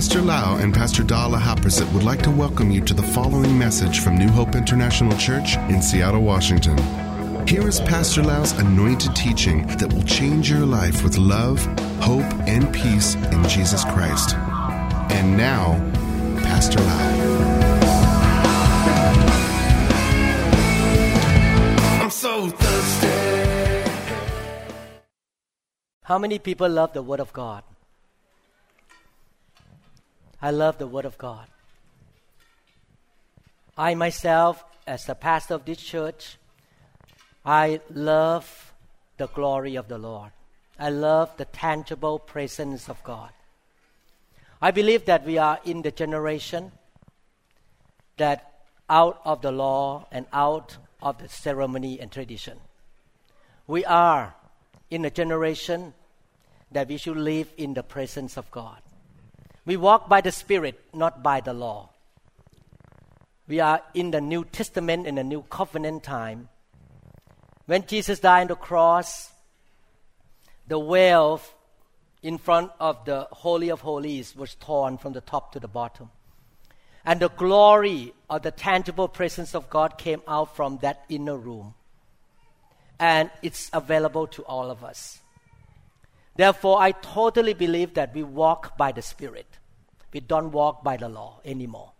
Pastor 0.00 0.22
Lau 0.22 0.56
and 0.56 0.72
Pastor 0.72 1.02
Dala 1.02 1.36
Haprasit 1.36 1.92
would 1.92 2.04
like 2.04 2.22
to 2.22 2.30
welcome 2.30 2.70
you 2.70 2.80
to 2.80 2.94
the 2.94 3.02
following 3.02 3.58
message 3.58 4.00
from 4.00 4.16
New 4.16 4.30
Hope 4.30 4.54
International 4.54 5.14
Church 5.18 5.58
in 5.68 5.82
Seattle, 5.82 6.22
Washington. 6.22 6.78
Here 7.46 7.68
is 7.68 7.82
Pastor 7.82 8.22
Lau's 8.22 8.52
anointed 8.52 9.14
teaching 9.14 9.66
that 9.76 9.92
will 9.92 10.02
change 10.04 10.48
your 10.48 10.64
life 10.64 11.04
with 11.04 11.18
love, 11.18 11.62
hope, 12.00 12.24
and 12.48 12.72
peace 12.72 13.14
in 13.14 13.46
Jesus 13.46 13.84
Christ. 13.84 14.36
And 15.12 15.36
now, 15.36 15.74
Pastor 16.44 16.80
Lau. 16.80 17.10
I'm 22.02 22.10
so 22.10 22.48
thirsty. 22.48 23.90
How 26.04 26.18
many 26.18 26.38
people 26.38 26.70
love 26.70 26.94
the 26.94 27.02
Word 27.02 27.20
of 27.20 27.34
God? 27.34 27.64
I 30.42 30.50
love 30.50 30.78
the 30.78 30.86
Word 30.86 31.04
of 31.04 31.18
God. 31.18 31.46
I 33.76 33.94
myself, 33.94 34.64
as 34.86 35.04
the 35.04 35.14
pastor 35.14 35.54
of 35.54 35.64
this 35.64 35.78
church, 35.78 36.36
I 37.44 37.80
love 37.92 38.72
the 39.16 39.28
glory 39.28 39.76
of 39.76 39.88
the 39.88 39.98
Lord. 39.98 40.30
I 40.78 40.90
love 40.90 41.36
the 41.36 41.44
tangible 41.44 42.18
presence 42.18 42.88
of 42.88 43.02
God. 43.04 43.30
I 44.62 44.70
believe 44.70 45.04
that 45.06 45.24
we 45.24 45.38
are 45.38 45.58
in 45.64 45.82
the 45.82 45.90
generation 45.90 46.72
that 48.16 48.52
out 48.88 49.20
of 49.24 49.40
the 49.40 49.52
law 49.52 50.06
and 50.10 50.26
out 50.32 50.76
of 51.00 51.18
the 51.18 51.28
ceremony 51.28 52.00
and 52.00 52.10
tradition. 52.10 52.58
We 53.66 53.84
are 53.84 54.34
in 54.90 55.04
a 55.04 55.10
generation 55.10 55.94
that 56.72 56.88
we 56.88 56.96
should 56.96 57.16
live 57.16 57.52
in 57.56 57.74
the 57.74 57.82
presence 57.82 58.36
of 58.36 58.50
God. 58.50 58.80
We 59.70 59.76
walk 59.76 60.08
by 60.08 60.20
the 60.20 60.32
Spirit, 60.32 60.80
not 60.92 61.22
by 61.22 61.40
the 61.40 61.52
law. 61.52 61.90
We 63.46 63.60
are 63.60 63.80
in 63.94 64.10
the 64.10 64.20
New 64.20 64.44
Testament, 64.44 65.06
in 65.06 65.14
the 65.14 65.22
New 65.22 65.42
Covenant 65.42 66.02
time. 66.02 66.48
When 67.66 67.86
Jesus 67.86 68.18
died 68.18 68.40
on 68.40 68.46
the 68.48 68.56
cross, 68.56 69.30
the 70.66 70.80
veil 70.80 71.40
in 72.20 72.36
front 72.38 72.72
of 72.80 73.04
the 73.04 73.28
Holy 73.30 73.68
of 73.70 73.82
Holies 73.82 74.34
was 74.34 74.56
torn 74.56 74.98
from 74.98 75.12
the 75.12 75.20
top 75.20 75.52
to 75.52 75.60
the 75.60 75.68
bottom. 75.68 76.10
And 77.04 77.20
the 77.20 77.28
glory 77.28 78.12
of 78.28 78.42
the 78.42 78.50
tangible 78.50 79.06
presence 79.06 79.54
of 79.54 79.70
God 79.70 79.98
came 79.98 80.22
out 80.26 80.56
from 80.56 80.78
that 80.78 81.04
inner 81.08 81.36
room. 81.36 81.74
And 82.98 83.30
it's 83.40 83.70
available 83.72 84.26
to 84.34 84.42
all 84.42 84.68
of 84.68 84.82
us. 84.82 85.20
Therefore, 86.34 86.82
I 86.82 86.90
totally 86.90 87.54
believe 87.54 87.94
that 87.94 88.12
we 88.12 88.24
walk 88.24 88.76
by 88.76 88.90
the 88.90 89.02
Spirit. 89.02 89.46
We 90.12 90.20
don't 90.20 90.50
walk 90.50 90.82
by 90.82 90.96
the 90.96 91.08
law 91.08 91.40
anymore. 91.44 91.92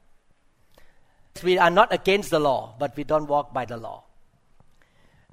We 1.43 1.59
are 1.59 1.71
not 1.71 1.93
against 1.93 2.31
the 2.31 2.41
law, 2.41 2.75
but 2.79 2.97
we 2.97 3.05
don't 3.05 3.27
walk 3.27 3.53
by 3.53 3.65
the 3.65 3.77
law. 3.77 4.05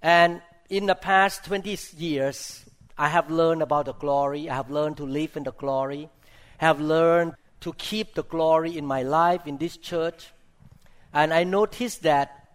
And 0.01 0.41
in 0.69 0.85
the 0.85 0.95
past 0.95 1.45
20 1.45 1.77
years, 1.97 2.63
I 2.97 3.09
have 3.09 3.31
learned 3.31 3.61
about 3.61 3.85
the 3.85 3.93
glory. 3.93 4.49
I 4.49 4.55
have 4.55 4.69
learned 4.69 4.97
to 4.97 5.05
live 5.05 5.35
in 5.35 5.43
the 5.43 5.51
glory. 5.51 6.09
I 6.61 6.65
have 6.65 6.79
learned 6.79 7.33
to 7.61 7.73
keep 7.73 8.13
the 8.13 8.23
glory 8.23 8.77
in 8.77 8.85
my 8.85 9.03
life 9.03 9.47
in 9.47 9.57
this 9.57 9.77
church. 9.77 10.31
And 11.13 11.33
I 11.33 11.43
noticed 11.43 12.03
that 12.03 12.49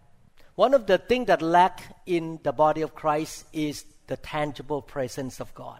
one 0.55 0.73
of 0.73 0.85
the 0.85 0.97
things 0.97 1.27
that 1.27 1.41
lack 1.41 1.81
in 2.05 2.39
the 2.43 2.51
body 2.51 2.81
of 2.81 2.95
Christ 2.95 3.45
is 3.51 3.85
the 4.07 4.17
tangible 4.17 4.81
presence 4.81 5.39
of 5.39 5.53
God. 5.53 5.79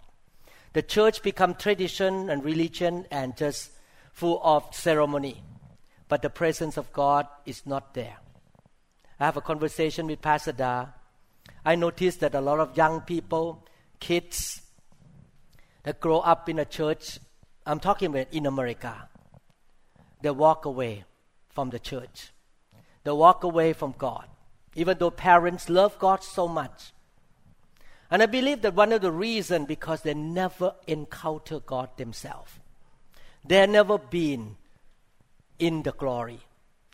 The 0.72 0.82
church 0.82 1.22
become 1.22 1.54
tradition 1.54 2.28
and 2.28 2.44
religion 2.44 3.06
and 3.10 3.36
just 3.36 3.70
full 4.14 4.40
of 4.42 4.74
ceremony, 4.74 5.42
but 6.08 6.22
the 6.22 6.30
presence 6.30 6.76
of 6.76 6.92
God 6.92 7.26
is 7.44 7.66
not 7.66 7.94
there. 7.94 8.16
I 9.18 9.26
have 9.26 9.36
a 9.36 9.42
conversation 9.42 10.06
with 10.06 10.22
Pastor 10.22 10.52
Da. 10.52 10.86
I 11.64 11.74
noticed 11.74 12.20
that 12.20 12.34
a 12.34 12.40
lot 12.40 12.60
of 12.60 12.76
young 12.76 13.00
people, 13.00 13.66
kids, 14.00 14.62
that 15.82 16.00
grow 16.00 16.20
up 16.20 16.48
in 16.48 16.58
a 16.58 16.64
church, 16.64 17.18
I'm 17.66 17.80
talking 17.80 18.10
about 18.10 18.32
in 18.32 18.46
America, 18.46 19.08
they 20.22 20.30
walk 20.30 20.64
away 20.64 21.04
from 21.48 21.70
the 21.70 21.78
church. 21.78 22.30
They 23.02 23.10
walk 23.10 23.44
away 23.44 23.72
from 23.72 23.94
God, 23.98 24.26
even 24.74 24.96
though 24.98 25.10
parents 25.10 25.68
love 25.68 25.98
God 25.98 26.22
so 26.22 26.48
much. 26.48 26.92
And 28.10 28.22
I 28.22 28.26
believe 28.26 28.62
that 28.62 28.74
one 28.74 28.92
of 28.92 29.02
the 29.02 29.12
reasons 29.12 29.66
because 29.66 30.02
they 30.02 30.14
never 30.14 30.74
encounter 30.86 31.58
God 31.58 31.96
themselves. 31.96 32.52
They 33.44 33.56
have 33.56 33.70
never 33.70 33.98
been 33.98 34.56
in 35.58 35.82
the 35.82 35.92
glory. 35.92 36.40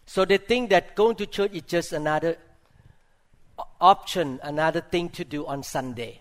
So 0.07 0.25
they 0.25 0.39
think 0.39 0.71
that 0.71 0.97
going 0.97 1.17
to 1.17 1.27
church 1.27 1.53
is 1.53 1.63
just 1.63 1.93
another 1.93 2.37
option, 3.81 4.41
another 4.43 4.81
thing 4.81 5.09
to 5.11 5.25
do 5.25 5.47
on 5.47 5.63
Sunday. 5.63 6.21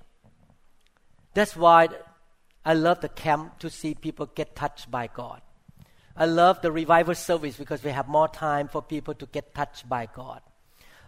That's 1.33 1.55
why 1.55 1.89
I 2.65 2.73
love 2.73 3.01
the 3.01 3.09
camp 3.09 3.59
to 3.59 3.69
see 3.69 3.95
people 3.95 4.27
get 4.27 4.55
touched 4.55 4.91
by 4.91 5.07
God. 5.07 5.41
I 6.15 6.25
love 6.25 6.61
the 6.61 6.71
revival 6.71 7.15
service 7.15 7.55
because 7.57 7.83
we 7.83 7.91
have 7.91 8.07
more 8.07 8.27
time 8.27 8.67
for 8.67 8.81
people 8.81 9.13
to 9.15 9.25
get 9.25 9.55
touched 9.55 9.87
by 9.87 10.07
God. 10.13 10.41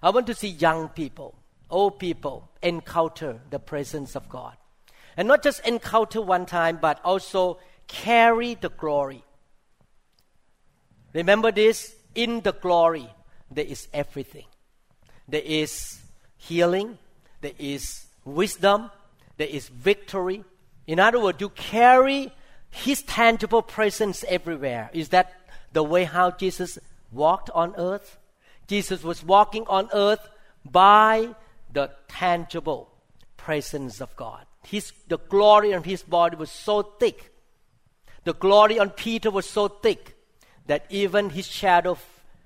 I 0.01 0.09
want 0.09 0.25
to 0.27 0.33
see 0.33 0.47
young 0.47 0.89
people, 0.89 1.35
old 1.69 1.99
people 1.99 2.49
encounter 2.63 3.41
the 3.49 3.59
presence 3.59 4.15
of 4.15 4.29
God. 4.29 4.55
And 5.17 5.27
not 5.27 5.43
just 5.43 5.67
encounter 5.67 6.21
one 6.21 6.45
time, 6.45 6.79
but 6.81 6.99
also 7.03 7.59
carry 7.91 8.55
the 8.55 8.69
glory. 8.69 9.23
Remember 11.13 11.51
this 11.51 11.93
in 12.15 12.41
the 12.41 12.53
glory, 12.53 13.09
there 13.49 13.65
is 13.65 13.87
everything. 13.93 14.45
There 15.27 15.43
is 15.43 15.99
healing, 16.37 16.97
there 17.41 17.57
is 17.59 18.05
wisdom, 18.23 18.89
there 19.37 19.47
is 19.47 19.67
victory. 19.67 20.43
In 20.87 20.99
other 20.99 21.19
words, 21.19 21.41
you 21.41 21.49
carry 21.49 22.31
His 22.69 23.03
tangible 23.03 23.61
presence 23.61 24.23
everywhere. 24.27 24.89
Is 24.93 25.09
that 25.09 25.33
the 25.73 25.83
way 25.83 26.05
how 26.05 26.31
Jesus 26.31 26.79
walked 27.11 27.49
on 27.51 27.75
earth? 27.77 28.17
Jesus 28.67 29.03
was 29.03 29.23
walking 29.23 29.65
on 29.67 29.89
earth 29.93 30.29
by 30.63 31.35
the 31.73 31.91
tangible 32.07 32.89
presence 33.35 33.99
of 33.99 34.15
God. 34.15 34.45
His, 34.63 34.93
the 35.07 35.17
glory 35.17 35.71
of 35.71 35.83
his 35.85 36.03
body 36.03 36.37
was 36.37 36.51
so 36.51 36.83
thick 36.83 37.30
the 38.23 38.33
glory 38.33 38.79
on 38.79 38.91
Peter 38.91 39.31
was 39.31 39.49
so 39.49 39.67
thick 39.67 40.15
that 40.67 40.85
even 40.89 41.31
his 41.31 41.47
shadow 41.47 41.97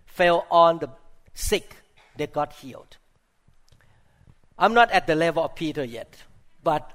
fell 0.06 0.46
on 0.50 0.80
the 0.80 0.90
sick, 1.34 1.76
they 2.16 2.28
got 2.28 2.54
healed. 2.54 2.98
I'm 4.58 4.74
not 4.74 4.90
at 4.92 5.06
the 5.06 5.16
level 5.16 5.44
of 5.44 5.56
Peter 5.56 5.84
yet, 5.84 6.24
but 6.64 6.92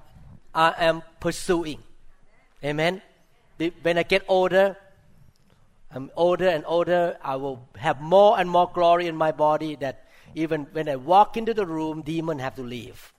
I 0.54 0.74
am 0.78 1.02
pursuing. 1.20 1.82
Amen. 2.64 3.02
When 3.82 3.98
I 3.98 4.02
get 4.02 4.24
older, 4.28 4.76
I'm 5.92 6.10
older 6.16 6.48
and 6.48 6.64
older, 6.66 7.18
I 7.22 7.36
will 7.36 7.68
have 7.76 8.00
more 8.00 8.38
and 8.38 8.48
more 8.48 8.70
glory 8.72 9.06
in 9.06 9.16
my 9.16 9.32
body 9.32 9.76
that 9.76 10.06
even 10.34 10.66
when 10.72 10.88
I 10.88 10.96
walk 10.96 11.36
into 11.36 11.52
the 11.52 11.66
room, 11.66 12.02
demons 12.02 12.40
have 12.40 12.54
to 12.56 12.62
leave. 12.62 13.12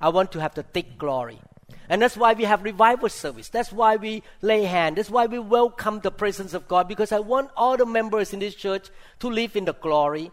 I 0.00 0.08
want 0.10 0.32
to 0.32 0.40
have 0.40 0.54
the 0.54 0.62
thick 0.62 0.98
glory. 0.98 1.38
And 1.88 2.02
that's 2.02 2.16
why 2.16 2.34
we 2.34 2.44
have 2.44 2.62
revival 2.62 3.08
service. 3.08 3.48
That's 3.48 3.72
why 3.72 3.96
we 3.96 4.22
lay 4.42 4.64
hand. 4.64 4.96
That's 4.96 5.10
why 5.10 5.26
we 5.26 5.38
welcome 5.38 6.00
the 6.00 6.10
presence 6.10 6.54
of 6.54 6.68
God 6.68 6.88
because 6.88 7.12
I 7.12 7.18
want 7.18 7.50
all 7.56 7.76
the 7.76 7.86
members 7.86 8.32
in 8.32 8.40
this 8.40 8.54
church 8.54 8.88
to 9.20 9.28
live 9.28 9.56
in 9.56 9.64
the 9.64 9.74
glory, 9.74 10.30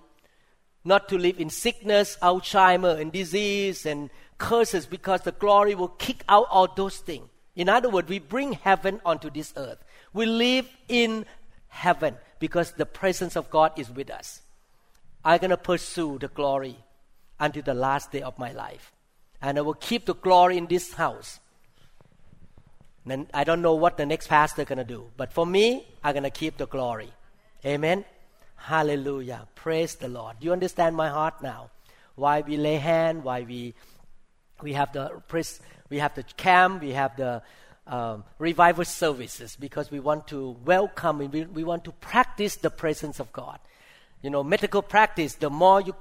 not 0.84 1.10
to 1.10 1.18
live 1.18 1.40
in 1.40 1.50
sickness, 1.50 2.18
Alzheimer, 2.22 3.00
and 3.00 3.12
disease 3.12 3.86
and 3.86 4.10
curses 4.38 4.86
because 4.86 5.22
the 5.22 5.32
glory 5.32 5.74
will 5.76 5.88
kick 5.88 6.24
out 6.30 6.48
all 6.50 6.68
those 6.68 6.98
things. 6.98 7.28
In 7.56 7.70
other 7.70 7.90
words, 7.90 8.08
we 8.08 8.20
bring 8.20 8.54
heaven 8.54 9.02
onto 9.04 9.32
this 9.32 9.52
earth. 9.58 9.84
We 10.14 10.28
live 10.28 10.70
in 10.88 11.26
heaven 11.70 12.18
because 12.40 12.74
the 12.74 12.86
presence 12.86 13.36
of 13.36 13.50
God 13.50 13.72
is 13.78 13.90
with 13.90 14.12
us. 14.12 14.42
I'm 15.26 15.40
going 15.40 15.50
to 15.50 15.58
pursue 15.58 16.20
the 16.20 16.28
glory 16.28 16.78
until 17.40 17.64
the 17.64 17.74
last 17.74 18.12
day 18.12 18.22
of 18.22 18.38
my 18.38 18.52
life 18.52 18.94
and 19.42 19.58
I 19.58 19.62
will 19.62 19.74
keep 19.74 20.06
the 20.06 20.16
glory 20.16 20.58
in 20.58 20.68
this 20.68 20.94
house. 20.94 21.40
And 23.10 23.28
I 23.34 23.44
don't 23.44 23.62
know 23.62 23.76
what 23.76 23.98
the 23.98 24.06
next 24.06 24.28
pastor 24.28 24.66
gonna 24.66 24.84
do, 24.84 25.10
but 25.16 25.32
for 25.32 25.46
me, 25.46 25.88
I'm 26.04 26.14
gonna 26.14 26.30
keep 26.30 26.58
the 26.58 26.68
glory. 26.68 27.12
Amen. 27.66 28.06
Hallelujah. 28.56 29.48
Praise 29.56 29.96
the 29.96 30.10
Lord. 30.10 30.40
Do 30.40 30.46
you 30.46 30.54
understand 30.54 30.96
my 30.96 31.10
heart 31.10 31.42
now? 31.42 31.70
Why 32.16 32.42
we 32.42 32.58
lay 32.58 32.76
hand? 32.76 33.24
Why 33.24 33.42
we 33.42 33.76
we 34.62 34.74
have 34.74 34.92
the 34.92 35.22
we 35.90 36.00
have 36.00 36.16
the 36.16 36.24
camp? 36.24 36.82
We 36.82 36.92
have 36.92 37.16
the 37.16 37.44
um, 37.86 38.26
revival 38.40 38.84
services 38.84 39.56
because 39.56 39.90
we 39.90 40.00
want 40.00 40.28
to 40.28 40.58
welcome 40.66 41.20
we, 41.20 41.46
we 41.46 41.64
want 41.64 41.86
to 41.86 41.92
practice 41.94 42.58
the 42.58 42.70
presence 42.70 43.20
of 43.20 43.32
God. 43.32 43.60
You 44.22 44.32
know, 44.32 44.44
medical 44.44 44.82
practice. 44.82 45.36
The 45.36 45.50
more 45.50 45.80
you 45.80 45.96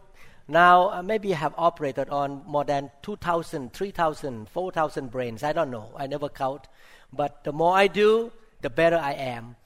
now, 0.48 0.90
uh, 0.90 1.02
maybe 1.02 1.34
I 1.34 1.38
have 1.38 1.54
operated 1.58 2.08
on 2.08 2.42
more 2.46 2.64
than 2.64 2.90
2,000, 3.02 3.72
3,000, 3.72 4.48
4,000 4.48 5.10
brains. 5.10 5.42
I 5.42 5.52
don't 5.52 5.70
know. 5.70 5.90
I 5.96 6.06
never 6.06 6.28
count. 6.28 6.68
But 7.12 7.42
the 7.42 7.52
more 7.52 7.76
I 7.76 7.88
do, 7.88 8.30
the 8.60 8.70
better 8.70 8.96
I 8.96 9.12
am 9.12 9.56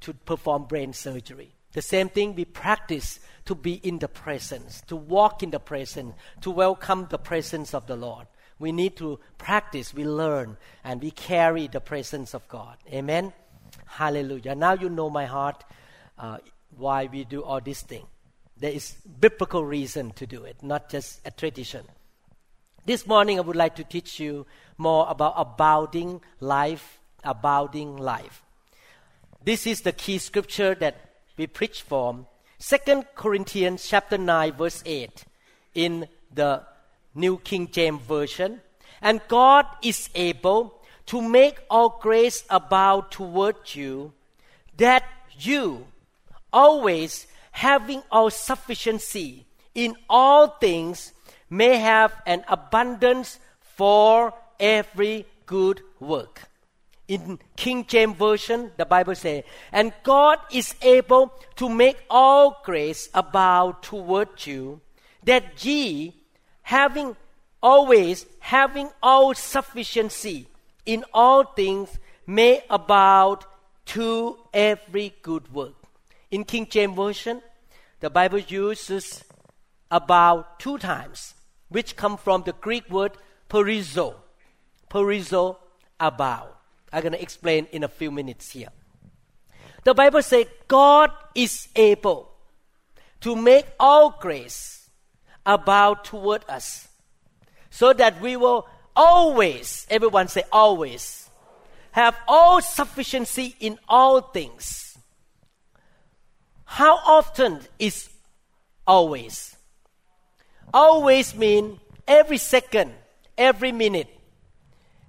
to 0.00 0.12
perform 0.12 0.64
brain 0.64 0.92
surgery. 0.92 1.54
The 1.72 1.82
same 1.82 2.08
thing 2.08 2.34
we 2.34 2.44
practice 2.44 3.20
to 3.46 3.54
be 3.54 3.74
in 3.74 3.98
the 3.98 4.08
presence, 4.08 4.82
to 4.88 4.96
walk 4.96 5.42
in 5.42 5.50
the 5.50 5.60
presence, 5.60 6.14
to 6.40 6.50
welcome 6.50 7.06
the 7.10 7.18
presence 7.18 7.74
of 7.74 7.86
the 7.86 7.96
Lord. 7.96 8.26
We 8.58 8.72
need 8.72 8.96
to 8.96 9.18
practice, 9.38 9.92
we 9.92 10.04
learn, 10.04 10.56
and 10.84 11.02
we 11.02 11.10
carry 11.10 11.68
the 11.68 11.80
presence 11.80 12.34
of 12.34 12.46
God. 12.48 12.76
Amen. 12.92 13.32
Hallelujah. 13.86 14.54
Now 14.54 14.74
you 14.74 14.88
know 14.88 15.10
my 15.10 15.26
heart, 15.26 15.64
uh, 16.18 16.38
why 16.76 17.06
we 17.06 17.24
do 17.24 17.42
all 17.42 17.60
these 17.60 17.82
things. 17.82 18.06
There 18.58 18.72
is 18.72 18.92
biblical 19.20 19.64
reason 19.64 20.12
to 20.12 20.26
do 20.26 20.44
it, 20.44 20.62
not 20.62 20.88
just 20.88 21.20
a 21.26 21.30
tradition. 21.30 21.84
This 22.86 23.06
morning 23.06 23.38
I 23.38 23.42
would 23.42 23.56
like 23.56 23.76
to 23.76 23.84
teach 23.84 24.20
you 24.20 24.46
more 24.78 25.06
about 25.08 25.34
abounding 25.36 26.20
life, 26.40 26.98
abounding 27.24 27.96
life. 27.96 28.42
This 29.42 29.66
is 29.66 29.80
the 29.80 29.92
key 29.92 30.18
scripture 30.18 30.74
that 30.76 30.96
we 31.36 31.46
preach 31.46 31.82
from. 31.82 32.26
Second 32.58 33.06
Corinthians 33.14 33.86
chapter 33.88 34.16
9 34.16 34.52
verse 34.52 34.82
8 34.86 35.24
in 35.74 36.08
the 36.32 36.62
New 37.14 37.38
King 37.38 37.70
James 37.70 38.02
Version. 38.02 38.60
And 39.02 39.20
God 39.28 39.66
is 39.82 40.08
able 40.14 40.80
to 41.06 41.20
make 41.20 41.58
all 41.68 41.98
grace 42.00 42.44
abound 42.48 43.10
toward 43.10 43.56
you, 43.74 44.12
that 44.76 45.04
you, 45.38 45.86
always 46.52 47.26
having 47.54 48.02
all 48.10 48.30
sufficiency 48.30 49.46
in 49.76 49.94
all 50.10 50.48
things, 50.48 51.12
may 51.48 51.76
have 51.76 52.12
an 52.26 52.44
abundance 52.48 53.38
for 53.60 54.34
every 54.58 55.24
good 55.46 55.80
work. 56.00 56.42
In 57.06 57.38
King 57.56 57.86
James 57.86 58.16
Version, 58.16 58.72
the 58.76 58.84
Bible 58.84 59.14
says, 59.14 59.44
And 59.70 59.92
God 60.02 60.40
is 60.50 60.74
able 60.82 61.32
to 61.54 61.68
make 61.68 61.98
all 62.10 62.60
grace 62.64 63.08
abound 63.14 63.76
toward 63.82 64.44
you, 64.46 64.80
that 65.22 65.64
ye, 65.64 66.12
having 66.62 67.14
always 67.62 68.26
having 68.40 68.90
all 69.00 69.32
sufficiency 69.32 70.46
in 70.84 71.04
all 71.14 71.44
things, 71.44 71.88
may 72.26 72.64
abound 72.68 73.38
to 73.86 74.36
every 74.52 75.14
good 75.22 75.52
work. 75.54 75.83
In 76.34 76.42
King 76.42 76.66
James 76.68 76.96
Version, 76.96 77.40
the 78.00 78.10
Bible 78.10 78.40
uses 78.40 79.22
about 79.88 80.58
two 80.58 80.78
times, 80.78 81.34
which 81.68 81.94
come 81.94 82.16
from 82.16 82.42
the 82.42 82.52
Greek 82.54 82.90
word 82.90 83.12
perizo. 83.48 84.16
Perizo, 84.90 85.58
about. 86.00 86.58
I'm 86.92 87.02
going 87.02 87.12
to 87.12 87.22
explain 87.22 87.68
in 87.70 87.84
a 87.84 87.88
few 87.88 88.10
minutes 88.10 88.50
here. 88.50 88.70
The 89.84 89.94
Bible 89.94 90.22
says 90.22 90.46
God 90.66 91.12
is 91.36 91.68
able 91.76 92.32
to 93.20 93.36
make 93.36 93.66
all 93.78 94.18
grace 94.20 94.90
abound 95.46 95.98
toward 96.02 96.44
us 96.48 96.88
so 97.70 97.92
that 97.92 98.20
we 98.20 98.34
will 98.34 98.66
always, 98.96 99.86
everyone 99.88 100.26
say 100.26 100.42
always, 100.50 101.30
have 101.92 102.16
all 102.26 102.60
sufficiency 102.60 103.54
in 103.60 103.78
all 103.88 104.20
things. 104.20 104.83
How 106.64 106.96
often 106.96 107.60
is 107.78 108.08
always? 108.86 109.56
Always 110.72 111.34
mean 111.34 111.80
every 112.06 112.38
second, 112.38 112.92
every 113.38 113.72
minute, 113.72 114.08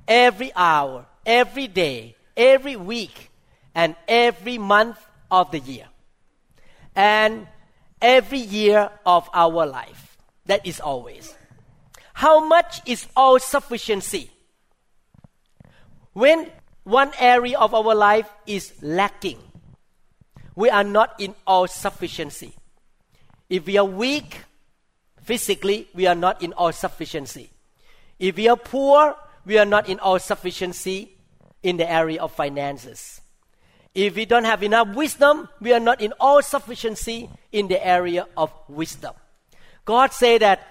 every 0.07 0.51
hour, 0.55 1.05
every 1.25 1.67
day, 1.67 2.15
every 2.37 2.75
week, 2.75 3.31
and 3.73 3.95
every 4.07 4.57
month 4.57 4.97
of 5.31 5.51
the 5.51 5.59
year. 5.59 5.87
And 6.95 7.47
every 8.01 8.39
year 8.39 8.89
of 9.05 9.29
our 9.33 9.65
life. 9.65 10.17
That 10.45 10.65
is 10.65 10.79
always. 10.79 11.33
How 12.13 12.39
much 12.39 12.81
is 12.85 13.07
all 13.15 13.39
sufficiency? 13.39 14.29
When 16.13 16.49
one 16.83 17.11
area 17.19 17.57
of 17.57 17.73
our 17.73 17.95
life 17.95 18.29
is 18.45 18.71
lacking, 18.81 19.39
we 20.55 20.69
are 20.69 20.83
not 20.83 21.19
in 21.19 21.35
all 21.45 21.67
sufficiency. 21.67 22.53
If 23.49 23.65
we 23.65 23.77
are 23.77 23.85
weak 23.85 24.41
physically, 25.21 25.87
we 25.93 26.07
are 26.07 26.15
not 26.15 26.41
in 26.41 26.53
all 26.53 26.71
sufficiency. 26.71 27.51
If 28.19 28.37
we 28.37 28.47
are 28.47 28.57
poor, 28.57 29.15
we 29.45 29.57
are 29.57 29.65
not 29.65 29.89
in 29.89 29.99
all 29.99 30.19
sufficiency 30.19 31.17
in 31.61 31.77
the 31.77 31.89
area 31.89 32.21
of 32.21 32.31
finances. 32.31 33.21
If 33.93 34.15
we 34.15 34.25
don't 34.25 34.43
have 34.43 34.61
enough 34.63 34.95
wisdom, 34.95 35.47
we 35.61 35.73
are 35.73 35.79
not 35.79 36.01
in 36.01 36.13
all 36.19 36.41
sufficiency 36.41 37.29
in 37.51 37.67
the 37.67 37.85
area 37.85 38.27
of 38.35 38.51
wisdom. 38.67 39.13
God 39.85 40.11
say 40.11 40.37
that 40.39 40.67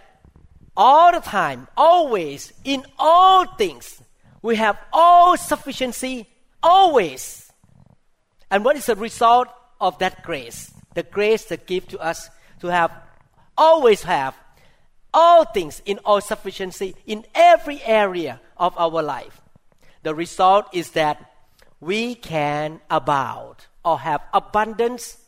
all 0.76 1.12
the 1.12 1.20
time, 1.20 1.68
always, 1.76 2.52
in 2.64 2.84
all 2.98 3.46
things, 3.56 4.02
we 4.42 4.56
have 4.56 4.76
all 4.92 5.36
sufficiency, 5.36 6.26
always. 6.62 7.50
And 8.50 8.64
what 8.64 8.76
is 8.76 8.86
the 8.86 8.96
result 8.96 9.48
of 9.84 9.98
that 10.00 10.24
grace? 10.24 10.72
The 10.94 11.04
grace 11.04 11.44
that 11.44 11.66
give 11.66 11.86
to 11.88 11.98
us 12.00 12.28
to 12.60 12.68
have, 12.68 12.90
always 13.56 14.02
have, 14.02 14.34
all 15.12 15.44
things 15.44 15.80
in 15.84 15.98
all 16.04 16.20
sufficiency 16.20 16.96
in 17.06 17.24
every 17.36 17.80
area 17.84 18.40
of 18.56 18.74
our 18.76 19.00
life 19.00 19.40
the 20.04 20.14
result 20.14 20.68
is 20.72 20.90
that 20.90 21.32
we 21.80 22.14
can 22.14 22.80
abound 22.90 23.56
or 23.84 23.98
have 23.98 24.20
abundance 24.32 25.18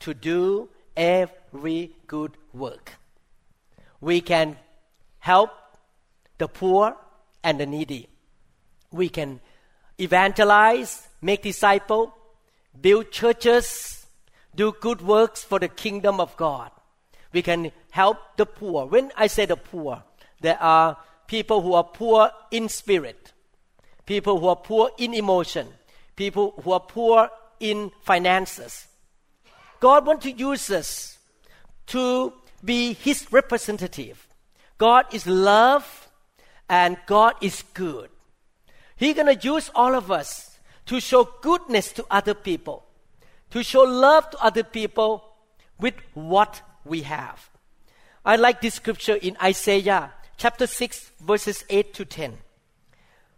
to 0.00 0.14
do 0.14 0.68
every 0.96 1.96
good 2.06 2.36
work. 2.52 2.92
We 4.00 4.20
can 4.20 4.56
help 5.18 5.50
the 6.36 6.46
poor 6.46 6.94
and 7.42 7.58
the 7.58 7.66
needy. 7.66 8.08
We 8.92 9.08
can 9.08 9.40
evangelize, 9.98 11.08
make 11.22 11.42
disciples, 11.42 12.10
build 12.78 13.10
churches, 13.10 13.97
do 14.54 14.74
good 14.80 15.02
works 15.02 15.44
for 15.44 15.58
the 15.58 15.68
kingdom 15.68 16.20
of 16.20 16.36
God. 16.36 16.70
We 17.32 17.42
can 17.42 17.72
help 17.90 18.18
the 18.36 18.46
poor. 18.46 18.86
When 18.86 19.12
I 19.16 19.26
say 19.26 19.46
the 19.46 19.56
poor, 19.56 20.02
there 20.40 20.60
are 20.60 20.96
people 21.26 21.62
who 21.62 21.74
are 21.74 21.84
poor 21.84 22.30
in 22.50 22.68
spirit 22.68 23.32
people 24.08 24.40
who 24.40 24.48
are 24.48 24.56
poor 24.56 24.90
in 24.96 25.12
emotion, 25.12 25.68
people 26.16 26.54
who 26.64 26.72
are 26.72 26.80
poor 26.80 27.30
in 27.60 27.92
finances. 28.00 28.86
God 29.80 30.06
wants 30.06 30.24
to 30.24 30.32
use 30.32 30.70
us 30.70 31.18
to 31.88 32.32
be 32.64 32.94
His 32.94 33.30
representative. 33.30 34.26
God 34.78 35.04
is 35.12 35.26
love 35.26 36.08
and 36.70 36.96
God 37.06 37.34
is 37.42 37.62
good. 37.74 38.08
He's 38.96 39.14
going 39.14 39.38
to 39.38 39.46
use 39.46 39.70
all 39.74 39.94
of 39.94 40.10
us 40.10 40.58
to 40.86 41.00
show 41.00 41.28
goodness 41.42 41.92
to 41.92 42.06
other 42.10 42.32
people, 42.32 42.86
to 43.50 43.62
show 43.62 43.82
love 43.82 44.28
to 44.30 44.38
other 44.38 44.62
people 44.62 45.24
with 45.78 45.94
what 46.14 46.62
we 46.84 47.02
have. 47.02 47.50
I 48.24 48.36
like 48.36 48.60
this 48.60 48.74
scripture 48.74 49.14
in 49.14 49.36
Isaiah 49.42 50.12
chapter 50.36 50.66
6, 50.66 51.12
verses 51.20 51.64
8 51.68 51.94
to 51.94 52.04
10. 52.04 52.38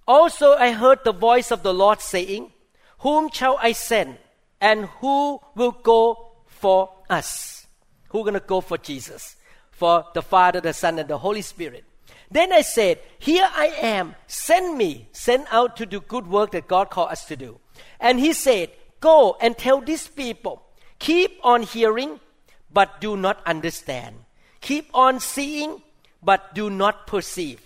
Also, 0.07 0.55
I 0.55 0.73
heard 0.73 1.01
the 1.05 1.13
voice 1.13 1.51
of 1.51 1.63
the 1.63 1.75
Lord 1.75 2.01
saying, 2.01 2.53
Whom 3.01 3.31
shall 3.31 3.59
I 3.61 3.73
send? 3.73 4.19
And 4.61 4.87
who 5.01 5.41
will 5.55 5.73
go 5.73 6.33
for 6.47 6.91
us? 7.09 7.67
Who's 8.09 8.23
going 8.23 8.35
to 8.35 8.41
go 8.41 8.61
for 8.61 8.77
Jesus? 8.77 9.37
For 9.71 10.05
the 10.15 10.23
Father, 10.23 10.61
the 10.61 10.75
Son, 10.75 10.99
and 10.99 11.09
the 11.09 11.19
Holy 11.19 11.43
Spirit. 11.43 11.85
Then 12.31 12.53
I 12.53 12.61
said, 12.61 12.99
Here 13.19 13.49
I 13.55 13.67
am, 13.81 14.15
send 14.27 14.77
me, 14.77 15.09
send 15.13 15.47
out 15.51 15.77
to 15.79 15.87
do 15.87 16.01
good 16.01 16.27
work 16.27 16.51
that 16.53 16.69
God 16.69 16.91
called 16.91 17.11
us 17.11 17.25
to 17.27 17.37
do. 17.37 17.59
And 17.99 18.21
he 18.21 18.33
said, 18.33 18.71
Go 19.01 19.37
and 19.41 19.57
tell 19.57 19.81
these 19.81 20.09
people, 20.09 20.63
keep 20.99 21.39
on 21.43 21.63
hearing, 21.63 22.21
but 22.73 23.01
do 23.01 23.17
not 23.17 23.43
understand. 23.47 24.17
Keep 24.61 24.91
on 24.95 25.21
seeing, 25.21 25.83
but 26.23 26.55
do 26.55 26.69
not 26.69 27.07
perceive. 27.07 27.61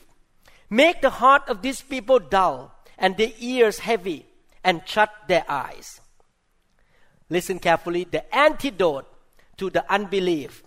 Make 0.71 1.03
the 1.03 1.11
heart 1.11 1.43
of 1.49 1.63
these 1.63 1.83
people 1.83 2.19
dull 2.19 2.75
and 2.97 3.17
their 3.17 3.33
ears 3.39 3.81
heavy 3.81 4.27
and 4.63 4.83
shut 4.87 5.11
their 5.29 5.45
eyes. 5.49 6.01
Listen 7.29 7.59
carefully. 7.59 8.05
The 8.05 8.35
antidote 8.35 9.07
to 9.57 9.71
the 9.71 9.85
unbelief 9.93 10.63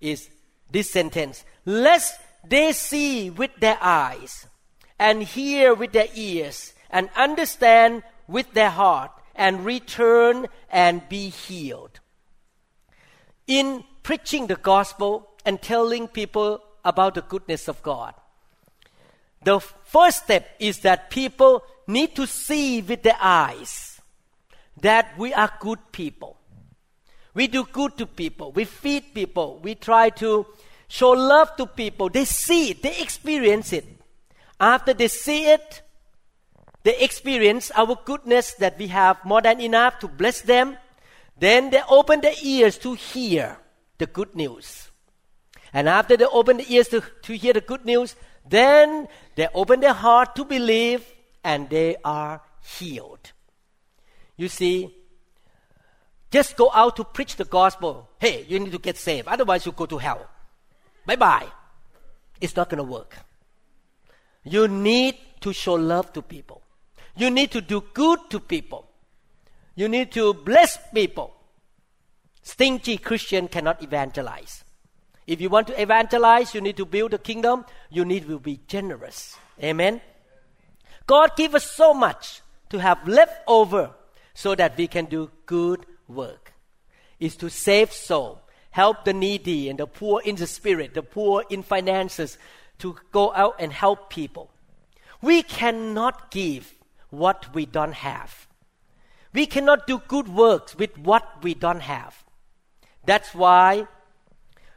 is 0.00 0.28
this 0.70 0.90
sentence 0.90 1.44
Lest 1.64 2.20
they 2.46 2.72
see 2.72 3.30
with 3.30 3.56
their 3.56 3.78
eyes 3.80 4.46
and 4.98 5.22
hear 5.22 5.74
with 5.74 5.92
their 5.92 6.08
ears 6.14 6.74
and 6.90 7.08
understand 7.16 8.02
with 8.28 8.52
their 8.52 8.70
heart 8.70 9.10
and 9.34 9.64
return 9.64 10.46
and 10.70 11.08
be 11.08 11.28
healed. 11.28 12.00
In 13.46 13.84
preaching 14.02 14.46
the 14.46 14.56
gospel 14.56 15.30
and 15.44 15.60
telling 15.60 16.08
people 16.08 16.62
about 16.84 17.14
the 17.14 17.22
goodness 17.22 17.68
of 17.68 17.82
God, 17.82 18.14
the 19.42 19.60
first 19.60 20.24
step 20.24 20.48
is 20.58 20.80
that 20.80 21.10
people 21.10 21.62
need 21.86 22.16
to 22.16 22.26
see 22.26 22.80
with 22.82 23.02
their 23.02 23.18
eyes. 23.20 23.90
that 24.80 25.16
we 25.18 25.32
are 25.32 25.50
good 25.60 25.78
people. 25.92 26.36
We 27.32 27.46
do 27.46 27.64
good 27.64 27.96
to 27.98 28.06
people. 28.06 28.52
We 28.52 28.64
feed 28.64 29.14
people. 29.14 29.60
We 29.62 29.74
try 29.74 30.10
to 30.10 30.46
show 30.88 31.10
love 31.10 31.56
to 31.56 31.66
people. 31.66 32.08
They 32.08 32.24
see 32.24 32.70
it, 32.70 32.82
they 32.82 32.98
experience 33.00 33.72
it. 33.72 33.86
After 34.60 34.94
they 34.94 35.08
see 35.08 35.46
it, 35.46 35.82
they 36.84 36.96
experience 36.98 37.70
our 37.74 37.98
goodness 38.04 38.52
that 38.54 38.78
we 38.78 38.88
have 38.88 39.24
more 39.24 39.40
than 39.40 39.60
enough 39.60 39.98
to 40.00 40.08
bless 40.08 40.42
them. 40.42 40.76
Then 41.38 41.70
they 41.70 41.82
open 41.88 42.20
their 42.20 42.34
ears 42.42 42.78
to 42.78 42.94
hear 42.94 43.56
the 43.98 44.06
good 44.06 44.34
news. 44.34 44.90
And 45.72 45.88
after 45.88 46.16
they 46.16 46.26
open 46.26 46.58
the 46.58 46.72
ears 46.72 46.88
to, 46.88 47.02
to 47.22 47.36
hear 47.36 47.54
the 47.54 47.62
good 47.62 47.84
news, 47.84 48.14
then 48.48 49.08
they 49.34 49.48
open 49.54 49.80
their 49.80 49.94
heart 49.94 50.36
to 50.36 50.44
believe 50.44 51.04
and 51.42 51.68
they 51.70 51.96
are 52.04 52.42
healed. 52.62 53.32
You 54.36 54.48
see, 54.48 54.94
just 56.30 56.56
go 56.56 56.70
out 56.72 56.96
to 56.96 57.04
preach 57.04 57.36
the 57.36 57.44
gospel. 57.44 58.10
Hey, 58.18 58.44
you 58.46 58.60
need 58.60 58.72
to 58.72 58.78
get 58.78 58.98
saved, 58.98 59.26
otherwise, 59.28 59.64
you 59.64 59.72
go 59.72 59.86
to 59.86 59.98
hell. 59.98 60.28
Bye 61.06 61.16
bye. 61.16 61.46
It's 62.40 62.56
not 62.56 62.68
going 62.68 62.78
to 62.84 62.90
work. 62.90 63.16
You 64.44 64.68
need 64.68 65.16
to 65.40 65.52
show 65.52 65.74
love 65.74 66.12
to 66.12 66.20
people. 66.20 66.63
You 67.16 67.30
need 67.30 67.50
to 67.52 67.60
do 67.60 67.84
good 67.92 68.18
to 68.30 68.40
people. 68.40 68.88
You 69.74 69.88
need 69.88 70.12
to 70.12 70.34
bless 70.34 70.78
people. 70.92 71.34
Stingy 72.42 72.98
Christian 72.98 73.48
cannot 73.48 73.82
evangelize. 73.82 74.64
If 75.26 75.40
you 75.40 75.48
want 75.48 75.68
to 75.68 75.80
evangelize, 75.80 76.54
you 76.54 76.60
need 76.60 76.76
to 76.76 76.84
build 76.84 77.12
the 77.12 77.18
kingdom. 77.18 77.64
You 77.90 78.04
need 78.04 78.26
to 78.26 78.38
be 78.38 78.60
generous. 78.66 79.36
Amen. 79.62 80.00
God 81.06 81.36
give 81.36 81.54
us 81.54 81.70
so 81.70 81.94
much 81.94 82.42
to 82.70 82.78
have 82.78 83.06
left 83.08 83.42
over 83.46 83.90
so 84.34 84.54
that 84.54 84.76
we 84.76 84.86
can 84.86 85.06
do 85.06 85.30
good 85.46 85.86
work. 86.08 86.52
Is 87.20 87.36
to 87.36 87.48
save 87.48 87.92
soul, 87.92 88.42
help 88.70 89.04
the 89.04 89.12
needy 89.12 89.68
and 89.68 89.78
the 89.78 89.86
poor 89.86 90.20
in 90.22 90.34
the 90.34 90.46
spirit, 90.46 90.94
the 90.94 91.02
poor 91.02 91.44
in 91.48 91.62
finances, 91.62 92.36
to 92.80 92.96
go 93.12 93.32
out 93.32 93.56
and 93.58 93.72
help 93.72 94.10
people. 94.10 94.50
We 95.22 95.42
cannot 95.42 96.30
give 96.30 96.74
what 97.18 97.54
we 97.54 97.66
don't 97.66 97.94
have. 97.94 98.46
We 99.32 99.46
cannot 99.46 99.86
do 99.86 100.00
good 100.06 100.28
works 100.28 100.76
with 100.76 100.96
what 100.98 101.42
we 101.42 101.54
don't 101.54 101.80
have. 101.80 102.24
That's 103.04 103.34
why, 103.34 103.86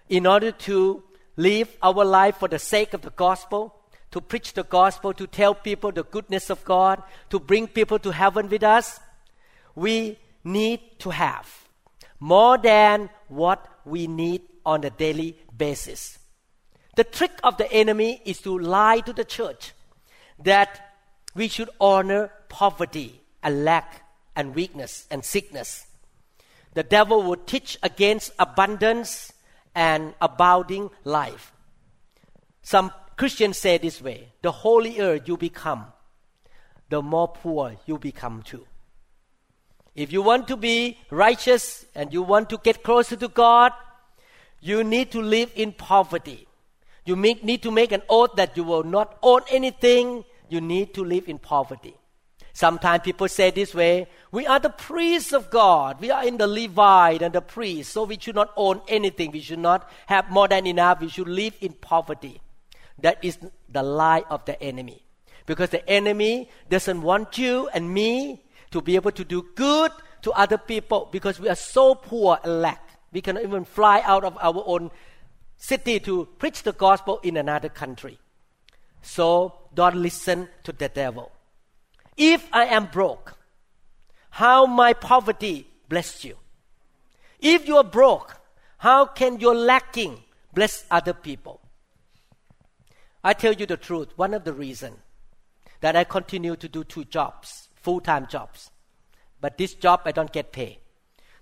in 0.09 0.25
order 0.25 0.51
to 0.51 1.03
live 1.35 1.77
our 1.81 2.03
life 2.03 2.37
for 2.37 2.47
the 2.47 2.59
sake 2.59 2.93
of 2.93 3.01
the 3.01 3.11
gospel, 3.11 3.75
to 4.11 4.21
preach 4.21 4.53
the 4.53 4.63
gospel, 4.63 5.13
to 5.13 5.27
tell 5.27 5.53
people 5.53 5.91
the 5.91 6.03
goodness 6.03 6.49
of 6.49 6.63
God, 6.65 7.03
to 7.29 7.39
bring 7.39 7.67
people 7.67 7.99
to 7.99 8.11
heaven 8.11 8.49
with 8.49 8.63
us, 8.63 8.99
we 9.75 10.17
need 10.43 10.79
to 10.99 11.11
have 11.11 11.67
more 12.19 12.57
than 12.57 13.09
what 13.27 13.67
we 13.85 14.07
need 14.07 14.41
on 14.65 14.83
a 14.83 14.89
daily 14.89 15.37
basis. 15.55 16.17
The 16.95 17.03
trick 17.03 17.39
of 17.43 17.57
the 17.57 17.71
enemy 17.71 18.21
is 18.25 18.41
to 18.41 18.57
lie 18.57 19.01
to 19.01 19.13
the 19.13 19.23
church 19.23 19.73
that 20.43 20.86
we 21.37 21.47
should 21.47 21.69
honor 21.79 22.31
poverty 22.49 23.21
and 23.43 23.63
lack 23.63 24.03
and 24.35 24.55
weakness 24.55 25.07
and 25.09 25.23
sickness. 25.23 25.85
The 26.73 26.83
devil 26.83 27.23
will 27.23 27.37
teach 27.37 27.77
against 27.81 28.33
abundance 28.39 29.31
and 29.73 30.15
abounding 30.19 30.89
life. 31.03 31.53
Some 32.63 32.91
Christians 33.15 33.57
say 33.57 33.77
this 33.77 34.01
way 34.01 34.29
the 34.41 34.51
holier 34.51 35.19
you 35.23 35.37
become, 35.37 35.85
the 36.89 37.01
more 37.01 37.27
poor 37.27 37.75
you 37.85 37.97
become 37.97 38.41
too. 38.41 38.65
If 39.95 40.11
you 40.11 40.21
want 40.21 40.47
to 40.49 40.57
be 40.57 40.97
righteous 41.09 41.85
and 41.95 42.13
you 42.13 42.21
want 42.21 42.49
to 42.49 42.57
get 42.57 42.83
closer 42.83 43.15
to 43.15 43.27
God, 43.27 43.71
you 44.61 44.83
need 44.83 45.11
to 45.11 45.21
live 45.21 45.51
in 45.55 45.71
poverty. 45.71 46.47
You 47.05 47.15
make, 47.15 47.43
need 47.43 47.63
to 47.63 47.71
make 47.71 47.91
an 47.91 48.03
oath 48.09 48.35
that 48.35 48.57
you 48.57 48.63
will 48.63 48.83
not 48.83 49.17
own 49.23 49.41
anything. 49.49 50.23
You 50.49 50.61
need 50.61 50.93
to 50.95 51.03
live 51.03 51.27
in 51.27 51.39
poverty. 51.39 51.95
Sometimes 52.53 53.03
people 53.03 53.27
say 53.27 53.51
this 53.51 53.75
way 53.75 54.07
We 54.31 54.47
are 54.47 54.59
the 54.59 54.71
priests 54.71 55.31
of 55.31 55.51
God. 55.51 56.01
We 56.01 56.09
are 56.09 56.25
in 56.25 56.37
the 56.37 56.47
Levite 56.47 57.21
and 57.21 57.33
the 57.33 57.41
priest. 57.41 57.93
So 57.93 58.03
we 58.05 58.17
should 58.19 58.33
not 58.33 58.51
own 58.55 58.81
anything. 58.87 59.31
We 59.31 59.41
should 59.41 59.59
not 59.59 59.87
have 60.07 60.31
more 60.31 60.47
than 60.47 60.65
enough. 60.65 61.01
We 61.01 61.09
should 61.09 61.27
live 61.27 61.53
in 61.61 61.73
poverty. 61.73 62.41
That 62.99 63.23
is 63.23 63.37
the 63.69 63.83
lie 63.83 64.23
of 64.29 64.43
the 64.45 64.59
enemy. 64.61 65.03
Because 65.45 65.69
the 65.69 65.87
enemy 65.87 66.49
doesn't 66.67 67.01
want 67.01 67.37
you 67.37 67.69
and 67.75 67.93
me 67.93 68.43
to 68.71 68.81
be 68.81 68.95
able 68.95 69.11
to 69.11 69.23
do 69.23 69.45
good 69.55 69.91
to 70.23 70.31
other 70.31 70.57
people 70.57 71.09
because 71.11 71.39
we 71.39 71.49
are 71.49 71.55
so 71.55 71.93
poor 71.93 72.39
and 72.43 72.61
lack. 72.61 72.89
We 73.11 73.21
cannot 73.21 73.43
even 73.43 73.65
fly 73.65 74.01
out 74.03 74.23
of 74.23 74.37
our 74.41 74.63
own 74.65 74.91
city 75.57 75.99
to 76.01 76.27
preach 76.39 76.63
the 76.63 76.73
gospel 76.73 77.19
in 77.23 77.37
another 77.37 77.69
country. 77.69 78.17
So 79.01 79.53
don't 79.73 79.95
listen 79.95 80.49
to 80.63 80.71
the 80.71 80.89
devil. 80.89 81.31
If 82.15 82.47
I 82.51 82.65
am 82.65 82.87
broke, 82.87 83.37
how 84.31 84.65
my 84.65 84.93
poverty 84.93 85.67
bless 85.87 86.25
you? 86.25 86.35
If 87.39 87.67
you 87.67 87.77
are 87.77 87.83
broke, 87.83 88.39
how 88.79 89.05
can 89.05 89.39
your 89.39 89.55
lacking 89.55 90.23
bless 90.53 90.85
other 90.89 91.13
people? 91.13 91.61
I 93.23 93.33
tell 93.33 93.53
you 93.53 93.65
the 93.65 93.77
truth, 93.77 94.09
one 94.15 94.33
of 94.33 94.43
the 94.43 94.53
reasons 94.53 94.97
that 95.81 95.95
I 95.95 96.03
continue 96.03 96.55
to 96.55 96.67
do 96.67 96.83
two 96.83 97.03
jobs, 97.05 97.69
full 97.75 97.99
time 97.99 98.27
jobs, 98.27 98.71
but 99.39 99.57
this 99.57 99.73
job 99.73 100.01
I 100.05 100.11
don't 100.11 100.31
get 100.31 100.51
paid. 100.51 100.77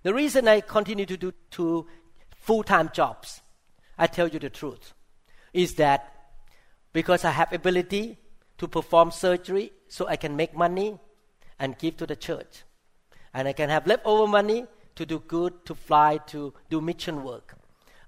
The 0.04 0.14
reason 0.14 0.48
I 0.48 0.62
continue 0.62 1.06
to 1.06 1.18
do 1.18 1.34
two 1.52 1.88
full 2.36 2.64
time 2.64 2.90
jobs, 2.94 3.42
I 3.98 4.08
tell 4.08 4.28
you 4.28 4.40
the 4.40 4.50
truth, 4.50 4.94
is 5.54 5.76
that 5.76 6.15
because 6.96 7.26
I 7.26 7.32
have 7.32 7.52
ability 7.52 8.18
to 8.58 8.70
perform 8.70 9.12
surgery 9.12 9.74
so 9.90 10.08
I 10.08 10.16
can 10.16 10.38
make 10.38 10.56
money 10.56 10.98
and 11.60 11.78
give 11.78 11.98
to 11.98 12.06
the 12.08 12.16
church. 12.16 12.64
And 13.34 13.50
I 13.50 13.52
can 13.52 13.68
have 13.68 13.86
leftover 13.86 14.28
money 14.28 14.66
to 14.96 15.06
do 15.06 15.20
good, 15.20 15.66
to 15.66 15.76
fly, 15.76 16.20
to 16.28 16.54
do 16.70 16.80
mission 16.80 17.26
work. 17.26 17.58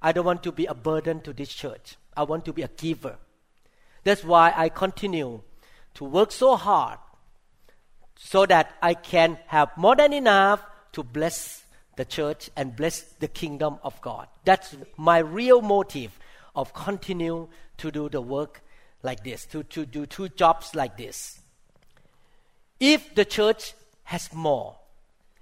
I 0.01 0.13
don't 0.13 0.23
want 0.23 0.41
to 0.43 0.53
be 0.53 0.67
a 0.67 0.73
burden 0.73 1.19
to 1.23 1.33
this 1.33 1.53
church. 1.53 1.97
I 2.15 2.23
want 2.23 2.45
to 2.45 2.53
be 2.53 2.61
a 2.61 2.69
giver. 2.69 3.17
That's 4.05 4.23
why 4.23 4.53
I 4.55 4.69
continue 4.69 5.41
to 5.95 6.05
work 6.05 6.31
so 6.31 6.55
hard 6.55 6.99
so 8.15 8.45
that 8.45 8.73
I 8.81 8.93
can 8.93 9.37
have 9.47 9.75
more 9.75 9.97
than 9.97 10.13
enough 10.13 10.65
to 10.93 11.03
bless 11.03 11.65
the 11.97 12.05
church 12.05 12.49
and 12.55 12.73
bless 12.73 13.01
the 13.01 13.27
kingdom 13.27 13.79
of 13.83 13.99
God. 13.99 14.29
That's 14.45 14.77
my 14.95 15.17
real 15.17 15.61
motive 15.61 16.17
of 16.55 16.73
continue 16.73 17.49
to 17.79 17.91
do 17.91 18.07
the 18.07 18.21
work 18.21 18.61
like 19.03 19.23
this, 19.23 19.45
to, 19.47 19.63
to 19.63 19.85
do 19.85 20.05
two 20.05 20.29
jobs 20.29 20.75
like 20.75 20.97
this. 20.97 21.39
If 22.79 23.15
the 23.15 23.25
church 23.25 23.73
has 24.03 24.33
more, 24.33 24.75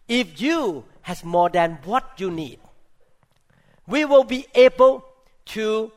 if 0.08 0.42
you 0.42 0.86
has 1.02 1.24
more 1.24 1.50
than 1.50 1.80
what 1.84 2.14
you 2.18 2.32
need, 2.32 2.60
we 3.88 4.06
will 4.06 4.24
be 4.24 4.48
able 4.56 5.06
to 5.46 5.92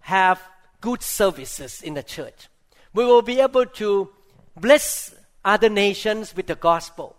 have 0.00 0.40
good 0.80 1.02
services 1.02 1.82
in 1.82 1.94
the 1.94 2.02
church. 2.02 2.48
We 2.94 3.04
will 3.04 3.22
be 3.22 3.40
able 3.40 3.66
to 3.66 4.10
bless 4.56 5.14
other 5.44 5.68
nations 5.68 6.34
with 6.34 6.46
the 6.46 6.54
gospel. 6.54 7.16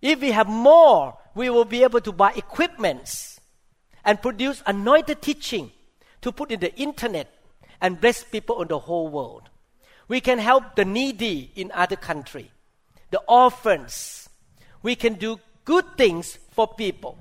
If 0.00 0.20
we 0.20 0.32
have 0.32 0.48
more, 0.48 1.16
we 1.34 1.50
will 1.50 1.64
be 1.64 1.82
able 1.82 2.00
to 2.00 2.12
buy 2.12 2.32
equipments 2.32 3.40
and 4.04 4.20
produce 4.20 4.62
anointed 4.66 5.22
teaching 5.22 5.70
to 6.20 6.32
put 6.32 6.50
in 6.50 6.60
the 6.60 6.74
internet 6.76 7.33
and 7.84 8.00
bless 8.00 8.24
people 8.24 8.62
in 8.62 8.68
the 8.68 8.78
whole 8.78 9.08
world. 9.08 9.50
We 10.08 10.22
can 10.22 10.38
help 10.38 10.74
the 10.74 10.86
needy 10.86 11.52
in 11.54 11.70
other 11.72 11.96
country, 11.96 12.50
the 13.10 13.20
orphans. 13.28 14.26
We 14.82 14.96
can 14.96 15.14
do 15.14 15.38
good 15.66 15.84
things 15.98 16.38
for 16.52 16.66
people. 16.66 17.18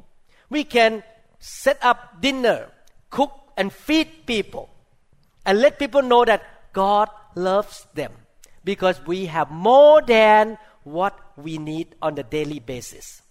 We 0.49 0.63
can 0.63 1.03
set 1.39 1.79
up 1.83 2.21
dinner, 2.21 2.69
cook 3.09 3.33
and 3.57 3.73
feed 3.73 4.25
people, 4.25 4.69
and 5.45 5.59
let 5.59 5.79
people 5.79 6.01
know 6.01 6.23
that 6.23 6.43
God 6.71 7.09
loves 7.35 7.85
them 7.93 8.13
because 8.63 9.05
we 9.05 9.25
have 9.25 9.51
more 9.51 10.01
than 10.01 10.57
what 10.83 11.19
we 11.35 11.57
need 11.57 11.93
on 12.01 12.17
a 12.17 12.23
daily 12.23 12.59
basis. 12.59 13.21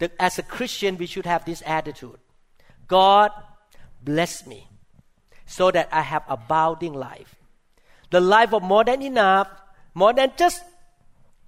That 0.00 0.12
as 0.20 0.38
a 0.38 0.42
Christian, 0.42 0.98
we 0.98 1.06
should 1.06 1.24
have 1.24 1.46
this 1.46 1.62
attitude 1.64 2.18
God 2.86 3.32
bless 4.02 4.46
me 4.46 4.69
so 5.50 5.68
that 5.72 5.88
I 5.90 6.02
have 6.02 6.22
abounding 6.28 6.94
life. 6.94 7.34
The 8.10 8.20
life 8.20 8.54
of 8.54 8.62
more 8.62 8.84
than 8.84 9.02
enough, 9.02 9.48
more 9.94 10.12
than 10.12 10.30
just 10.36 10.62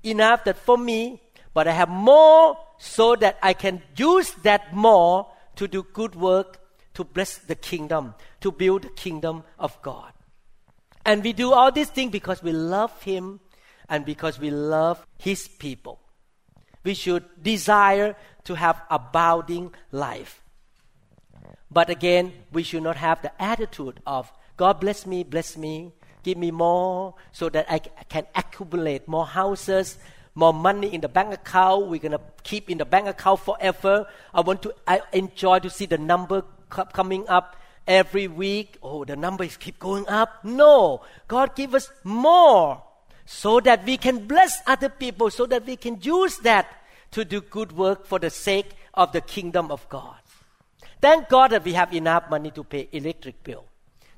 enough 0.03 0.43
that 0.43 0.57
for 0.57 0.77
me, 0.77 1.23
but 1.55 1.69
I 1.69 1.73
have 1.73 1.89
more 1.89 2.59
so 2.79 3.15
that 3.15 3.39
I 3.41 3.53
can 3.53 3.81
use 3.97 4.33
that 4.43 4.75
more 4.75 5.29
to 5.55 5.69
do 5.69 5.85
good 5.85 6.17
work, 6.17 6.59
to 6.95 7.05
bless 7.05 7.39
the 7.39 7.55
kingdom, 7.55 8.15
to 8.41 8.51
build 8.51 8.83
the 8.83 8.89
kingdom 8.89 9.45
of 9.57 9.81
God. 9.83 10.13
And 11.07 11.23
we 11.23 11.33
do 11.33 11.53
all 11.53 11.71
these 11.71 11.91
things 11.91 12.11
because 12.11 12.43
we 12.43 12.51
love 12.51 13.01
Him 13.03 13.39
and 13.89 14.05
because 14.05 14.37
we 14.41 14.51
love 14.51 15.07
His 15.17 15.47
people. 15.47 16.01
We 16.83 16.95
should 16.95 17.25
desire 17.41 18.17
to 18.45 18.55
have 18.55 18.83
abounding 18.91 19.73
life. 19.93 20.43
But 21.73 21.89
again, 21.89 22.33
we 22.53 22.63
should 22.63 22.83
not 22.83 22.97
have 22.97 23.23
the 23.23 23.33
attitude 23.43 24.01
of 24.07 24.31
God 24.57 24.81
bless 24.81 25.07
me, 25.07 25.25
bless 25.25 25.57
me, 25.57 25.93
give 26.23 26.37
me 26.37 26.51
more 26.51 27.15
so 27.33 27.49
that 27.49 27.67
I 27.69 27.79
can 27.79 28.27
accumulate 28.35 29.09
more 29.09 29.27
houses, 29.27 29.99
more 30.35 30.53
money 30.53 30.93
in 30.93 31.01
the 31.01 31.09
bank 31.09 31.33
account. 31.33 31.87
We're 31.87 32.01
going 32.01 32.13
to 32.13 32.21
keep 32.43 32.71
in 32.71 32.79
the 32.79 32.85
bank 32.85 33.09
account 33.09 33.41
forever. 33.41 34.07
I 34.35 34.41
want 34.43 34.63
to 34.63 34.75
I 34.87 35.01
enjoy 35.13 35.61
to 35.61 35.71
see 35.71 35.87
the 35.87 35.99
number 35.99 36.45
coming 36.93 37.27
up 37.29 37.57
every 37.89 38.29
week. 38.29 38.77
Oh, 38.83 39.05
the 39.05 39.17
numbers 39.17 39.57
keep 39.57 39.79
going 39.79 40.07
up. 40.09 40.45
No, 40.45 41.03
God 41.27 41.57
give 41.57 41.75
us 41.75 41.91
more 42.05 42.83
so 43.25 43.61
that 43.61 43.85
we 43.85 43.97
can 43.97 44.27
bless 44.27 44.61
other 44.67 44.91
people, 44.91 45.31
so 45.31 45.47
that 45.47 45.67
we 45.67 45.77
can 45.77 45.99
use 46.03 46.37
that 46.39 46.67
to 47.13 47.25
do 47.25 47.41
good 47.41 47.73
work 47.73 48.07
for 48.07 48.19
the 48.19 48.31
sake 48.31 48.77
of 48.95 49.13
the 49.13 49.21
kingdom 49.21 49.71
of 49.71 49.89
God. 49.89 50.22
Thank 51.03 51.29
God 51.29 51.51
that 51.51 51.65
we 51.65 51.73
have 51.73 51.93
enough 51.93 52.31
money 52.31 52.53
to 52.53 52.63
pay 52.63 52.89
electric 52.93 53.43
bill, 53.43 53.65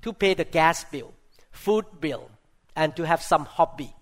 to 0.03 0.13
pay 0.13 0.35
the 0.35 0.45
gas 0.45 0.85
bill, 0.85 1.15
food 1.51 1.87
bill, 1.99 2.31
and 2.77 2.95
to 2.97 3.07
have 3.07 3.23
some 3.23 3.47
hobby. 3.47 3.95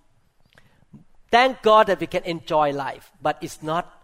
Thank 1.31 1.63
God 1.63 1.87
that 1.87 2.01
we 2.01 2.09
can 2.09 2.25
enjoy 2.25 2.73
life, 2.73 3.13
but 3.23 3.39
it's 3.41 3.63
not 3.63 4.01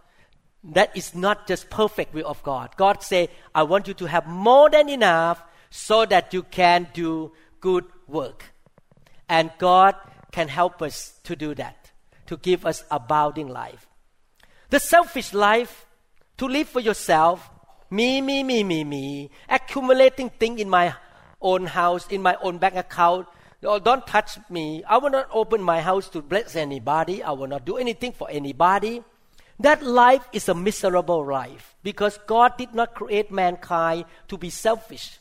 that 0.63 0.95
is 0.95 1.15
not 1.15 1.47
just 1.47 1.69
perfect 1.69 2.13
will 2.13 2.27
of 2.27 2.41
God. 2.43 2.75
God 2.75 3.03
say, 3.03 3.29
I 3.55 3.63
want 3.63 3.87
you 3.87 3.93
to 3.95 4.05
have 4.07 4.27
more 4.27 4.69
than 4.69 4.89
enough 4.89 5.41
so 5.69 6.05
that 6.05 6.33
you 6.33 6.43
can 6.43 6.87
do 6.93 7.31
good 7.61 7.85
work. 8.07 8.43
And 9.29 9.51
God 9.57 9.95
can 10.31 10.47
help 10.49 10.81
us 10.81 11.13
to 11.23 11.35
do 11.35 11.55
that, 11.55 11.91
to 12.27 12.35
give 12.35 12.65
us 12.65 12.83
abounding 12.91 13.47
life. 13.47 13.87
The 14.69 14.79
selfish 14.79 15.33
life, 15.33 15.85
to 16.37 16.45
live 16.45 16.67
for 16.67 16.81
yourself, 16.81 17.49
me, 17.91 18.21
me, 18.21 18.43
me, 18.43 18.63
me, 18.63 18.83
me, 18.83 19.31
accumulating 19.47 20.29
things 20.29 20.61
in 20.61 20.69
my 20.69 20.93
own 21.41 21.65
house, 21.65 22.07
in 22.07 22.21
my 22.21 22.37
own 22.41 22.57
bank 22.57 22.75
account. 22.75 23.27
Oh, 23.63 23.79
don't 23.79 24.05
touch 24.05 24.37
me. 24.49 24.83
I 24.85 24.97
will 24.97 25.09
not 25.09 25.27
open 25.31 25.61
my 25.61 25.81
house 25.81 26.07
to 26.09 26.21
bless 26.21 26.55
anybody. 26.55 27.23
I 27.23 27.31
will 27.31 27.47
not 27.47 27.65
do 27.65 27.77
anything 27.77 28.13
for 28.13 28.29
anybody. 28.29 29.03
That 29.59 29.83
life 29.83 30.25
is 30.31 30.47
a 30.47 30.55
miserable 30.55 31.25
life 31.25 31.75
because 31.83 32.17
God 32.25 32.57
did 32.57 32.73
not 32.73 32.95
create 32.95 33.31
mankind 33.31 34.05
to 34.29 34.37
be 34.37 34.49
selfish. 34.49 35.19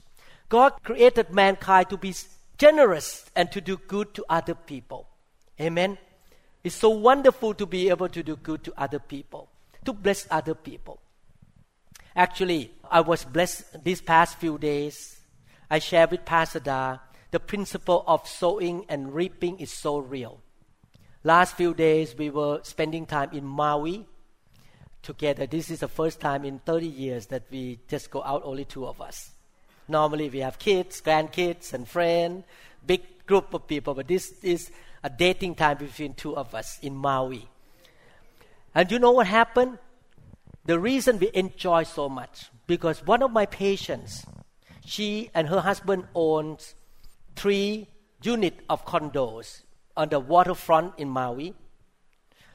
God 0.49 0.75
created 0.85 1.31
mankind 1.31 1.91
to 1.91 1.97
be 1.97 2.15
generous 2.57 3.29
and 3.35 3.51
to 3.51 3.61
do 3.61 3.77
good 3.77 4.15
to 4.15 4.25
other 4.29 4.55
people. 4.55 5.09
Amen. 5.61 5.99
It's 6.63 6.77
so 6.77 6.91
wonderful 6.91 7.55
to 7.55 7.67
be 7.67 7.89
able 7.89 8.09
to 8.11 8.23
do 8.23 8.37
good 8.37 8.63
to 8.65 8.73
other 8.77 8.99
people, 9.01 9.49
to 9.85 9.93
bless 9.93 10.29
other 10.31 10.55
people. 10.55 11.01
Actually, 12.17 12.73
I 12.91 13.01
was 13.01 13.25
blessed 13.25 13.85
these 13.85 14.01
past 14.01 14.39
few 14.39 14.59
days. 14.59 15.21
I 15.71 15.79
shared 15.79 16.11
with 16.11 16.25
Pastor 16.25 16.61
Da 16.61 16.99
the 17.31 17.41
principle 17.41 18.05
of 18.07 18.27
sowing 18.27 18.87
and 18.89 19.15
reaping 19.15 19.59
is 19.59 19.71
so 19.71 19.99
real. 19.99 20.41
Last 21.25 21.57
few 21.57 21.75
days, 21.75 22.17
we 22.17 22.31
were 22.31 22.61
spending 22.63 23.05
time 23.05 23.31
in 23.33 23.45
Maui 23.45 24.07
together. 25.03 25.47
This 25.47 25.71
is 25.71 25.81
the 25.81 25.89
first 25.89 26.21
time 26.21 26.45
in 26.45 26.61
30 26.61 26.87
years 26.87 27.27
that 27.27 27.43
we 27.51 27.81
just 27.89 28.11
go 28.11 28.23
out, 28.23 28.43
only 28.45 28.65
two 28.65 28.87
of 28.87 29.01
us. 29.01 29.33
Normally, 29.89 30.31
we 30.31 30.39
have 30.39 30.59
kids, 30.59 31.01
grandkids, 31.03 31.73
and 31.73 31.87
friends, 31.87 32.45
big 32.87 33.27
group 33.27 33.53
of 33.53 33.67
people, 33.67 33.95
but 33.95 34.09
this 34.09 34.33
is 34.43 34.71
a 35.03 35.11
dating 35.11 35.55
time 35.55 35.79
between 35.79 36.15
two 36.15 36.37
of 36.37 36.55
us 36.55 36.79
in 36.83 36.95
Maui. 36.95 37.49
And 38.75 38.91
you 38.91 38.99
know 38.99 39.13
what 39.13 39.27
happened? 39.27 39.79
The 40.69 40.79
reason 40.79 41.19
we 41.19 41.31
enjoy 41.33 41.85
so 41.85 42.11
much 42.11 42.51
because 42.67 42.99
one 43.07 43.23
of 43.23 43.31
my 43.31 43.47
patients, 43.47 44.27
she 44.85 45.31
and 45.33 45.49
her 45.49 45.61
husband 45.61 46.05
owns 46.15 46.75
three 47.37 47.89
unit 48.23 48.61
of 48.69 48.85
condos 48.85 49.63
on 49.97 50.11
the 50.11 50.21
waterfront 50.21 50.93
in 50.99 51.09
Maui, 51.09 51.55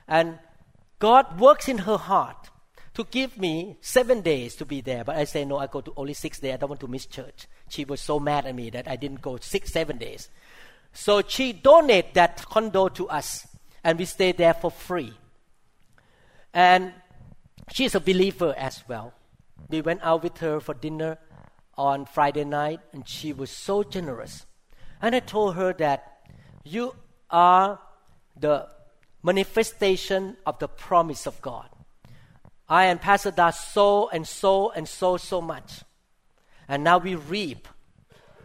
and 0.07 0.37
God 0.99 1.39
works 1.39 1.67
in 1.67 1.79
her 1.79 1.97
heart 1.97 2.51
to 2.93 3.03
give 3.05 3.39
me 3.39 3.77
seven 3.81 4.21
days 4.21 4.55
to 4.57 4.65
be 4.65 4.79
there. 4.81 5.03
But 5.03 5.15
I 5.15 5.23
say 5.23 5.43
no, 5.43 5.57
I 5.57 5.65
go 5.65 5.81
to 5.81 5.91
only 5.97 6.13
six 6.13 6.39
days. 6.39 6.53
I 6.53 6.57
don't 6.57 6.69
want 6.69 6.81
to 6.81 6.87
miss 6.87 7.07
church. 7.07 7.47
She 7.69 7.83
was 7.83 7.99
so 7.99 8.19
mad 8.19 8.45
at 8.45 8.53
me 8.53 8.69
that 8.69 8.87
I 8.87 8.95
didn't 8.95 9.23
go 9.23 9.37
six, 9.37 9.71
seven 9.71 9.97
days. 9.97 10.29
So 10.91 11.23
she 11.27 11.51
donated 11.51 12.13
that 12.13 12.45
condo 12.45 12.89
to 12.89 13.09
us, 13.09 13.47
and 13.83 13.97
we 13.97 14.05
stayed 14.05 14.37
there 14.37 14.53
for 14.53 14.69
free. 14.69 15.13
And 16.53 16.93
she's 17.71 17.95
a 17.95 17.99
believer 17.99 18.53
as 18.57 18.83
well. 18.87 19.13
We 19.69 19.81
went 19.81 20.01
out 20.03 20.23
with 20.23 20.37
her 20.39 20.59
for 20.59 20.73
dinner 20.73 21.17
on 21.75 22.05
Friday 22.05 22.43
night, 22.43 22.79
and 22.91 23.07
she 23.07 23.33
was 23.33 23.49
so 23.49 23.83
generous. 23.83 24.45
And 25.01 25.15
I 25.15 25.19
told 25.19 25.55
her 25.55 25.73
that 25.73 26.27
you 26.63 26.95
are 27.29 27.79
the 28.39 28.67
manifestation 29.21 30.37
of 30.45 30.59
the 30.59 30.67
promise 30.67 31.25
of 31.25 31.41
God. 31.41 31.69
I 32.67 32.85
and 32.85 33.01
Pastor 33.01 33.31
Da 33.31 33.49
sow 33.49 34.09
and 34.09 34.27
sow 34.27 34.69
and 34.69 34.87
sow 34.87 35.17
so 35.17 35.41
much. 35.41 35.81
And 36.67 36.83
now 36.83 36.97
we 36.97 37.15
reap 37.15 37.67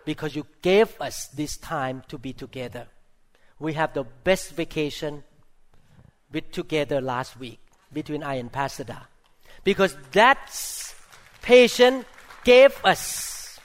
because 0.05 0.35
you 0.35 0.47
gave 0.63 1.01
us 1.01 1.29
this 1.29 1.57
time 1.57 2.03
to 2.09 2.19
be 2.19 2.33
together. 2.33 2.89
We 3.59 3.75
have 3.75 3.95
the 3.95 4.05
best 4.05 4.53
vacation 4.53 5.25
with 6.33 6.51
together 6.51 7.01
last 7.01 7.39
week 7.39 7.61
between 7.93 8.23
I 8.23 8.35
and 8.35 8.51
Pastor 8.51 8.85
Da. 8.85 9.01
Because 9.65 9.97
that 10.13 10.39
patient 11.43 12.07
gave 12.45 12.75
us. 12.85 13.59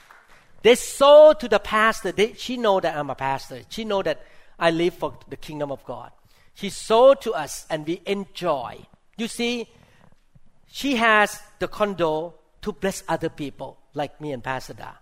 They 0.62 0.74
sow 0.74 1.34
to 1.38 1.48
the 1.48 1.58
pastor. 1.58 2.12
They, 2.12 2.32
she 2.34 2.56
know 2.56 2.80
that 2.80 2.96
I'm 2.96 3.10
a 3.10 3.14
pastor. 3.14 3.62
She 3.68 3.84
know 3.84 4.02
that 4.02 4.24
I 4.58 4.70
live 4.70 4.94
for 4.94 5.18
the 5.28 5.36
kingdom 5.36 5.70
of 5.70 5.84
God. 5.84 6.10
She 6.54 6.70
sold 6.70 7.20
to 7.22 7.32
us 7.32 7.66
and 7.68 7.86
we 7.86 8.00
enjoy. 8.06 8.78
You 9.16 9.28
see, 9.28 9.68
she 10.66 10.96
has 10.96 11.40
the 11.58 11.68
condo 11.68 12.34
to 12.62 12.72
bless 12.72 13.04
other 13.08 13.28
people 13.28 13.78
like 13.92 14.20
me 14.20 14.32
and 14.32 14.42
Pastor 14.42 14.74
Da 14.74 14.92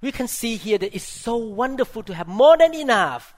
we 0.00 0.12
can 0.12 0.28
see 0.28 0.56
here 0.56 0.78
that 0.78 0.94
it's 0.94 1.04
so 1.04 1.36
wonderful 1.36 2.02
to 2.04 2.14
have 2.14 2.28
more 2.28 2.56
than 2.56 2.74
enough 2.74 3.34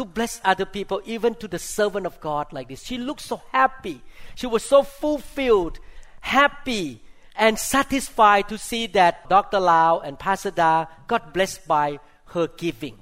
to 0.00 0.06
bless 0.06 0.40
other 0.44 0.64
people, 0.64 1.02
even 1.04 1.34
to 1.34 1.46
the 1.46 1.58
servant 1.58 2.06
of 2.06 2.18
God 2.20 2.52
like 2.52 2.68
this. 2.68 2.82
She 2.82 2.96
looked 2.96 3.20
so 3.20 3.42
happy. 3.52 4.00
She 4.34 4.46
was 4.46 4.64
so 4.64 4.82
fulfilled, 4.82 5.78
happy, 6.20 7.02
and 7.36 7.58
satisfied 7.58 8.48
to 8.48 8.56
see 8.56 8.86
that 8.88 9.28
Dr. 9.28 9.60
Lau 9.60 9.98
and 10.00 10.18
Pastor 10.18 10.50
Da 10.50 10.86
got 11.06 11.34
blessed 11.34 11.68
by 11.68 12.00
her 12.32 12.48
giving. 12.48 12.96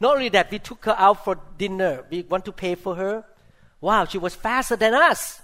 Not 0.00 0.14
only 0.14 0.30
that, 0.30 0.50
we 0.50 0.58
took 0.58 0.86
her 0.86 0.94
out 0.96 1.24
for 1.24 1.38
dinner. 1.58 2.06
We 2.10 2.22
want 2.22 2.46
to 2.46 2.52
pay 2.52 2.74
for 2.74 2.94
her. 2.94 3.24
Wow, 3.82 4.06
she 4.06 4.16
was 4.16 4.34
faster 4.34 4.76
than 4.76 4.94
us. 4.94 5.42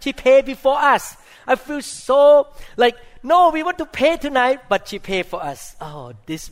She 0.00 0.14
paid 0.14 0.46
before 0.46 0.78
us. 0.78 1.16
I 1.46 1.56
feel 1.56 1.82
so 1.82 2.48
like 2.78 2.96
no, 3.22 3.50
we 3.50 3.62
want 3.62 3.76
to 3.78 3.86
pay 3.86 4.16
tonight, 4.16 4.60
but 4.68 4.88
she 4.88 4.98
paid 4.98 5.26
for 5.26 5.42
us. 5.42 5.76
Oh, 5.80 6.12
this, 6.24 6.50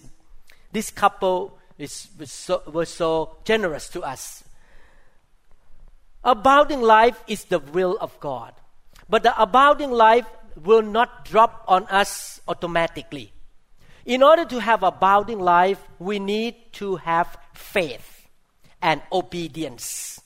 this 0.72 0.90
couple 0.90 1.58
is, 1.78 2.08
was, 2.18 2.32
so, 2.32 2.62
was 2.66 2.88
so 2.88 3.36
generous 3.44 3.88
to 3.90 4.02
us. 4.02 4.44
Abounding 6.24 6.82
life 6.82 7.22
is 7.26 7.44
the 7.44 7.58
will 7.58 7.96
of 8.00 8.18
God. 8.20 8.52
But 9.08 9.22
the 9.22 9.40
abounding 9.40 9.92
life 9.92 10.26
will 10.62 10.82
not 10.82 11.24
drop 11.24 11.64
on 11.68 11.84
us 11.84 12.40
automatically. 12.48 13.32
In 14.04 14.22
order 14.22 14.44
to 14.44 14.60
have 14.60 14.82
abounding 14.82 15.38
life, 15.38 15.80
we 15.98 16.18
need 16.18 16.54
to 16.74 16.96
have 16.96 17.36
faith 17.54 18.28
and 18.80 19.02
obedience. 19.12 20.20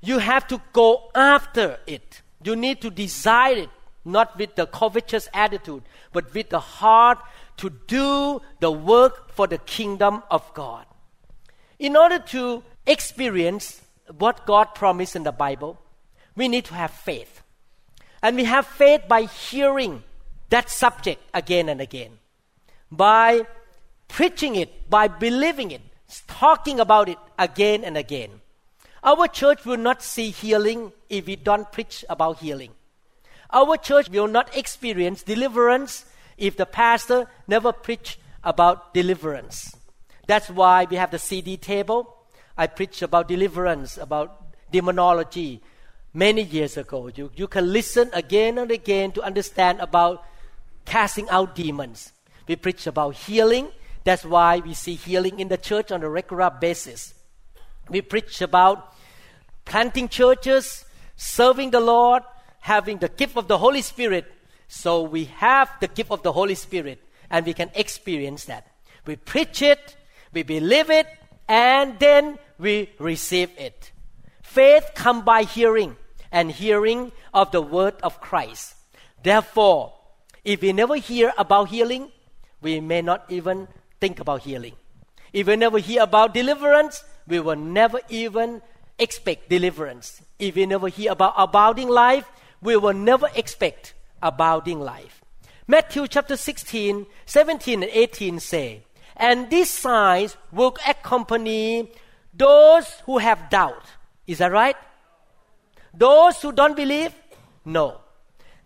You 0.00 0.18
have 0.18 0.46
to 0.48 0.60
go 0.72 1.10
after 1.14 1.78
it. 1.86 2.22
You 2.42 2.56
need 2.56 2.80
to 2.82 2.90
desire 2.90 3.56
it 3.56 3.70
not 4.04 4.38
with 4.38 4.54
the 4.54 4.66
covetous 4.66 5.28
attitude, 5.32 5.82
but 6.12 6.32
with 6.34 6.50
the 6.50 6.60
heart 6.60 7.18
to 7.56 7.70
do 7.86 8.40
the 8.60 8.70
work 8.70 9.32
for 9.32 9.46
the 9.46 9.58
kingdom 9.58 10.22
of 10.30 10.52
God. 10.54 10.86
In 11.78 11.96
order 11.96 12.18
to 12.18 12.62
experience 12.86 13.80
what 14.18 14.46
God 14.46 14.74
promised 14.74 15.16
in 15.16 15.22
the 15.22 15.32
Bible, 15.32 15.78
we 16.36 16.48
need 16.48 16.64
to 16.66 16.74
have 16.74 16.90
faith. 16.90 17.42
And 18.22 18.36
we 18.36 18.44
have 18.44 18.66
faith 18.66 19.02
by 19.08 19.22
hearing 19.22 20.02
that 20.50 20.70
subject 20.70 21.22
again 21.32 21.68
and 21.68 21.80
again, 21.80 22.12
by 22.90 23.46
preaching 24.08 24.56
it, 24.56 24.88
by 24.88 25.08
believing 25.08 25.70
it, 25.70 25.82
talking 26.26 26.80
about 26.80 27.08
it 27.08 27.18
again 27.38 27.84
and 27.84 27.96
again. 27.96 28.40
Our 29.02 29.28
church 29.28 29.64
will 29.64 29.76
not 29.76 30.02
see 30.02 30.30
healing 30.30 30.92
if 31.10 31.26
we 31.26 31.36
don't 31.36 31.70
preach 31.70 32.04
about 32.08 32.38
healing. 32.38 32.70
Our 33.52 33.76
church 33.76 34.08
will 34.08 34.26
not 34.26 34.56
experience 34.56 35.22
deliverance 35.22 36.06
if 36.36 36.56
the 36.56 36.66
pastor 36.66 37.28
never 37.46 37.72
preach 37.72 38.18
about 38.42 38.94
deliverance. 38.94 39.76
That's 40.26 40.48
why 40.48 40.86
we 40.88 40.96
have 40.96 41.10
the 41.10 41.18
CD 41.18 41.56
table. 41.56 42.16
I 42.56 42.66
preach 42.66 43.02
about 43.02 43.28
deliverance, 43.28 43.98
about 43.98 44.40
demonology, 44.70 45.62
many 46.14 46.42
years 46.42 46.76
ago. 46.76 47.10
You, 47.14 47.30
you 47.34 47.48
can 47.48 47.72
listen 47.72 48.10
again 48.12 48.58
and 48.58 48.70
again 48.70 49.12
to 49.12 49.22
understand 49.22 49.80
about 49.80 50.24
casting 50.84 51.28
out 51.28 51.54
demons. 51.54 52.12
We 52.46 52.56
preach 52.56 52.86
about 52.86 53.16
healing. 53.16 53.68
That's 54.04 54.24
why 54.24 54.58
we 54.58 54.74
see 54.74 54.94
healing 54.94 55.40
in 55.40 55.48
the 55.48 55.56
church 55.56 55.90
on 55.90 56.02
a 56.02 56.08
regular 56.08 56.50
basis. 56.50 57.14
We 57.88 58.00
preach 58.00 58.40
about 58.40 58.94
planting 59.64 60.08
churches, 60.08 60.84
serving 61.16 61.70
the 61.70 61.80
Lord, 61.80 62.22
having 62.60 62.98
the 62.98 63.08
gift 63.08 63.36
of 63.36 63.48
the 63.48 63.58
Holy 63.58 63.82
Spirit. 63.82 64.30
So 64.68 65.02
we 65.02 65.24
have 65.26 65.70
the 65.80 65.88
gift 65.88 66.10
of 66.10 66.22
the 66.22 66.32
Holy 66.32 66.54
Spirit 66.54 67.02
and 67.30 67.46
we 67.46 67.54
can 67.54 67.70
experience 67.74 68.44
that. 68.46 68.66
We 69.06 69.16
preach 69.16 69.62
it, 69.62 69.96
we 70.32 70.42
believe 70.42 70.90
it, 70.90 71.06
and 71.48 71.98
then 71.98 72.38
we 72.58 72.90
receive 72.98 73.50
it. 73.58 73.92
Faith 74.42 74.92
come 74.94 75.24
by 75.24 75.42
hearing, 75.42 75.96
and 76.30 76.50
hearing 76.50 77.12
of 77.32 77.50
the 77.50 77.60
word 77.60 77.94
of 78.02 78.20
Christ. 78.20 78.74
Therefore, 79.22 79.92
if 80.44 80.62
we 80.62 80.72
never 80.72 80.96
hear 80.96 81.32
about 81.36 81.68
healing, 81.68 82.10
we 82.60 82.80
may 82.80 83.02
not 83.02 83.24
even 83.28 83.68
think 84.00 84.20
about 84.20 84.42
healing. 84.42 84.74
If 85.32 85.46
we 85.46 85.56
never 85.56 85.78
hear 85.78 86.02
about 86.02 86.34
deliverance, 86.34 87.04
we 87.26 87.40
will 87.40 87.56
never 87.56 88.00
even 88.08 88.62
expect 88.98 89.48
deliverance. 89.48 90.22
If 90.38 90.54
we 90.54 90.66
never 90.66 90.88
hear 90.88 91.12
about 91.12 91.34
abounding 91.36 91.88
life, 91.88 92.30
we 92.62 92.76
will 92.76 92.94
never 92.94 93.28
expect 93.34 93.94
abounding 94.22 94.80
life. 94.80 95.22
Matthew 95.66 96.06
chapter 96.08 96.36
16, 96.36 97.06
17 97.26 97.82
and 97.82 97.90
18 97.92 98.40
say, 98.40 98.84
And 99.16 99.48
these 99.50 99.70
signs 99.70 100.36
will 100.52 100.76
accompany 100.86 101.90
those 102.34 102.88
who 103.06 103.18
have 103.18 103.48
doubt. 103.50 103.84
Is 104.26 104.38
that 104.38 104.52
right? 104.52 104.76
Those 105.92 106.40
who 106.42 106.52
don't 106.52 106.76
believe? 106.76 107.14
No. 107.64 108.00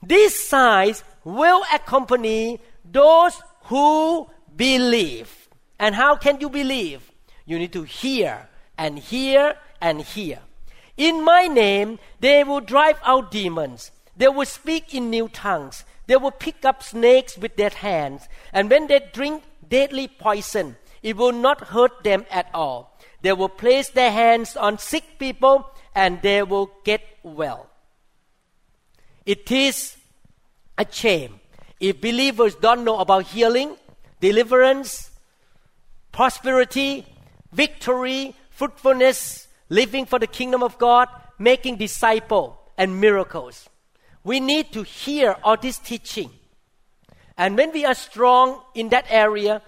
These 0.02 0.48
signs 0.48 1.04
will 1.24 1.62
accompany 1.72 2.60
those 2.84 3.40
who 3.64 4.28
believe. 4.56 5.48
And 5.78 5.94
how 5.94 6.16
can 6.16 6.40
you 6.40 6.48
believe? 6.48 7.10
You 7.44 7.58
need 7.58 7.72
to 7.74 7.82
hear 7.82 8.48
and 8.76 8.98
hear 8.98 9.56
and 9.80 10.00
hear. 10.00 10.40
In 10.96 11.24
my 11.24 11.46
name, 11.46 11.98
they 12.18 12.42
will 12.44 12.60
drive 12.60 12.98
out 13.04 13.30
demons. 13.30 13.92
They 14.18 14.28
will 14.28 14.46
speak 14.46 14.94
in 14.94 15.10
new 15.10 15.28
tongues. 15.28 15.84
They 16.06 16.16
will 16.16 16.32
pick 16.32 16.64
up 16.64 16.82
snakes 16.82 17.38
with 17.38 17.56
their 17.56 17.70
hands. 17.70 18.28
And 18.52 18.68
when 18.68 18.88
they 18.88 19.00
drink 19.12 19.44
deadly 19.66 20.08
poison, 20.08 20.76
it 21.02 21.16
will 21.16 21.32
not 21.32 21.68
hurt 21.68 22.02
them 22.02 22.26
at 22.30 22.50
all. 22.52 22.98
They 23.22 23.32
will 23.32 23.48
place 23.48 23.88
their 23.88 24.10
hands 24.10 24.56
on 24.56 24.78
sick 24.78 25.18
people 25.18 25.70
and 25.94 26.20
they 26.20 26.42
will 26.42 26.70
get 26.84 27.02
well. 27.22 27.70
It 29.24 29.50
is 29.52 29.96
a 30.76 30.86
shame 30.90 31.40
if 31.80 32.00
believers 32.00 32.56
don't 32.56 32.84
know 32.84 32.98
about 32.98 33.26
healing, 33.26 33.76
deliverance, 34.20 35.10
prosperity, 36.10 37.06
victory, 37.52 38.34
fruitfulness, 38.50 39.46
living 39.68 40.06
for 40.06 40.18
the 40.18 40.26
kingdom 40.26 40.62
of 40.62 40.78
God, 40.78 41.08
making 41.38 41.76
disciple 41.76 42.58
and 42.76 43.00
miracles. 43.00 43.68
We 44.28 44.40
need 44.40 44.72
to 44.72 44.82
hear 44.82 45.36
all 45.42 45.56
this 45.56 45.78
teaching. 45.78 46.28
And 47.38 47.56
when 47.56 47.72
we 47.72 47.86
are 47.86 47.94
strong 47.94 48.60
in 48.74 48.90
that 48.90 49.06
area, 49.08 49.62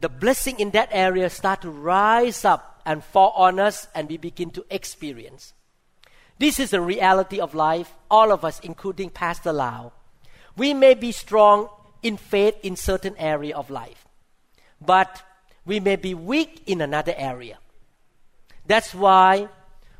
the 0.00 0.08
blessing 0.08 0.58
in 0.58 0.72
that 0.72 0.88
area 0.90 1.30
start 1.30 1.62
to 1.62 1.70
rise 1.70 2.44
up 2.44 2.82
and 2.84 3.04
fall 3.04 3.30
on 3.36 3.60
us 3.60 3.86
and 3.94 4.08
we 4.08 4.16
begin 4.16 4.50
to 4.50 4.64
experience. 4.68 5.52
This 6.40 6.58
is 6.58 6.70
the 6.70 6.80
reality 6.80 7.38
of 7.38 7.54
life, 7.54 7.94
all 8.10 8.32
of 8.32 8.44
us, 8.44 8.58
including 8.64 9.10
Pastor 9.10 9.52
Lau. 9.52 9.92
We 10.56 10.74
may 10.74 10.94
be 10.94 11.12
strong 11.12 11.68
in 12.02 12.16
faith 12.16 12.56
in 12.64 12.74
certain 12.74 13.16
area 13.16 13.56
of 13.56 13.70
life, 13.70 14.08
but 14.80 15.22
we 15.64 15.78
may 15.78 15.94
be 15.94 16.14
weak 16.14 16.64
in 16.66 16.80
another 16.80 17.14
area. 17.16 17.58
That's 18.66 18.92
why 18.92 19.48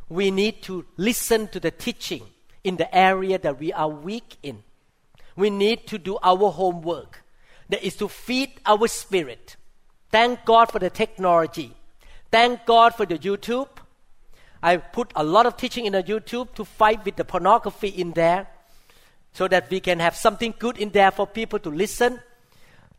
we 0.08 0.32
need 0.32 0.62
to 0.62 0.84
listen 0.96 1.46
to 1.54 1.60
the 1.60 1.70
teaching 1.70 2.22
in 2.64 2.76
the 2.76 2.94
area 2.94 3.38
that 3.38 3.58
we 3.58 3.72
are 3.72 3.88
weak 3.88 4.36
in. 4.42 4.62
We 5.36 5.50
need 5.50 5.86
to 5.88 5.98
do 5.98 6.18
our 6.22 6.50
homework. 6.50 7.24
That 7.68 7.84
is 7.84 7.96
to 7.96 8.08
feed 8.08 8.52
our 8.64 8.88
spirit. 8.88 9.56
Thank 10.10 10.44
God 10.44 10.72
for 10.72 10.78
the 10.78 10.90
technology. 10.90 11.74
Thank 12.30 12.64
God 12.66 12.94
for 12.94 13.06
the 13.06 13.18
YouTube. 13.18 13.68
I 14.62 14.78
put 14.78 15.12
a 15.14 15.22
lot 15.22 15.46
of 15.46 15.56
teaching 15.56 15.86
in 15.86 15.92
the 15.92 16.02
YouTube 16.02 16.54
to 16.54 16.64
fight 16.64 17.04
with 17.04 17.16
the 17.16 17.24
pornography 17.24 17.88
in 17.88 18.12
there 18.12 18.48
so 19.32 19.46
that 19.48 19.70
we 19.70 19.80
can 19.80 20.00
have 20.00 20.16
something 20.16 20.54
good 20.58 20.78
in 20.78 20.90
there 20.90 21.10
for 21.10 21.26
people 21.26 21.58
to 21.60 21.70
listen. 21.70 22.20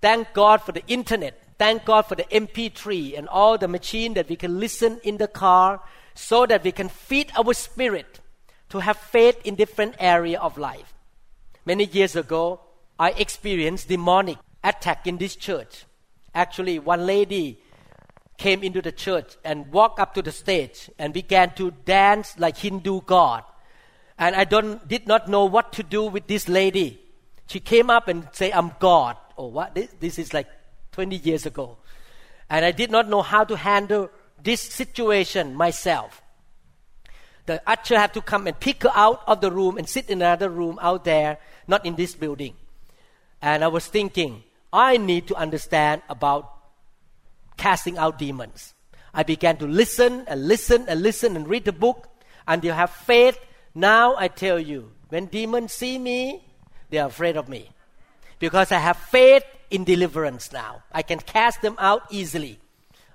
Thank 0.02 0.34
God 0.34 0.62
for 0.62 0.72
the 0.72 0.86
internet. 0.88 1.44
Thank 1.58 1.84
God 1.84 2.04
for 2.04 2.16
the 2.16 2.24
MP3 2.24 3.18
and 3.18 3.28
all 3.28 3.58
the 3.58 3.68
machine 3.68 4.14
that 4.14 4.30
we 4.30 4.38
can 4.38 4.60
listen 4.60 5.02
in 5.04 5.18
the 5.18 5.28
car 5.28 5.82
so 6.16 6.46
that 6.46 6.64
we 6.64 6.72
can 6.72 6.88
feed 6.88 7.32
our 7.38 7.54
spirit 7.54 8.19
to 8.70 8.80
have 8.80 8.98
faith 8.98 9.40
in 9.44 9.56
different 9.56 9.96
area 10.00 10.40
of 10.40 10.58
life. 10.58 10.94
Many 11.66 11.86
years 11.86 12.16
ago, 12.16 12.62
I 12.98 13.12
experienced 13.12 13.88
demonic 13.88 14.38
attack 14.64 15.08
in 15.08 15.18
this 15.18 15.36
church. 15.36 15.86
Actually, 16.34 16.80
one 16.80 17.06
lady 17.06 17.60
came 18.38 18.64
into 18.64 18.82
the 18.82 18.92
church 18.92 19.36
and 19.44 19.72
walked 19.72 20.00
up 20.00 20.14
to 20.16 20.22
the 20.22 20.32
stage 20.32 20.90
and 20.98 21.14
began 21.14 21.54
to 21.56 21.72
dance 21.86 22.40
like 22.40 22.58
Hindu 22.58 23.02
god. 23.02 23.44
And 24.18 24.36
I 24.36 24.44
don't, 24.44 24.86
did 24.88 25.08
not 25.08 25.28
know 25.28 25.46
what 25.46 25.74
to 25.74 25.84
do 25.84 26.04
with 26.04 26.28
this 26.28 26.48
lady. 26.48 27.00
She 27.48 27.60
came 27.60 27.90
up 27.90 28.08
and 28.08 28.28
say, 28.32 28.52
"I'm 28.52 28.74
God." 28.80 29.18
Oh, 29.38 29.48
what? 29.48 29.74
This, 29.74 29.90
this 30.00 30.20
is 30.20 30.34
like 30.34 30.48
20 30.92 31.16
years 31.16 31.46
ago, 31.46 31.78
and 32.50 32.64
I 32.64 32.72
did 32.72 32.92
not 32.92 33.10
know 33.10 33.22
how 33.22 33.44
to 33.44 33.56
handle 33.56 34.10
this 34.42 34.62
situation 34.62 35.56
myself. 35.56 36.22
The 37.50 37.64
usher 37.66 37.98
had 37.98 38.14
to 38.14 38.22
come 38.22 38.46
and 38.46 38.60
pick 38.60 38.84
her 38.84 38.92
out 38.94 39.24
of 39.26 39.42
the 39.42 39.50
room 39.50 39.80
and 39.80 39.90
sit 39.90 40.08
in 40.08 40.22
another 40.22 40.52
room 40.52 40.78
out 40.84 41.04
there, 41.04 41.40
not 41.68 41.84
in 41.84 41.96
this 41.96 42.14
building. 42.14 42.54
And 43.42 43.64
I 43.64 43.70
was 43.70 43.88
thinking, 43.88 44.44
I 44.72 44.98
need 44.98 45.26
to 45.30 45.36
understand 45.36 46.04
about 46.10 46.54
casting 47.58 47.98
out 47.98 48.20
demons. 48.20 48.76
I 49.16 49.24
began 49.24 49.58
to 49.58 49.66
listen 49.66 50.26
and 50.28 50.48
listen 50.48 50.86
and 50.88 51.02
listen 51.02 51.36
and 51.36 51.48
read 51.48 51.66
the 51.66 51.72
book 51.72 52.08
until 52.48 52.72
I 52.72 52.76
have 52.86 52.92
faith. 52.92 53.40
Now 53.74 54.16
I 54.16 54.28
tell 54.28 54.60
you, 54.60 54.92
when 55.10 55.26
demons 55.26 55.74
see 55.74 55.98
me, 55.98 56.46
they 56.92 57.00
are 57.00 57.08
afraid 57.08 57.36
of 57.36 57.50
me. 57.50 57.72
Because 58.38 58.72
I 58.72 58.78
have 58.78 58.98
faith 58.98 59.44
in 59.72 59.86
deliverance 59.86 60.54
now. 60.54 60.84
I 60.92 61.02
can 61.02 61.18
cast 61.18 61.64
them 61.64 61.78
out 61.80 62.04
easily. 62.12 62.60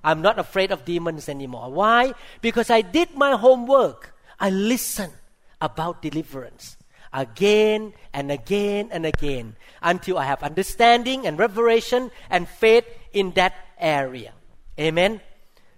I'm 0.02 0.22
not 0.22 0.40
afraid 0.40 0.72
of 0.72 0.84
demons 0.84 1.28
anymore. 1.28 1.70
Why? 1.70 2.14
Because 2.40 2.68
I 2.68 2.80
did 2.80 3.14
my 3.14 3.36
homework. 3.36 4.10
I 4.38 4.50
listen 4.50 5.10
about 5.60 6.02
deliverance 6.02 6.76
again 7.12 7.92
and 8.12 8.30
again 8.30 8.88
and 8.90 9.06
again 9.06 9.56
until 9.80 10.18
I 10.18 10.24
have 10.24 10.42
understanding 10.42 11.26
and 11.26 11.38
revelation 11.38 12.10
and 12.28 12.48
faith 12.48 12.84
in 13.12 13.30
that 13.32 13.54
area. 13.78 14.32
Amen. 14.78 15.20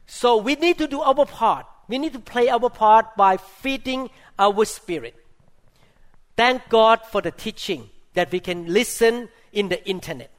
So 0.06 0.38
we 0.38 0.54
need 0.54 0.78
to 0.78 0.88
do 0.88 1.00
our 1.02 1.26
part. 1.26 1.66
We 1.88 1.98
need 1.98 2.14
to 2.14 2.18
play 2.18 2.48
our 2.48 2.70
part 2.70 3.16
by 3.16 3.36
feeding 3.36 4.10
our 4.38 4.64
spirit. 4.64 5.14
Thank 6.36 6.68
God 6.68 7.00
for 7.10 7.20
the 7.20 7.30
teaching 7.30 7.90
that 8.14 8.32
we 8.32 8.40
can 8.40 8.72
listen 8.72 9.28
in 9.52 9.68
the 9.68 9.86
internet. 9.88 10.30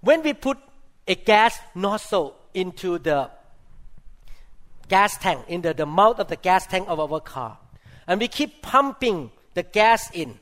When 0.00 0.22
we 0.22 0.34
put 0.34 0.58
a 1.06 1.14
gas 1.14 1.58
nozzle 1.74 2.36
into 2.54 2.98
the 2.98 3.30
gas 4.88 5.18
tank, 5.18 5.44
in 5.48 5.62
the, 5.62 5.74
the 5.74 5.86
mouth 5.86 6.18
of 6.18 6.28
the 6.28 6.36
gas 6.36 6.66
tank 6.66 6.88
of 6.88 7.00
our 7.00 7.20
car, 7.20 7.58
and 8.06 8.20
we 8.20 8.28
keep 8.28 8.62
pumping 8.62 9.30
the 9.54 9.62
gas 9.62 10.10
in, 10.12 10.38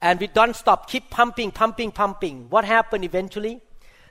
and 0.00 0.20
we 0.20 0.26
don't 0.26 0.56
stop, 0.56 0.88
keep 0.88 1.10
pumping, 1.10 1.50
pumping, 1.50 1.90
pumping, 1.90 2.48
what 2.50 2.64
happened 2.64 3.04
eventually? 3.04 3.60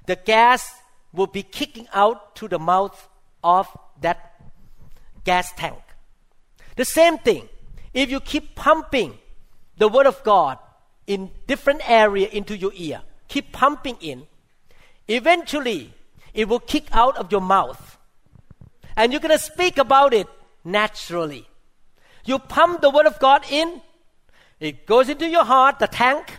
The 0.08 0.15
gas 0.15 0.73
will 1.13 1.27
be 1.27 1.43
kicking 1.43 1.88
out 1.93 2.36
to 2.38 2.47
the 2.47 2.60
mouth 2.60 3.10
of 3.43 3.67
that 4.01 4.41
gas 5.23 5.51
tank. 5.54 5.77
The 6.75 6.86
same 6.86 7.17
thing, 7.17 7.49
if 7.93 8.10
you 8.10 8.19
keep 8.19 8.56
pumping 8.56 9.17
the 9.77 9.88
Word 9.88 10.08
of 10.08 10.23
God 10.23 10.58
in 11.08 11.32
different 11.47 11.82
area 11.89 12.27
into 12.27 12.56
your 12.58 12.71
ear, 12.75 13.01
keep 13.27 13.51
pumping 13.51 13.97
in, 13.99 14.27
eventually 15.08 15.93
it 16.34 16.47
will 16.47 16.60
kick 16.60 16.86
out 16.91 17.17
of 17.17 17.32
your 17.32 17.41
mouth. 17.41 17.97
And 18.95 19.12
you're 19.12 19.21
going 19.21 19.38
to 19.38 19.43
speak 19.43 19.77
about 19.77 20.13
it 20.13 20.27
naturally. 20.63 21.47
You 22.25 22.39
pump 22.39 22.82
the 22.82 22.89
Word 22.89 23.06
of 23.08 23.19
God 23.19 23.43
in, 23.49 23.82
it 24.60 24.86
goes 24.86 25.10
into 25.10 25.27
your 25.27 25.43
heart, 25.43 25.80
the 25.80 25.88
tank, 25.88 26.38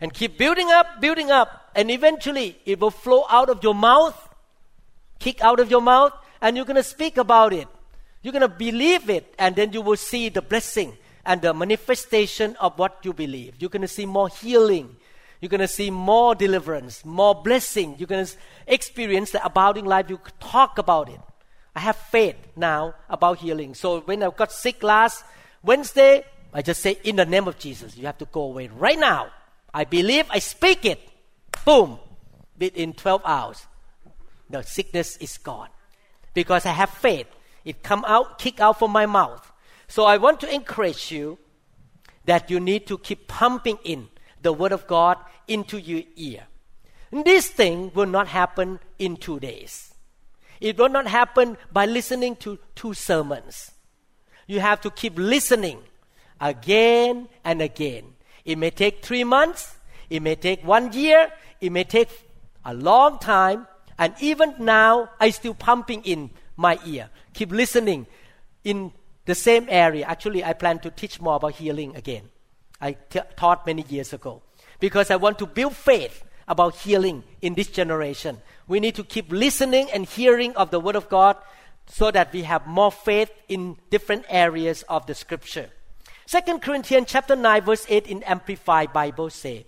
and 0.00 0.14
keep 0.14 0.38
building 0.38 0.70
up, 0.70 1.00
building 1.00 1.30
up, 1.30 1.70
and 1.74 1.90
eventually 1.90 2.58
it 2.64 2.78
will 2.78 2.90
flow 2.90 3.24
out 3.28 3.48
of 3.48 3.62
your 3.62 3.74
mouth, 3.74 4.16
kick 5.18 5.42
out 5.42 5.58
of 5.60 5.70
your 5.70 5.82
mouth, 5.82 6.12
and 6.40 6.56
you're 6.56 6.64
going 6.64 6.76
to 6.76 6.82
speak 6.82 7.16
about 7.16 7.52
it. 7.52 7.66
You're 8.22 8.32
going 8.32 8.42
to 8.42 8.48
believe 8.48 9.10
it, 9.10 9.34
and 9.38 9.56
then 9.56 9.72
you 9.72 9.80
will 9.80 9.96
see 9.96 10.28
the 10.28 10.42
blessing 10.42 10.96
and 11.24 11.42
the 11.42 11.52
manifestation 11.52 12.56
of 12.56 12.78
what 12.78 12.98
you 13.02 13.12
believe. 13.12 13.54
You're 13.58 13.70
going 13.70 13.82
to 13.82 13.88
see 13.88 14.06
more 14.06 14.28
healing. 14.28 14.96
You're 15.40 15.48
going 15.48 15.60
to 15.60 15.68
see 15.68 15.90
more 15.90 16.34
deliverance, 16.34 17.04
more 17.04 17.34
blessing. 17.34 17.96
You're 17.98 18.06
going 18.06 18.24
to 18.24 18.32
experience 18.66 19.30
the 19.30 19.44
abounding 19.44 19.86
life. 19.86 20.08
You 20.08 20.20
talk 20.38 20.78
about 20.78 21.08
it. 21.08 21.20
I 21.74 21.80
have 21.80 21.96
faith 21.96 22.36
now 22.56 22.94
about 23.08 23.38
healing. 23.38 23.74
So 23.74 24.00
when 24.00 24.22
I 24.22 24.30
got 24.30 24.52
sick 24.52 24.82
last 24.82 25.24
Wednesday, 25.62 26.24
I 26.52 26.62
just 26.62 26.80
say, 26.80 26.98
in 27.04 27.16
the 27.16 27.26
name 27.26 27.46
of 27.46 27.58
Jesus, 27.58 27.96
you 27.96 28.06
have 28.06 28.18
to 28.18 28.24
go 28.26 28.42
away 28.42 28.68
right 28.68 28.98
now. 28.98 29.30
I 29.72 29.84
believe, 29.84 30.26
I 30.30 30.40
speak 30.40 30.84
it. 30.84 31.00
Boom. 31.64 31.98
Within 32.58 32.92
12 32.92 33.22
hours, 33.24 33.66
the 34.50 34.62
sickness 34.62 35.16
is 35.16 35.38
gone. 35.38 35.68
Because 36.34 36.66
I 36.66 36.72
have 36.72 36.90
faith. 36.90 37.26
It 37.64 37.82
come 37.82 38.04
out, 38.06 38.38
kick 38.38 38.60
out 38.60 38.78
from 38.78 38.90
my 38.90 39.06
mouth. 39.06 39.50
So 39.88 40.04
I 40.04 40.18
want 40.18 40.40
to 40.40 40.54
encourage 40.54 41.10
you 41.10 41.38
that 42.24 42.50
you 42.50 42.60
need 42.60 42.86
to 42.88 42.98
keep 42.98 43.28
pumping 43.28 43.78
in 43.84 44.08
the 44.42 44.52
word 44.52 44.72
of 44.72 44.86
God 44.86 45.18
into 45.48 45.78
your 45.78 46.02
ear. 46.16 46.46
This 47.10 47.48
thing 47.48 47.90
will 47.94 48.06
not 48.06 48.28
happen 48.28 48.78
in 48.98 49.16
two 49.16 49.40
days. 49.40 49.89
It 50.60 50.76
will 50.76 50.88
not 50.88 51.06
happen 51.06 51.56
by 51.72 51.86
listening 51.86 52.36
to 52.36 52.58
two 52.74 52.94
sermons. 52.94 53.72
You 54.46 54.60
have 54.60 54.80
to 54.82 54.90
keep 54.90 55.18
listening 55.18 55.78
again 56.40 57.28
and 57.44 57.62
again. 57.62 58.04
It 58.44 58.58
may 58.58 58.70
take 58.70 59.04
three 59.04 59.24
months, 59.24 59.76
it 60.08 60.20
may 60.22 60.34
take 60.34 60.64
one 60.64 60.92
year, 60.92 61.30
it 61.60 61.70
may 61.70 61.84
take 61.84 62.08
a 62.64 62.74
long 62.74 63.18
time, 63.18 63.66
and 63.98 64.14
even 64.20 64.54
now 64.58 65.10
I 65.18 65.30
still 65.30 65.54
pumping 65.54 66.02
in 66.02 66.30
my 66.56 66.78
ear. 66.84 67.10
Keep 67.32 67.52
listening 67.52 68.06
in 68.64 68.92
the 69.24 69.34
same 69.34 69.66
area. 69.68 70.06
Actually, 70.06 70.44
I 70.44 70.52
plan 70.52 70.78
to 70.80 70.90
teach 70.90 71.20
more 71.20 71.36
about 71.36 71.52
healing 71.52 71.96
again. 71.96 72.28
I 72.80 72.92
t- 72.92 73.20
taught 73.36 73.66
many 73.66 73.84
years 73.88 74.12
ago 74.12 74.42
because 74.78 75.10
I 75.10 75.16
want 75.16 75.38
to 75.38 75.46
build 75.46 75.76
faith 75.76 76.24
about 76.50 76.74
healing 76.74 77.22
in 77.40 77.54
this 77.54 77.68
generation. 77.68 78.36
We 78.66 78.80
need 78.80 78.96
to 78.96 79.04
keep 79.04 79.30
listening 79.32 79.88
and 79.90 80.04
hearing 80.04 80.54
of 80.56 80.70
the 80.70 80.80
Word 80.80 80.96
of 80.96 81.08
God 81.08 81.36
so 81.86 82.10
that 82.10 82.32
we 82.32 82.42
have 82.42 82.66
more 82.66 82.92
faith 82.92 83.30
in 83.48 83.76
different 83.88 84.26
areas 84.28 84.82
of 84.88 85.06
the 85.06 85.14
Scripture. 85.14 85.70
2 86.26 86.58
Corinthians 86.58 87.06
chapter 87.08 87.34
9 87.34 87.62
verse 87.62 87.86
8 87.88 88.06
in 88.06 88.22
Amplified 88.24 88.92
Bible 88.92 89.30
say, 89.30 89.66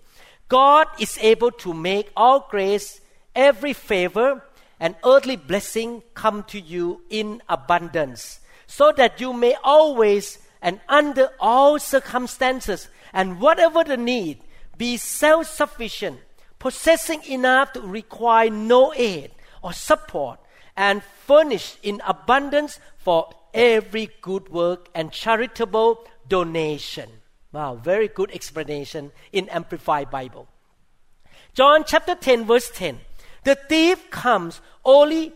God 0.49 0.87
is 0.99 1.17
able 1.21 1.51
to 1.63 1.73
make 1.73 2.11
all 2.15 2.47
grace, 2.51 3.01
every 3.35 3.73
favor, 3.73 4.43
and 4.79 4.95
earthly 5.05 5.37
blessing 5.37 6.03
come 6.13 6.43
to 6.43 6.59
you 6.59 7.01
in 7.09 7.41
abundance, 7.47 8.41
so 8.67 8.91
that 8.91 9.21
you 9.21 9.33
may 9.33 9.55
always 9.63 10.39
and 10.61 10.79
under 10.87 11.29
all 11.39 11.79
circumstances 11.79 12.89
and 13.13 13.39
whatever 13.39 13.83
the 13.83 13.97
need, 13.97 14.39
be 14.77 14.97
self 14.97 15.47
sufficient, 15.47 16.19
possessing 16.63 17.21
enough 17.25 17.73
to 17.73 17.81
require 17.81 18.49
no 18.49 18.93
aid 18.95 19.29
or 19.61 19.73
support, 19.73 20.39
and 20.77 21.03
furnished 21.03 21.77
in 21.83 22.01
abundance 22.07 22.79
for 22.95 23.29
every 23.53 24.09
good 24.21 24.47
work 24.47 24.87
and 24.95 25.11
charitable 25.11 26.07
donation. 26.29 27.09
Wow, 27.51 27.75
very 27.75 28.07
good 28.07 28.31
explanation 28.31 29.11
in 29.33 29.49
Amplified 29.49 30.09
Bible. 30.09 30.47
John 31.53 31.83
chapter 31.85 32.15
10, 32.15 32.45
verse 32.45 32.71
10. 32.73 32.97
The 33.43 33.55
thief 33.55 34.09
comes 34.09 34.61
only 34.85 35.33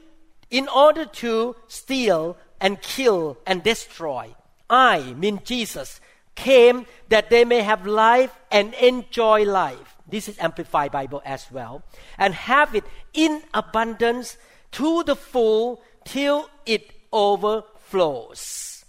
in 0.49 0.69
order 0.69 1.05
to 1.05 1.57
steal 1.67 2.37
and 2.61 2.81
kill 2.81 3.37
and 3.45 3.61
destroy. 3.61 4.33
I, 4.69 5.13
mean 5.17 5.41
Jesus, 5.43 5.99
came 6.35 6.85
that 7.09 7.29
they 7.29 7.43
may 7.43 7.63
have 7.63 7.85
life 7.85 8.33
and 8.49 8.73
enjoy 8.75 9.43
life. 9.43 9.96
This 10.07 10.29
is 10.29 10.39
Amplified 10.39 10.91
Bible 10.91 11.21
as 11.25 11.51
well. 11.51 11.83
And 12.17 12.33
have 12.33 12.75
it 12.75 12.85
in 13.13 13.41
abundance 13.53 14.37
to 14.71 15.03
the 15.03 15.15
full 15.15 15.81
till 16.05 16.49
it 16.65 16.91
overflows. 17.11 18.85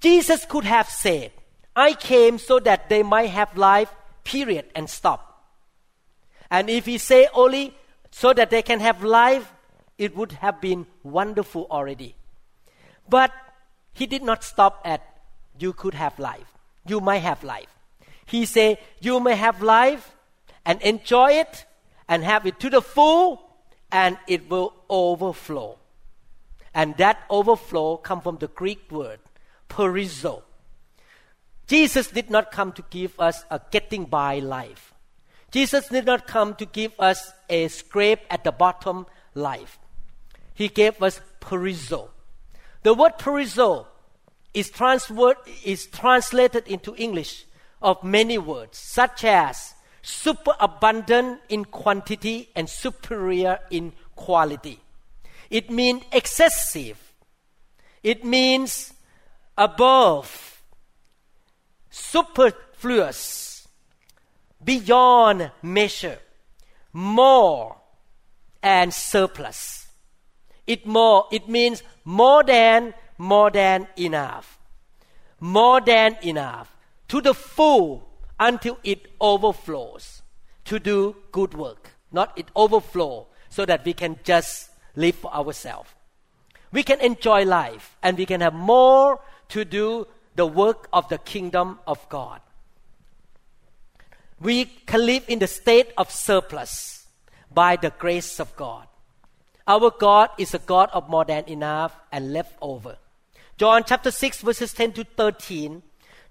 Jesus 0.00 0.44
could 0.44 0.64
have 0.64 0.88
said, 0.88 1.30
I 1.74 1.94
came 1.94 2.38
so 2.38 2.58
that 2.60 2.88
they 2.88 3.02
might 3.02 3.30
have 3.30 3.56
life, 3.56 3.94
period, 4.24 4.66
and 4.74 4.90
stop. 4.90 5.46
And 6.50 6.68
if 6.68 6.86
he 6.86 6.98
say 6.98 7.28
only 7.32 7.74
so 8.10 8.32
that 8.34 8.50
they 8.50 8.62
can 8.62 8.80
have 8.80 9.02
life, 9.02 9.52
it 9.96 10.14
would 10.16 10.32
have 10.32 10.60
been 10.60 10.86
wonderful 11.02 11.66
already. 11.70 12.14
But 13.08 13.32
he 13.92 14.06
did 14.06 14.22
not 14.22 14.44
stop 14.44 14.82
at 14.84 15.02
you 15.58 15.72
could 15.72 15.94
have 15.94 16.18
life. 16.18 16.58
You 16.86 17.00
might 17.00 17.18
have 17.18 17.42
life. 17.44 17.81
He 18.32 18.46
said, 18.46 18.78
You 18.98 19.20
may 19.20 19.36
have 19.36 19.60
life 19.60 20.16
and 20.64 20.80
enjoy 20.80 21.32
it 21.32 21.66
and 22.08 22.24
have 22.24 22.46
it 22.46 22.58
to 22.60 22.70
the 22.70 22.80
full, 22.80 23.42
and 23.92 24.16
it 24.26 24.48
will 24.48 24.72
overflow. 24.88 25.78
And 26.72 26.96
that 26.96 27.24
overflow 27.28 27.98
come 27.98 28.22
from 28.22 28.38
the 28.38 28.48
Greek 28.48 28.90
word, 28.90 29.20
perizo. 29.68 30.44
Jesus 31.66 32.06
did 32.06 32.30
not 32.30 32.50
come 32.50 32.72
to 32.72 32.82
give 32.88 33.20
us 33.20 33.44
a 33.50 33.60
getting 33.70 34.06
by 34.06 34.38
life. 34.38 34.94
Jesus 35.50 35.88
did 35.88 36.06
not 36.06 36.26
come 36.26 36.54
to 36.54 36.64
give 36.64 36.98
us 36.98 37.32
a 37.50 37.68
scrape 37.68 38.20
at 38.30 38.44
the 38.44 38.52
bottom 38.52 39.04
life. 39.34 39.78
He 40.54 40.68
gave 40.68 41.02
us 41.02 41.20
perizo. 41.38 42.08
The 42.82 42.94
word 42.94 43.18
perizo 43.18 43.88
is, 44.54 44.70
transferred, 44.70 45.36
is 45.66 45.84
translated 45.84 46.66
into 46.66 46.96
English 46.96 47.44
of 47.82 48.02
many 48.02 48.38
words, 48.38 48.78
such 48.78 49.24
as 49.24 49.74
superabundant 50.02 51.40
in 51.48 51.64
quantity 51.64 52.48
and 52.54 52.68
superior 52.68 53.58
in 53.70 53.92
quality. 54.16 54.80
It 55.50 55.70
means 55.70 56.02
excessive. 56.12 57.12
It 58.02 58.24
means 58.24 58.92
above, 59.56 60.62
superfluous, 61.90 63.68
beyond 64.64 65.52
measure, 65.62 66.18
more, 66.92 67.76
and 68.62 68.94
surplus. 68.94 69.86
It 70.66 70.86
more. 70.86 71.26
It 71.30 71.48
means 71.48 71.82
more 72.04 72.44
than 72.44 72.94
more 73.18 73.50
than 73.50 73.88
enough. 73.96 74.58
More 75.40 75.80
than 75.80 76.16
enough. 76.22 76.71
To 77.12 77.20
the 77.20 77.34
full 77.34 78.08
until 78.40 78.78
it 78.82 79.08
overflows. 79.20 80.22
To 80.64 80.78
do 80.78 81.14
good 81.30 81.52
work. 81.52 81.90
Not 82.10 82.32
it 82.38 82.46
overflow 82.56 83.26
so 83.50 83.66
that 83.66 83.84
we 83.84 83.92
can 83.92 84.18
just 84.24 84.70
live 84.96 85.16
for 85.16 85.30
ourselves. 85.34 85.90
We 86.72 86.82
can 86.82 87.02
enjoy 87.02 87.44
life 87.44 87.98
and 88.02 88.16
we 88.16 88.24
can 88.24 88.40
have 88.40 88.54
more 88.54 89.20
to 89.50 89.62
do 89.66 90.06
the 90.36 90.46
work 90.46 90.88
of 90.90 91.10
the 91.10 91.18
kingdom 91.18 91.80
of 91.86 91.98
God. 92.08 92.40
We 94.40 94.64
can 94.64 95.04
live 95.04 95.24
in 95.28 95.38
the 95.38 95.48
state 95.48 95.92
of 95.98 96.10
surplus 96.10 97.04
by 97.52 97.76
the 97.76 97.90
grace 97.90 98.40
of 98.40 98.56
God. 98.56 98.86
Our 99.68 99.90
God 99.90 100.30
is 100.38 100.54
a 100.54 100.60
God 100.60 100.88
of 100.94 101.10
more 101.10 101.26
than 101.26 101.44
enough 101.44 101.94
and 102.10 102.32
leftover. 102.32 102.96
John 103.58 103.84
chapter 103.86 104.10
6, 104.10 104.40
verses 104.40 104.72
10 104.72 104.92
to 104.92 105.04
13. 105.04 105.82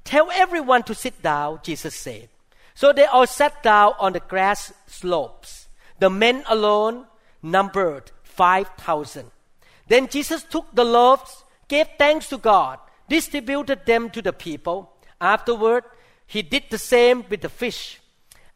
Tell 0.03 0.29
everyone 0.31 0.83
to 0.83 0.95
sit 0.95 1.21
down, 1.21 1.59
Jesus 1.63 1.95
said. 1.95 2.29
So 2.73 2.93
they 2.93 3.05
all 3.05 3.27
sat 3.27 3.61
down 3.63 3.93
on 3.99 4.13
the 4.13 4.19
grass 4.19 4.73
slopes. 4.87 5.67
The 5.99 6.09
men 6.09 6.43
alone 6.49 7.05
numbered 7.43 8.11
5,000. 8.23 9.29
Then 9.87 10.07
Jesus 10.07 10.43
took 10.43 10.73
the 10.73 10.83
loaves, 10.83 11.43
gave 11.67 11.87
thanks 11.97 12.29
to 12.29 12.37
God, 12.37 12.79
distributed 13.09 13.85
them 13.85 14.09
to 14.11 14.21
the 14.21 14.33
people. 14.33 14.93
Afterward, 15.19 15.83
he 16.25 16.41
did 16.41 16.63
the 16.69 16.77
same 16.77 17.25
with 17.29 17.41
the 17.41 17.49
fish. 17.49 17.99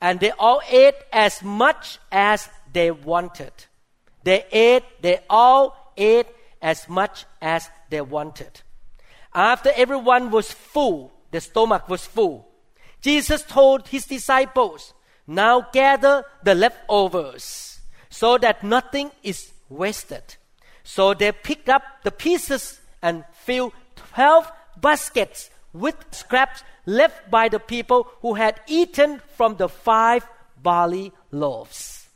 And 0.02 0.20
they 0.20 0.32
all 0.32 0.62
ate 0.70 0.96
as 1.12 1.44
much 1.44 2.00
as 2.12 2.50
they 2.72 2.92
wanted. 2.92 3.52
They 4.24 4.46
ate, 4.52 4.84
they 5.02 5.20
all 5.30 5.94
ate 5.98 6.28
as 6.62 6.90
much 6.90 7.26
as 7.42 7.70
they 7.90 8.02
wanted. 8.02 8.62
After 9.34 9.72
everyone 9.76 10.32
was 10.32 10.52
full, 10.52 11.12
the 11.36 11.42
stomach 11.42 11.90
was 11.90 12.06
full, 12.06 12.48
Jesus 13.02 13.42
told 13.44 13.90
his 13.90 14.06
disciples, 14.06 14.94
Now 15.28 15.68
gather 15.74 16.24
the 16.44 16.56
leftovers, 16.56 17.80
so 18.10 18.38
that 18.38 18.64
nothing 18.64 19.12
is 19.22 19.52
wasted. 19.68 20.24
So 20.84 21.14
they 21.14 21.34
picked 21.34 21.68
up 21.68 21.84
the 22.04 22.12
pieces 22.12 22.80
and 23.02 23.26
filled 23.34 23.74
twelve 23.98 24.50
baskets 24.80 25.50
with 25.74 25.98
scraps 26.12 26.64
left 26.86 27.30
by 27.30 27.50
the 27.50 27.60
people 27.60 28.08
who 28.22 28.36
had 28.36 28.62
eaten 28.68 29.22
from 29.36 29.58
the 29.58 29.68
five 29.68 30.26
barley 30.64 31.12
loaves. 31.32 32.08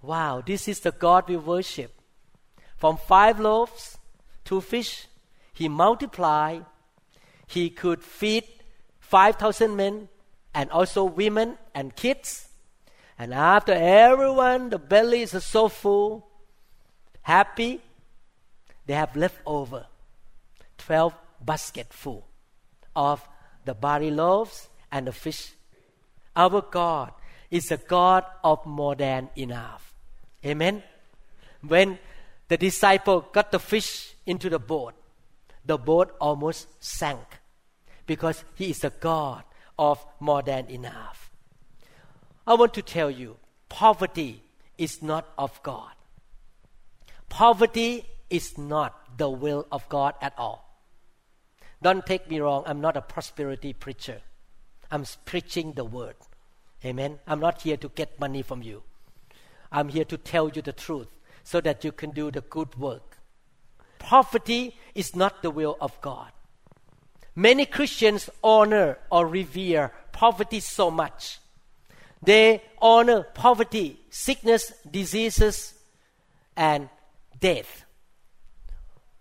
Wow, 0.00 0.42
this 0.46 0.66
is 0.66 0.80
the 0.80 0.92
God 0.92 1.28
we 1.28 1.36
worship. 1.36 1.92
From 2.78 2.96
five 2.96 3.38
loaves, 3.38 3.98
two 4.46 4.62
fish, 4.62 5.08
he 5.52 5.68
multiplied, 5.68 6.64
he 7.46 7.68
could 7.68 8.02
feed 8.02 8.44
5,000 9.12 9.76
men 9.76 10.08
and 10.54 10.70
also 10.70 11.04
women 11.04 11.58
and 11.74 11.94
kids. 11.94 12.48
And 13.18 13.34
after 13.34 13.74
everyone, 13.74 14.70
the 14.70 14.78
bellies 14.78 15.34
are 15.34 15.40
so 15.40 15.68
full, 15.68 16.26
happy, 17.20 17.82
they 18.86 18.94
have 18.94 19.14
left 19.14 19.36
over 19.44 19.84
12 20.78 21.14
basket 21.44 21.92
full 21.92 22.26
of 22.96 23.20
the 23.66 23.74
barley 23.74 24.10
loaves 24.10 24.70
and 24.90 25.06
the 25.06 25.12
fish. 25.12 25.52
Our 26.34 26.62
God 26.62 27.12
is 27.50 27.70
a 27.70 27.76
God 27.76 28.24
of 28.42 28.64
more 28.64 28.94
than 28.94 29.28
enough. 29.36 29.92
Amen. 30.42 30.82
When 31.60 31.98
the 32.48 32.56
disciple 32.56 33.28
got 33.30 33.52
the 33.52 33.58
fish 33.58 34.14
into 34.24 34.48
the 34.48 34.58
boat, 34.58 34.94
the 35.66 35.76
boat 35.76 36.16
almost 36.18 36.66
sank 36.82 37.41
because 38.06 38.44
he 38.54 38.70
is 38.70 38.84
a 38.84 38.90
God 38.90 39.44
of 39.78 40.04
more 40.20 40.42
than 40.42 40.68
enough. 40.70 41.30
I 42.46 42.54
want 42.54 42.74
to 42.74 42.82
tell 42.82 43.10
you, 43.10 43.36
poverty 43.68 44.42
is 44.76 45.02
not 45.02 45.28
of 45.38 45.62
God. 45.62 45.92
Poverty 47.28 48.04
is 48.28 48.58
not 48.58 49.16
the 49.16 49.30
will 49.30 49.66
of 49.70 49.88
God 49.88 50.14
at 50.20 50.34
all. 50.36 50.68
Don't 51.80 52.04
take 52.04 52.28
me 52.28 52.40
wrong, 52.40 52.64
I'm 52.66 52.80
not 52.80 52.96
a 52.96 53.02
prosperity 53.02 53.72
preacher. 53.72 54.20
I'm 54.90 55.04
preaching 55.24 55.72
the 55.72 55.84
word. 55.84 56.16
Amen. 56.84 57.18
I'm 57.26 57.40
not 57.40 57.62
here 57.62 57.76
to 57.78 57.88
get 57.88 58.20
money 58.20 58.42
from 58.42 58.62
you. 58.62 58.82
I'm 59.70 59.88
here 59.88 60.04
to 60.04 60.16
tell 60.18 60.50
you 60.50 60.62
the 60.62 60.72
truth 60.72 61.08
so 61.44 61.60
that 61.60 61.82
you 61.84 61.92
can 61.92 62.10
do 62.10 62.30
the 62.30 62.42
good 62.42 62.76
work. 62.76 63.18
Poverty 63.98 64.76
is 64.94 65.16
not 65.16 65.42
the 65.42 65.50
will 65.50 65.76
of 65.80 65.98
God. 66.00 66.32
Many 67.34 67.66
Christians 67.66 68.28
honor 68.42 68.98
or 69.10 69.26
revere 69.26 69.92
poverty 70.12 70.60
so 70.60 70.90
much. 70.90 71.38
They 72.22 72.62
honor 72.80 73.22
poverty, 73.34 73.98
sickness, 74.10 74.72
diseases, 74.88 75.74
and 76.56 76.88
death. 77.40 77.84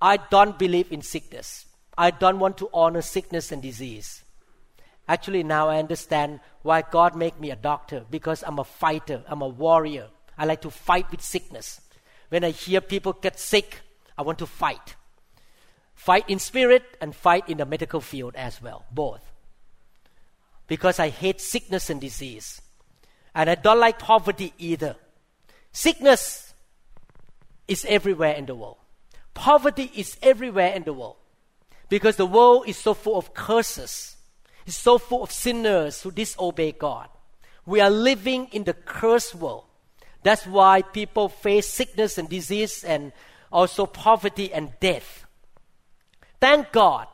I 0.01 0.17
don't 0.17 0.59
believe 0.59 0.91
in 0.91 1.01
sickness. 1.01 1.65
I 1.97 2.11
don't 2.11 2.39
want 2.39 2.57
to 2.57 2.69
honor 2.73 3.01
sickness 3.01 3.51
and 3.51 3.61
disease. 3.61 4.23
Actually, 5.07 5.43
now 5.43 5.69
I 5.69 5.79
understand 5.79 6.39
why 6.61 6.81
God 6.81 7.15
made 7.15 7.39
me 7.39 7.51
a 7.51 7.55
doctor 7.55 8.05
because 8.09 8.43
I'm 8.45 8.59
a 8.59 8.63
fighter, 8.63 9.23
I'm 9.27 9.41
a 9.41 9.47
warrior. 9.47 10.07
I 10.37 10.45
like 10.45 10.61
to 10.61 10.69
fight 10.69 11.09
with 11.11 11.21
sickness. 11.21 11.81
When 12.29 12.43
I 12.43 12.51
hear 12.51 12.81
people 12.81 13.13
get 13.13 13.39
sick, 13.39 13.81
I 14.17 14.21
want 14.21 14.39
to 14.39 14.45
fight. 14.45 14.95
Fight 16.01 16.27
in 16.27 16.39
spirit 16.39 16.97
and 16.99 17.15
fight 17.15 17.47
in 17.47 17.59
the 17.59 17.65
medical 17.67 18.01
field 18.01 18.33
as 18.35 18.59
well, 18.59 18.85
both. 18.91 19.21
Because 20.65 20.97
I 20.97 21.09
hate 21.09 21.39
sickness 21.39 21.91
and 21.91 22.01
disease. 22.01 22.59
And 23.35 23.47
I 23.47 23.53
don't 23.53 23.79
like 23.79 23.99
poverty 23.99 24.51
either. 24.57 24.95
Sickness 25.71 26.55
is 27.67 27.85
everywhere 27.87 28.33
in 28.33 28.47
the 28.47 28.55
world. 28.55 28.77
Poverty 29.35 29.91
is 29.95 30.17
everywhere 30.23 30.73
in 30.73 30.85
the 30.85 30.93
world. 30.93 31.17
Because 31.87 32.15
the 32.15 32.25
world 32.25 32.63
is 32.67 32.77
so 32.77 32.95
full 32.95 33.19
of 33.19 33.35
curses. 33.35 34.17
It's 34.65 34.75
so 34.75 34.97
full 34.97 35.21
of 35.21 35.31
sinners 35.31 36.01
who 36.01 36.09
disobey 36.09 36.71
God. 36.71 37.09
We 37.67 37.79
are 37.79 37.91
living 37.91 38.47
in 38.51 38.63
the 38.63 38.73
cursed 38.73 39.35
world. 39.35 39.65
That's 40.23 40.47
why 40.47 40.81
people 40.81 41.29
face 41.29 41.67
sickness 41.67 42.17
and 42.17 42.27
disease 42.27 42.83
and 42.83 43.13
also 43.51 43.85
poverty 43.85 44.51
and 44.51 44.71
death. 44.79 45.27
Thank 46.41 46.71
God. 46.71 47.07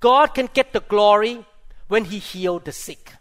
God 0.00 0.28
can 0.28 0.48
get 0.52 0.72
the 0.72 0.80
glory 0.80 1.44
when 1.88 2.06
He 2.06 2.18
healed 2.18 2.64
the 2.64 2.72
sick. 2.72 3.12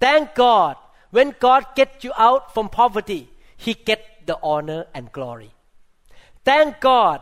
Thank 0.00 0.34
God. 0.34 0.76
When 1.10 1.34
God 1.38 1.66
gets 1.76 2.02
you 2.02 2.12
out 2.16 2.52
from 2.54 2.68
poverty, 2.68 3.30
He 3.56 3.74
get 3.74 4.26
the 4.26 4.38
honor 4.42 4.86
and 4.94 5.12
glory. 5.12 5.52
Thank 6.44 6.80
God 6.80 7.20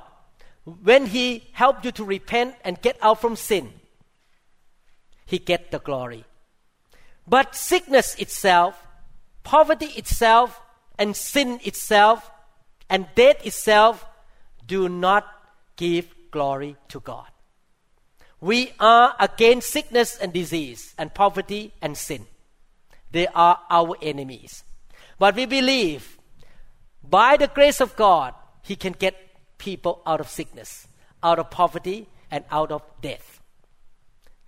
when 0.64 1.06
He 1.06 1.48
helped 1.52 1.84
you 1.84 1.92
to 1.92 2.04
repent 2.04 2.54
and 2.64 2.80
get 2.80 2.96
out 3.02 3.20
from 3.20 3.36
sin. 3.36 3.72
He 5.26 5.38
get 5.38 5.70
the 5.70 5.80
glory. 5.80 6.24
But 7.26 7.54
sickness 7.54 8.14
itself, 8.16 8.86
poverty 9.42 9.86
itself, 9.86 10.60
and 10.98 11.16
sin 11.16 11.60
itself, 11.64 12.30
and 12.88 13.06
death 13.14 13.44
itself 13.44 14.06
do 14.66 14.88
not 14.88 15.24
give 15.82 16.14
glory 16.30 16.76
to 16.86 17.00
God. 17.00 17.26
We 18.40 18.72
are 18.78 19.16
against 19.18 19.70
sickness 19.70 20.16
and 20.16 20.32
disease 20.32 20.94
and 20.96 21.12
poverty 21.12 21.74
and 21.82 21.98
sin. 21.98 22.26
They 23.10 23.26
are 23.26 23.58
our 23.68 23.96
enemies. 24.00 24.62
But 25.18 25.34
we 25.34 25.46
believe 25.46 26.18
by 27.02 27.36
the 27.36 27.48
grace 27.48 27.80
of 27.80 27.96
God, 27.96 28.32
He 28.62 28.76
can 28.76 28.92
get 28.92 29.16
people 29.58 30.02
out 30.06 30.20
of 30.20 30.28
sickness, 30.28 30.86
out 31.20 31.40
of 31.40 31.50
poverty, 31.50 32.06
and 32.30 32.44
out 32.48 32.70
of 32.70 32.82
death. 33.00 33.42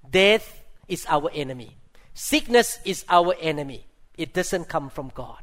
Death 0.08 0.62
is 0.86 1.04
our 1.08 1.30
enemy. 1.34 1.76
Sickness 2.14 2.78
is 2.84 3.04
our 3.08 3.34
enemy. 3.40 3.86
It 4.16 4.32
doesn't 4.32 4.68
come 4.68 4.88
from 4.88 5.10
God. 5.12 5.42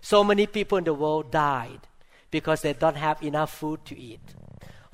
So 0.00 0.22
many 0.22 0.46
people 0.46 0.78
in 0.78 0.84
the 0.84 0.94
world 0.94 1.32
died 1.32 1.80
because 2.30 2.62
they 2.62 2.72
don't 2.72 2.96
have 2.96 3.20
enough 3.20 3.52
food 3.52 3.84
to 3.86 3.98
eat 3.98 4.20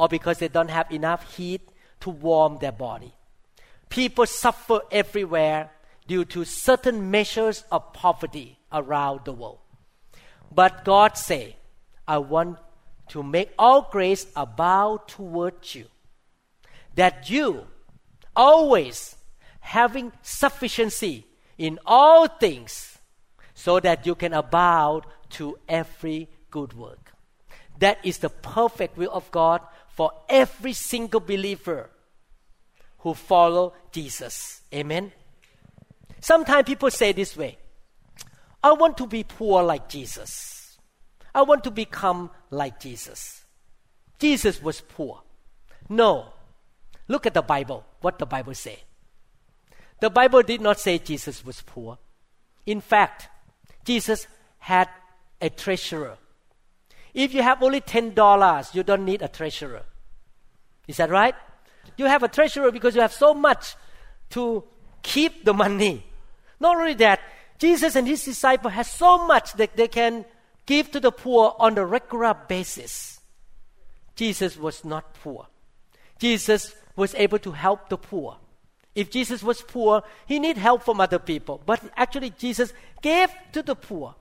or 0.01 0.09
because 0.09 0.39
they 0.39 0.49
don't 0.49 0.71
have 0.71 0.91
enough 0.91 1.37
heat 1.37 1.61
to 2.01 2.09
warm 2.09 2.57
their 2.57 2.73
body. 2.73 3.13
People 3.91 4.25
suffer 4.25 4.81
everywhere 4.91 5.71
due 6.07 6.25
to 6.25 6.43
certain 6.47 7.11
measures 7.11 7.65
of 7.71 7.93
poverty 7.93 8.59
around 8.73 9.21
the 9.27 9.33
world. 9.35 9.59
But 10.51 10.87
God 10.87 11.19
say, 11.19 11.57
I 12.09 12.17
want 12.17 12.57
to 13.09 13.23
make 13.23 13.53
all 13.59 13.91
grace 13.93 14.27
abound 14.35 15.01
towards 15.07 15.75
you, 15.75 15.85
that 16.95 17.29
you 17.29 17.67
always 18.35 19.17
having 19.61 20.13
sufficiency 20.23 21.27
in 21.59 21.79
all 21.85 22.27
things, 22.27 22.97
so 23.53 23.79
that 23.81 24.07
you 24.07 24.15
can 24.15 24.33
abound 24.33 25.03
to 25.37 25.59
every 25.69 26.31
good 26.51 26.73
work. 26.73 27.13
That 27.81 27.99
is 28.03 28.19
the 28.19 28.31
perfect 28.31 28.97
will 28.97 29.11
of 29.11 29.31
God 29.31 29.61
for 30.01 30.13
every 30.31 30.73
single 30.73 31.21
believer 31.21 31.91
who 33.01 33.13
follow 33.13 33.75
Jesus. 33.93 34.63
Amen. 34.73 35.13
Sometimes 36.21 36.65
people 36.65 36.91
say 36.91 37.13
this 37.13 37.37
way 37.37 37.59
I 38.65 38.73
want 38.73 38.97
to 38.97 39.07
be 39.07 39.25
poor 39.25 39.63
like 39.63 39.91
Jesus. 39.91 40.79
I 41.35 41.43
want 41.43 41.65
to 41.65 41.71
become 41.71 42.31
like 42.49 42.81
Jesus. 42.81 43.45
Jesus 44.19 44.63
was 44.63 44.81
poor. 44.81 45.21
No. 45.91 46.33
Look 47.07 47.27
at 47.27 47.35
the 47.35 47.43
Bible, 47.43 47.85
what 48.01 48.19
the 48.19 48.25
Bible 48.25 48.55
say. 48.55 48.79
The 50.01 50.09
Bible 50.09 50.43
did 50.43 50.63
not 50.63 50.81
say 50.81 50.97
Jesus 50.97 51.45
was 51.45 51.61
poor. 51.61 51.99
In 52.65 52.81
fact, 52.81 53.29
Jesus 53.85 54.27
had 54.61 54.89
a 55.43 55.51
treasurer. 55.51 56.17
If 57.13 57.35
you 57.35 57.43
have 57.43 57.63
only 57.63 57.83
$10, 57.83 58.75
you 58.75 58.83
don't 58.83 59.05
need 59.05 59.21
a 59.21 59.29
treasurer. 59.29 59.83
Is 60.91 60.97
that 60.97 61.09
right? 61.09 61.35
You 61.97 62.07
have 62.07 62.23
a 62.23 62.29
treasurer 62.29 62.73
because 62.73 62.95
you 62.97 63.01
have 63.01 63.13
so 63.13 63.33
much 63.33 63.77
to 64.31 64.65
keep 65.03 65.45
the 65.45 65.55
money. 65.55 66.05
Not 66.59 66.77
only 66.77 66.95
that, 66.95 67.21
Jesus 67.59 67.95
and 67.95 68.07
his 68.07 68.25
disciples 68.25 68.75
have 68.75 68.87
so 68.87 69.27
much 69.27 69.53
that 69.55 69.77
they 69.77 69.87
can 69.87 70.25
give 70.67 70.91
to 70.91 71.01
the 71.01 71.13
poor 71.13 71.55
on 71.59 71.79
a 71.79 71.87
regular 71.87 72.35
basis. 72.35 73.21
Jesus 74.17 74.57
was 74.57 74.85
not 74.85 75.15
poor. 75.15 75.47
Jesus 76.19 76.75
was 76.97 77.15
able 77.15 77.39
to 77.39 77.53
help 77.53 77.89
the 77.89 77.97
poor. 77.97 78.37
If 78.95 79.11
Jesus 79.11 79.43
was 79.43 79.63
poor, 79.63 80.03
he 80.27 80.39
need 80.39 80.59
help 80.59 80.83
from 80.83 81.01
other 81.01 81.19
people. 81.21 81.63
But 81.65 81.81
actually, 81.97 82.31
Jesus 82.31 82.73
gave 83.01 83.31
to 83.53 83.63
the 83.63 83.77
poor. 83.77 84.17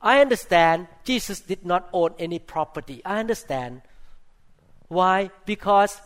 I 0.00 0.20
understand 0.20 0.88
Jesus 1.04 1.40
did 1.40 1.64
not 1.64 1.88
own 1.92 2.14
any 2.18 2.38
property. 2.38 3.02
I 3.04 3.20
understand. 3.20 3.82
Why? 4.90 5.30
Because 5.46 6.00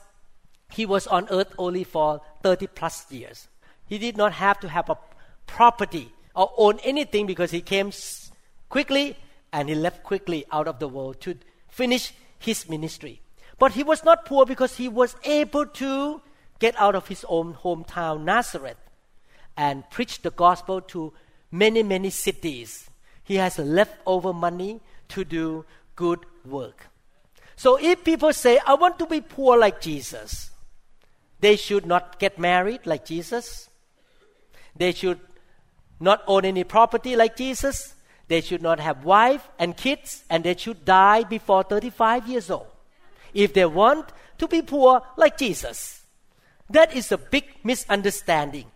he 0.71 0.85
was 0.85 1.07
on 1.07 1.27
earth 1.31 1.55
only 1.57 1.85
for 1.85 2.21
30 2.43 2.67
plus 2.67 3.11
years. 3.11 3.49
He 3.87 3.97
did 3.97 4.19
not 4.19 4.35
have 4.35 4.61
to 4.61 4.69
have 4.69 4.91
a 4.91 4.99
property 5.47 6.13
or 6.37 6.53
own 6.59 6.79
anything 6.85 7.25
because 7.25 7.51
he 7.51 7.63
came 7.63 7.93
quickly 8.69 9.17
and 9.55 9.71
he 9.71 9.75
left 9.75 10.03
quickly 10.03 10.45
out 10.53 10.69
of 10.69 10.81
the 10.81 10.89
world 10.89 11.19
to 11.23 11.35
finish 11.69 12.13
his 12.39 12.69
ministry. 12.69 13.23
But 13.59 13.73
he 13.73 13.83
was 13.83 14.05
not 14.05 14.27
poor 14.27 14.45
because 14.45 14.77
he 14.77 14.89
was 14.89 15.17
able 15.25 15.65
to 15.65 16.21
get 16.59 16.79
out 16.79 16.95
of 16.95 17.09
his 17.09 17.25
own 17.27 17.55
hometown, 17.55 18.25
Nazareth, 18.25 18.77
and 19.57 19.89
preach 19.89 20.21
the 20.21 20.31
gospel 20.31 20.83
to 20.83 21.15
many, 21.51 21.83
many 21.83 22.11
cities. 22.11 22.91
He 23.23 23.37
has 23.37 23.59
leftover 23.59 24.35
money 24.35 24.83
to 25.09 25.25
do 25.25 25.65
good 25.97 26.27
work. 26.45 26.89
So 27.57 27.79
if 27.81 28.05
people 28.05 28.33
say, 28.33 28.59
I 28.67 28.75
want 28.75 28.99
to 28.99 29.07
be 29.07 29.21
poor 29.21 29.59
like 29.59 29.81
Jesus, 29.81 30.51
they 31.41 31.57
should 31.57 31.87
not 31.87 32.19
get 32.19 32.39
married 32.39 32.87
like 32.87 33.05
Jesus. 33.05 33.69
They 34.77 34.93
should 34.93 35.21
not 36.01 36.23
own 36.27 36.45
any 36.45 36.65
property 36.65 37.17
like 37.17 37.37
Jesus. 37.37 37.95
They 38.29 38.41
should 38.41 38.63
not 38.63 38.81
have 38.81 39.05
wife 39.05 39.49
and 39.59 39.77
kids, 39.77 40.25
and 40.31 40.43
they 40.43 40.57
should 40.57 40.85
die 40.85 41.25
before 41.25 41.63
35 41.63 42.27
years 42.27 42.51
old. 42.51 42.67
If 43.35 43.53
they 43.53 43.67
want 43.67 44.09
to 44.39 44.49
be 44.49 44.63
poor 44.63 45.03
like 45.17 45.37
Jesus. 45.39 46.03
That 46.71 46.95
is 46.95 47.13
a 47.13 47.19
big 47.19 47.45
misunderstanding. 47.63 48.67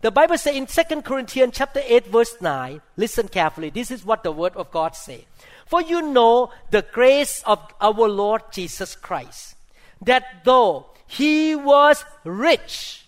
The 0.00 0.10
Bible 0.10 0.38
says 0.38 0.54
in 0.54 0.66
2 0.66 1.02
Corinthians 1.02 1.54
chapter 1.56 1.80
8 1.84 2.06
verse 2.06 2.36
9, 2.40 2.80
listen 2.96 3.26
carefully. 3.28 3.70
This 3.70 3.90
is 3.90 4.04
what 4.04 4.22
the 4.22 4.30
word 4.30 4.54
of 4.54 4.70
God 4.70 4.94
says. 4.94 5.22
For 5.68 5.82
you 5.82 6.00
know 6.00 6.50
the 6.70 6.82
grace 6.82 7.42
of 7.44 7.60
our 7.80 8.08
Lord 8.08 8.42
Jesus 8.50 8.96
Christ, 8.96 9.54
that 10.00 10.44
though 10.44 10.86
he 11.06 11.54
was 11.54 12.04
rich, 12.24 13.06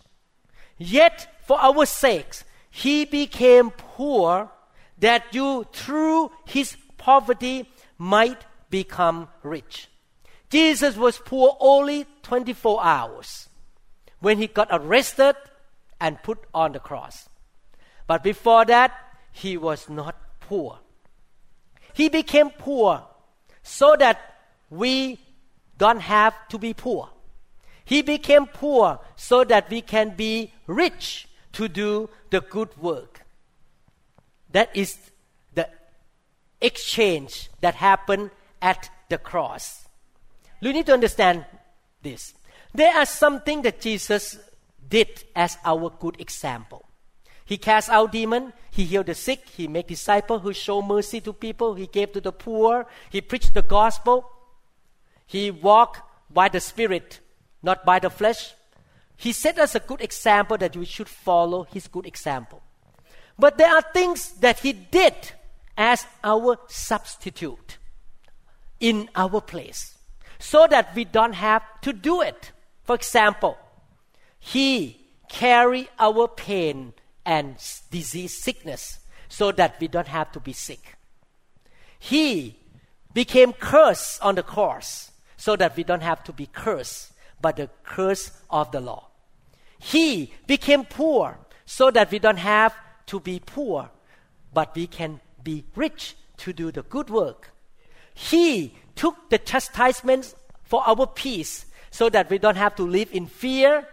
yet 0.77 1.41
for 1.47 1.59
our 1.59 1.87
sakes 1.87 2.45
he 2.71 3.07
became 3.07 3.71
poor, 3.71 4.51
that 4.99 5.25
you 5.33 5.67
through 5.73 6.31
his 6.45 6.77
poverty 6.99 7.69
might 7.97 8.45
become 8.69 9.29
rich. 9.43 9.89
Jesus 10.51 10.97
was 10.97 11.19
poor 11.19 11.57
only 11.61 12.07
24 12.23 12.85
hours 12.85 13.49
when 14.19 14.37
he 14.37 14.47
got 14.47 14.69
arrested 14.71 15.35
and 15.99 16.23
put 16.23 16.39
on 16.53 16.73
the 16.73 16.79
cross. 16.79 17.29
But 18.07 18.23
before 18.23 18.65
that, 18.67 18.93
he 19.33 19.57
was 19.57 19.89
not 19.89 20.17
poor. 20.41 20.81
He 22.01 22.09
became 22.09 22.49
poor 22.49 23.05
so 23.63 23.95
that 23.95 24.19
we 24.71 25.19
don't 25.77 26.01
have 26.01 26.35
to 26.49 26.57
be 26.57 26.73
poor. 26.73 27.11
He 27.85 28.01
became 28.01 28.47
poor 28.47 29.01
so 29.17 29.45
that 29.45 29.69
we 29.69 29.83
can 29.83 30.17
be 30.17 30.51
rich 30.67 31.29
to 31.53 31.69
do 31.69 32.09
the 32.31 32.41
good 32.41 32.75
work. 32.79 33.21
That 34.51 34.75
is 34.75 34.97
the 35.53 35.69
exchange 36.63 37.51
that 37.61 37.75
happened 37.75 38.31
at 38.63 38.89
the 39.11 39.19
cross. 39.19 39.87
You 40.63 40.73
need 40.73 40.87
to 40.87 40.95
understand 40.95 41.45
this. 42.01 42.33
There 42.73 42.97
are 42.97 43.05
something 43.05 43.61
that 43.61 43.83
Jesus 43.83 44.39
did 44.89 45.23
as 45.37 45.59
our 45.67 45.91
good 45.91 46.19
example. 46.19 46.87
He 47.51 47.59
cast 47.59 47.89
out 47.89 48.13
demon. 48.13 48.53
He 48.71 48.85
healed 48.85 49.07
the 49.07 49.15
sick. 49.17 49.41
He 49.57 49.67
made 49.67 49.89
disciples 49.89 50.43
who 50.43 50.53
show 50.53 50.81
mercy 50.81 51.21
to 51.23 51.33
people. 51.33 51.75
He 51.75 51.89
gave 51.89 52.13
to 52.13 52.21
the 52.21 52.31
poor. 52.31 52.87
He 53.11 53.21
preached 53.21 53.55
the 53.55 53.63
gospel. 53.63 54.31
He 55.27 55.51
walked 55.51 56.01
by 56.33 56.49
the 56.49 56.61
Spirit, 56.61 57.19
not 57.61 57.85
by 57.85 57.99
the 57.99 58.09
flesh. 58.09 58.55
He 59.17 59.33
set 59.33 59.59
us 59.59 59.75
a 59.75 59.81
good 59.81 60.01
example 60.01 60.59
that 60.59 60.77
we 60.77 60.85
should 60.85 61.09
follow 61.09 61.65
his 61.65 61.89
good 61.89 62.07
example. 62.07 62.63
But 63.37 63.59
there 63.59 63.75
are 63.75 63.83
things 63.83 64.31
that 64.39 64.61
he 64.61 64.73
did 64.73 65.17
as 65.77 66.07
our 66.23 66.57
substitute 66.69 67.79
in 68.79 69.09
our 69.17 69.41
place 69.41 69.99
so 70.39 70.69
that 70.69 70.95
we 70.95 71.05
don't 71.05 71.33
have 71.33 71.65
to 71.81 71.93
do 71.93 72.21
it. 72.21 72.53
For 72.85 72.95
example, 72.95 73.59
he 74.39 75.01
carry 75.29 75.89
our 75.99 76.29
pain 76.29 76.93
and 77.31 77.55
disease 77.93 78.37
sickness 78.37 78.99
so 79.29 79.53
that 79.53 79.77
we 79.81 79.87
don't 79.87 80.09
have 80.09 80.33
to 80.33 80.41
be 80.41 80.53
sick. 80.53 80.97
He 82.01 82.57
became 83.15 83.53
cursed 83.53 84.21
on 84.21 84.35
the 84.35 84.43
cross 84.43 85.13
so 85.37 85.55
that 85.55 85.77
we 85.77 85.85
don't 85.85 86.03
have 86.03 86.25
to 86.25 86.33
be 86.33 86.47
cursed 86.47 87.13
by 87.41 87.53
the 87.53 87.71
curse 87.85 88.33
of 88.51 88.73
the 88.73 88.81
law. 88.81 89.11
He 89.79 90.33
became 90.49 90.85
poor 90.85 91.39
so 91.65 91.93
that 91.93 92.11
we 92.11 92.19
don't 92.19 92.43
have 92.57 92.75
to 93.07 93.21
be 93.21 93.39
poor, 93.39 93.91
but 94.53 94.75
we 94.75 94.89
can 94.89 95.21
be 95.45 95.65
rich 95.77 96.17
to 96.39 96.53
do 96.53 96.73
the 96.73 96.83
good 96.83 97.11
work. 97.11 97.53
He 98.13 98.75
took 98.97 99.31
the 99.31 99.39
chastisement 99.39 100.35
for 100.65 100.83
our 100.85 101.07
peace 101.07 101.67
so 101.93 102.11
that 102.11 102.29
we 102.29 102.39
don't 102.39 102.57
have 102.57 102.75
to 102.75 102.83
live 102.83 103.11
in 103.13 103.27
fear, 103.27 103.87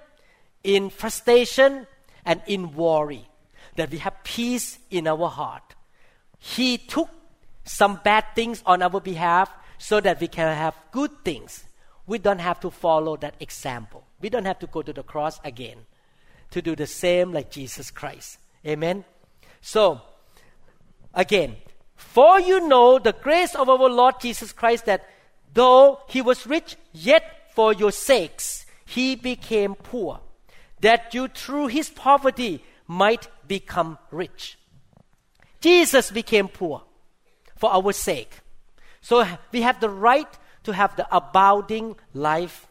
in 0.64 0.90
frustration, 0.90 1.86
and 2.28 2.42
in 2.46 2.76
worry. 2.76 3.28
That 3.78 3.90
we 3.90 3.98
have 4.00 4.24
peace 4.24 4.78
in 4.92 5.08
our 5.08 5.30
heart. 5.30 5.74
He 6.38 6.78
took 6.78 7.10
some 7.64 8.00
bad 8.04 8.26
things 8.36 8.62
on 8.66 8.84
our 8.84 9.02
behalf 9.02 9.50
so 9.78 10.00
that 10.02 10.20
we 10.20 10.28
can 10.28 10.56
have 10.56 10.76
good 10.92 11.12
things. 11.24 11.64
We 12.06 12.18
don't 12.18 12.40
have 12.40 12.60
to 12.62 12.70
follow 12.70 13.18
that 13.18 13.36
example. 13.40 14.04
We 14.22 14.30
don't 14.30 14.46
have 14.46 14.60
to 14.60 14.68
go 14.68 14.82
to 14.82 14.94
the 14.94 15.04
cross 15.04 15.40
again 15.44 15.86
to 16.52 16.62
do 16.62 16.76
the 16.76 16.88
same 16.88 17.34
like 17.34 17.52
Jesus 17.52 17.92
Christ. 17.92 18.40
Amen. 18.66 19.06
So, 19.62 20.02
again, 21.14 21.58
for 21.96 22.40
you 22.40 22.68
know 22.68 23.00
the 23.00 23.14
grace 23.14 23.56
of 23.56 23.70
our 23.70 23.90
Lord 23.90 24.16
Jesus 24.22 24.52
Christ 24.52 24.86
that 24.86 25.06
though 25.54 26.00
he 26.08 26.22
was 26.22 26.48
rich, 26.48 26.78
yet 26.94 27.52
for 27.54 27.74
your 27.74 27.92
sakes 27.92 28.66
he 28.86 29.16
became 29.16 29.76
poor, 29.76 30.22
that 30.82 31.14
you 31.14 31.28
through 31.28 31.68
his 31.68 31.90
poverty 31.90 32.64
might 32.88 33.28
become 33.48 33.98
rich. 34.12 34.58
Jesus 35.60 36.12
became 36.12 36.48
poor 36.48 36.84
for 37.56 37.72
our 37.74 37.92
sake. 37.92 38.40
So 39.02 39.26
we 39.52 39.62
have 39.62 39.80
the 39.80 39.90
right 39.90 40.28
to 40.64 40.74
have 40.74 40.96
the 40.96 41.08
abounding 41.16 41.96
life. 42.14 42.68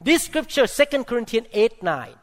This 0.00 0.24
scripture, 0.24 0.66
2 0.66 1.04
Corinthians 1.04 1.48
8 1.52 1.82
9, 1.82 2.14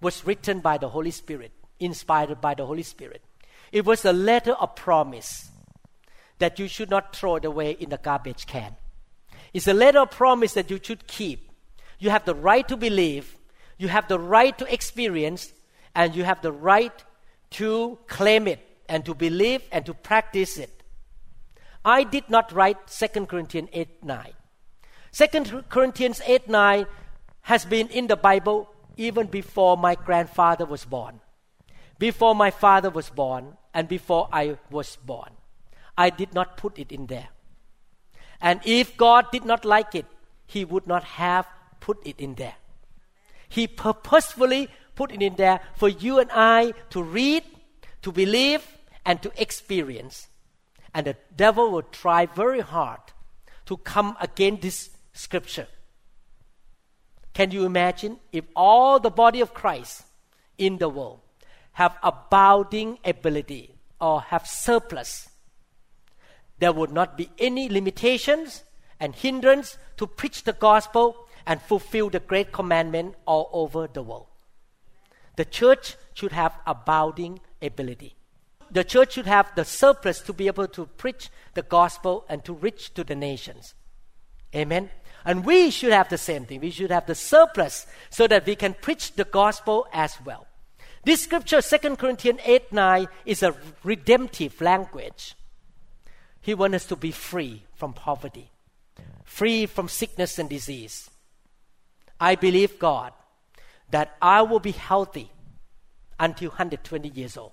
was 0.00 0.26
written 0.26 0.60
by 0.60 0.78
the 0.78 0.88
Holy 0.88 1.10
Spirit, 1.10 1.52
inspired 1.78 2.40
by 2.40 2.54
the 2.54 2.66
Holy 2.66 2.82
Spirit. 2.82 3.22
It 3.72 3.84
was 3.84 4.04
a 4.04 4.12
letter 4.12 4.52
of 4.52 4.76
promise 4.76 5.50
that 6.38 6.58
you 6.58 6.68
should 6.68 6.90
not 6.90 7.14
throw 7.14 7.36
it 7.36 7.44
away 7.44 7.72
in 7.72 7.90
the 7.90 7.98
garbage 7.98 8.46
can. 8.46 8.76
It's 9.52 9.68
a 9.68 9.74
letter 9.74 10.00
of 10.00 10.10
promise 10.10 10.54
that 10.54 10.70
you 10.70 10.78
should 10.82 11.06
keep. 11.06 11.50
You 11.98 12.10
have 12.10 12.24
the 12.24 12.34
right 12.34 12.66
to 12.68 12.76
believe, 12.76 13.36
you 13.78 13.88
have 13.88 14.08
the 14.08 14.18
right 14.18 14.56
to 14.58 14.72
experience, 14.72 15.52
and 15.94 16.14
you 16.14 16.24
have 16.24 16.42
the 16.42 16.52
right 16.52 17.04
to 17.50 17.98
claim 18.06 18.46
it 18.48 18.60
and 18.88 19.04
to 19.04 19.14
believe 19.14 19.62
and 19.72 19.84
to 19.86 19.94
practice 19.94 20.58
it. 20.58 20.82
I 21.84 22.04
did 22.04 22.28
not 22.28 22.52
write 22.52 22.88
2 22.88 23.26
Corinthians 23.26 23.68
8 23.72 24.04
9. 24.04 24.32
2 25.12 25.62
Corinthians 25.68 26.20
8 26.26 26.48
9 26.48 26.86
has 27.42 27.64
been 27.64 27.88
in 27.88 28.06
the 28.06 28.16
Bible 28.16 28.68
even 28.96 29.26
before 29.26 29.76
my 29.76 29.94
grandfather 29.94 30.64
was 30.64 30.84
born, 30.84 31.20
before 31.98 32.34
my 32.34 32.50
father 32.50 32.90
was 32.90 33.10
born, 33.10 33.56
and 33.72 33.88
before 33.88 34.28
I 34.32 34.58
was 34.70 34.96
born. 34.96 35.30
I 35.96 36.10
did 36.10 36.34
not 36.34 36.56
put 36.56 36.78
it 36.78 36.92
in 36.92 37.06
there. 37.06 37.28
And 38.40 38.60
if 38.64 38.96
God 38.96 39.30
did 39.30 39.44
not 39.44 39.64
like 39.64 39.94
it, 39.94 40.06
He 40.46 40.64
would 40.64 40.86
not 40.86 41.04
have 41.04 41.46
put 41.80 42.04
it 42.06 42.18
in 42.18 42.34
there. 42.34 42.56
He 43.48 43.66
purposefully 43.66 44.68
put 44.94 45.12
it 45.12 45.22
in 45.22 45.36
there 45.36 45.60
for 45.76 45.88
you 45.88 46.18
and 46.18 46.30
I 46.32 46.72
to 46.90 47.02
read, 47.02 47.44
to 48.02 48.12
believe, 48.12 48.66
and 49.04 49.22
to 49.22 49.30
experience. 49.40 50.28
And 50.94 51.06
the 51.06 51.16
devil 51.36 51.70
will 51.70 51.82
try 51.82 52.26
very 52.26 52.60
hard 52.60 53.00
to 53.66 53.76
come 53.78 54.16
against 54.20 54.62
this 54.62 54.90
scripture. 55.12 55.68
Can 57.34 57.50
you 57.50 57.64
imagine 57.64 58.18
if 58.32 58.44
all 58.56 58.98
the 58.98 59.10
body 59.10 59.40
of 59.40 59.52
Christ 59.52 60.04
in 60.56 60.78
the 60.78 60.88
world 60.88 61.20
have 61.72 61.96
abounding 62.02 62.98
ability 63.04 63.74
or 64.00 64.22
have 64.22 64.46
surplus 64.46 65.28
there 66.58 66.72
would 66.72 66.92
not 66.92 67.16
be 67.16 67.30
any 67.38 67.68
limitations 67.68 68.64
and 68.98 69.14
hindrance 69.14 69.78
to 69.96 70.06
preach 70.06 70.44
the 70.44 70.52
gospel 70.52 71.25
and 71.46 71.62
fulfill 71.62 72.10
the 72.10 72.20
great 72.20 72.52
commandment 72.52 73.14
all 73.24 73.48
over 73.52 73.86
the 73.86 74.02
world. 74.02 74.26
The 75.36 75.44
church 75.44 75.96
should 76.14 76.32
have 76.32 76.58
abounding 76.66 77.40
ability. 77.62 78.16
The 78.70 78.84
church 78.84 79.14
should 79.14 79.26
have 79.26 79.54
the 79.54 79.64
surplus 79.64 80.20
to 80.22 80.32
be 80.32 80.48
able 80.48 80.66
to 80.68 80.86
preach 80.86 81.30
the 81.54 81.62
gospel 81.62 82.24
and 82.28 82.44
to 82.44 82.52
reach 82.52 82.92
to 82.94 83.04
the 83.04 83.14
nations. 83.14 83.74
Amen. 84.54 84.90
And 85.24 85.44
we 85.44 85.70
should 85.70 85.92
have 85.92 86.08
the 86.08 86.18
same 86.18 86.46
thing. 86.46 86.60
We 86.60 86.70
should 86.70 86.90
have 86.90 87.06
the 87.06 87.14
surplus 87.14 87.86
so 88.10 88.26
that 88.26 88.46
we 88.46 88.56
can 88.56 88.74
preach 88.74 89.12
the 89.12 89.24
gospel 89.24 89.86
as 89.92 90.16
well. 90.24 90.46
This 91.04 91.22
scripture, 91.22 91.62
2 91.62 91.96
Corinthians 91.96 92.40
8 92.44 92.72
9, 92.72 93.06
is 93.24 93.42
a 93.42 93.54
redemptive 93.84 94.60
language. 94.60 95.36
He 96.40 96.54
wants 96.54 96.76
us 96.76 96.86
to 96.86 96.96
be 96.96 97.10
free 97.12 97.64
from 97.74 97.92
poverty, 97.92 98.50
free 99.24 99.66
from 99.66 99.88
sickness 99.88 100.38
and 100.38 100.48
disease. 100.48 101.10
I 102.20 102.34
believe 102.34 102.78
God 102.78 103.12
that 103.90 104.16
I 104.20 104.42
will 104.42 104.60
be 104.60 104.72
healthy 104.72 105.30
until 106.18 106.50
120 106.50 107.08
years 107.08 107.36
old. 107.36 107.52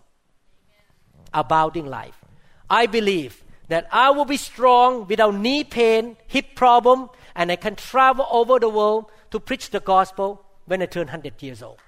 Abounding 1.33 1.85
life. 1.85 2.23
I 2.69 2.85
believe 2.85 3.43
that 3.67 3.87
I 3.91 4.11
will 4.11 4.25
be 4.25 4.37
strong 4.37 5.07
without 5.07 5.35
knee 5.35 5.63
pain, 5.63 6.17
hip 6.27 6.55
problem, 6.55 7.09
and 7.35 7.51
I 7.51 7.55
can 7.55 7.75
travel 7.75 8.27
over 8.31 8.59
the 8.59 8.69
world 8.69 9.11
to 9.31 9.39
preach 9.39 9.69
the 9.69 9.79
gospel 9.79 10.45
when 10.65 10.81
I 10.81 10.85
turn 10.85 11.07
100 11.07 11.41
years 11.41 11.61
old. 11.61 11.79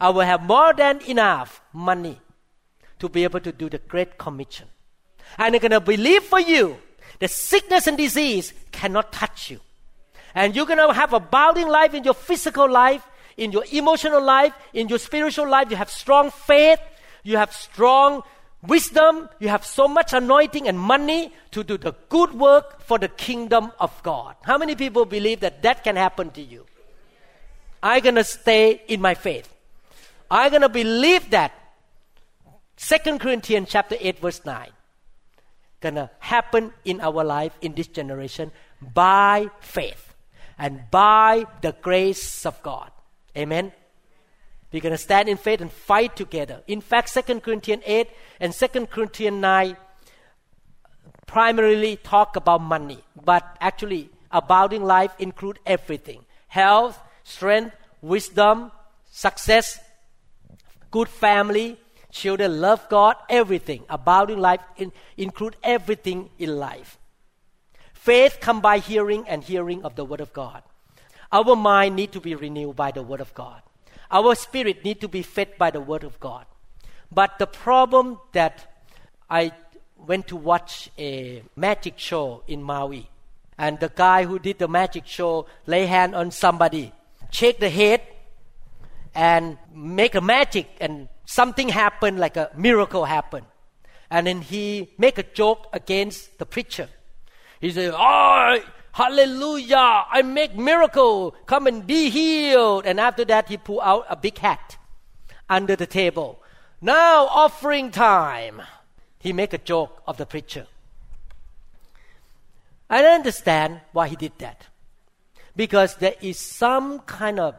I 0.00 0.10
will 0.10 0.22
have 0.22 0.42
more 0.42 0.74
than 0.74 1.00
enough 1.02 1.62
money 1.72 2.20
to 2.98 3.08
be 3.08 3.24
able 3.24 3.40
to 3.40 3.52
do 3.52 3.68
the 3.68 3.78
Great 3.78 4.18
Commission. 4.18 4.68
And 5.38 5.54
I'm 5.54 5.60
going 5.60 5.70
to 5.70 5.80
believe 5.80 6.24
for 6.24 6.40
you 6.40 6.76
that 7.20 7.30
sickness 7.30 7.86
and 7.86 7.96
disease 7.96 8.52
cannot 8.72 9.12
touch 9.12 9.50
you. 9.50 9.60
And 10.34 10.56
you're 10.56 10.66
going 10.66 10.78
to 10.78 10.92
have 10.92 11.12
a 11.12 11.16
abounding 11.16 11.68
life 11.68 11.94
in 11.94 12.04
your 12.04 12.14
physical 12.14 12.70
life, 12.70 13.06
in 13.36 13.52
your 13.52 13.64
emotional 13.72 14.22
life, 14.22 14.52
in 14.72 14.88
your 14.88 14.98
spiritual 14.98 15.48
life. 15.48 15.70
You 15.70 15.76
have 15.76 15.90
strong 15.90 16.30
faith, 16.30 16.80
you 17.22 17.36
have 17.36 17.52
strong 17.52 18.22
wisdom, 18.62 19.28
you 19.38 19.48
have 19.48 19.64
so 19.64 19.86
much 19.86 20.12
anointing 20.12 20.66
and 20.66 20.78
money 20.78 21.32
to 21.52 21.62
do 21.62 21.78
the 21.78 21.94
good 22.08 22.32
work 22.32 22.82
for 22.82 22.98
the 22.98 23.08
kingdom 23.08 23.70
of 23.78 24.02
God. 24.02 24.34
How 24.42 24.58
many 24.58 24.74
people 24.74 25.04
believe 25.04 25.40
that 25.40 25.62
that 25.62 25.84
can 25.84 25.96
happen 25.96 26.30
to 26.30 26.42
you? 26.42 26.66
I'm 27.82 28.02
going 28.02 28.14
to 28.16 28.24
stay 28.24 28.82
in 28.88 29.00
my 29.00 29.14
faith. 29.14 29.52
I'm 30.30 30.50
going 30.50 30.62
to 30.62 30.68
believe 30.68 31.30
that 31.30 31.52
2 32.76 33.18
Corinthians 33.18 33.68
chapter 33.70 33.96
8 34.00 34.18
verse 34.18 34.44
9 34.44 34.70
going 35.80 35.94
to 35.94 36.10
happen 36.18 36.72
in 36.84 37.00
our 37.00 37.22
life 37.22 37.56
in 37.60 37.74
this 37.74 37.86
generation 37.86 38.50
by 38.80 39.48
faith 39.60 40.03
and 40.58 40.82
by 40.90 41.46
the 41.60 41.72
grace 41.82 42.46
of 42.46 42.62
God. 42.62 42.90
Amen. 43.36 43.72
We're 44.72 44.80
going 44.80 44.92
to 44.92 44.98
stand 44.98 45.28
in 45.28 45.36
faith 45.36 45.60
and 45.60 45.70
fight 45.70 46.16
together. 46.16 46.62
In 46.66 46.80
fact, 46.80 47.14
2 47.14 47.40
Corinthians 47.40 47.82
8 47.86 48.08
and 48.40 48.52
2 48.52 48.86
Corinthians 48.86 49.40
9 49.40 49.76
primarily 51.26 51.96
talk 51.96 52.36
about 52.36 52.60
money, 52.60 52.98
but 53.24 53.56
actually, 53.60 54.10
abounding 54.30 54.84
life 54.84 55.12
include 55.18 55.58
everything 55.64 56.24
health, 56.48 57.00
strength, 57.24 57.74
wisdom, 58.00 58.70
success, 59.10 59.80
good 60.90 61.08
family, 61.08 61.76
children 62.10 62.60
love 62.60 62.88
God, 62.88 63.16
everything. 63.28 63.84
Abounding 63.88 64.38
life 64.38 64.60
in, 64.76 64.92
include 65.16 65.56
everything 65.62 66.30
in 66.38 66.56
life. 66.56 66.98
Faith 68.04 68.36
come 68.38 68.60
by 68.60 68.80
hearing 68.80 69.26
and 69.26 69.42
hearing 69.42 69.82
of 69.82 69.96
the 69.96 70.04
word 70.04 70.20
of 70.20 70.30
God. 70.34 70.62
Our 71.32 71.56
mind 71.56 71.96
need 71.96 72.12
to 72.12 72.20
be 72.20 72.34
renewed 72.34 72.76
by 72.76 72.90
the 72.90 73.02
word 73.02 73.22
of 73.22 73.32
God. 73.32 73.62
Our 74.10 74.34
spirit 74.34 74.84
need 74.84 75.00
to 75.00 75.08
be 75.08 75.22
fed 75.22 75.56
by 75.56 75.70
the 75.70 75.80
word 75.80 76.04
of 76.04 76.20
God. 76.20 76.44
But 77.10 77.38
the 77.38 77.46
problem 77.46 78.18
that 78.32 78.84
I 79.30 79.52
went 79.96 80.28
to 80.28 80.36
watch 80.36 80.90
a 80.98 81.44
magic 81.56 81.94
show 81.96 82.42
in 82.46 82.62
Maui, 82.62 83.08
and 83.56 83.80
the 83.80 83.88
guy 83.88 84.24
who 84.24 84.38
did 84.38 84.58
the 84.58 84.68
magic 84.68 85.06
show 85.06 85.46
lay 85.64 85.86
hand 85.86 86.14
on 86.14 86.30
somebody, 86.30 86.92
shake 87.30 87.58
the 87.58 87.70
head, 87.70 88.02
and 89.14 89.56
make 89.74 90.14
a 90.14 90.20
magic, 90.20 90.68
and 90.78 91.08
something 91.24 91.70
happened, 91.70 92.18
like 92.18 92.36
a 92.36 92.50
miracle 92.54 93.06
happened. 93.06 93.46
And 94.10 94.26
then 94.26 94.42
he 94.42 94.90
make 94.98 95.16
a 95.16 95.22
joke 95.22 95.68
against 95.72 96.36
the 96.36 96.44
preacher. 96.44 96.90
He 97.64 97.70
said, 97.70 97.94
"Oh, 97.96 98.60
Hallelujah! 98.92 100.04
I 100.10 100.20
make 100.20 100.54
miracle. 100.54 101.34
Come 101.46 101.66
and 101.66 101.86
be 101.86 102.10
healed. 102.10 102.84
And 102.84 103.00
after 103.00 103.24
that, 103.24 103.48
he 103.48 103.56
pull 103.56 103.80
out 103.80 104.04
a 104.10 104.16
big 104.16 104.36
hat 104.36 104.76
under 105.48 105.74
the 105.74 105.86
table. 105.86 106.42
Now 106.82 107.24
offering 107.24 107.90
time. 107.90 108.60
He 109.18 109.32
make 109.32 109.54
a 109.54 109.64
joke 109.72 110.02
of 110.06 110.18
the 110.18 110.26
preacher. 110.26 110.66
I 112.90 113.00
don't 113.00 113.14
understand 113.14 113.80
why 113.92 114.08
he 114.08 114.16
did 114.16 114.32
that. 114.40 114.66
Because 115.56 115.96
there 115.96 116.16
is 116.20 116.38
some 116.38 116.98
kind 117.00 117.40
of 117.40 117.56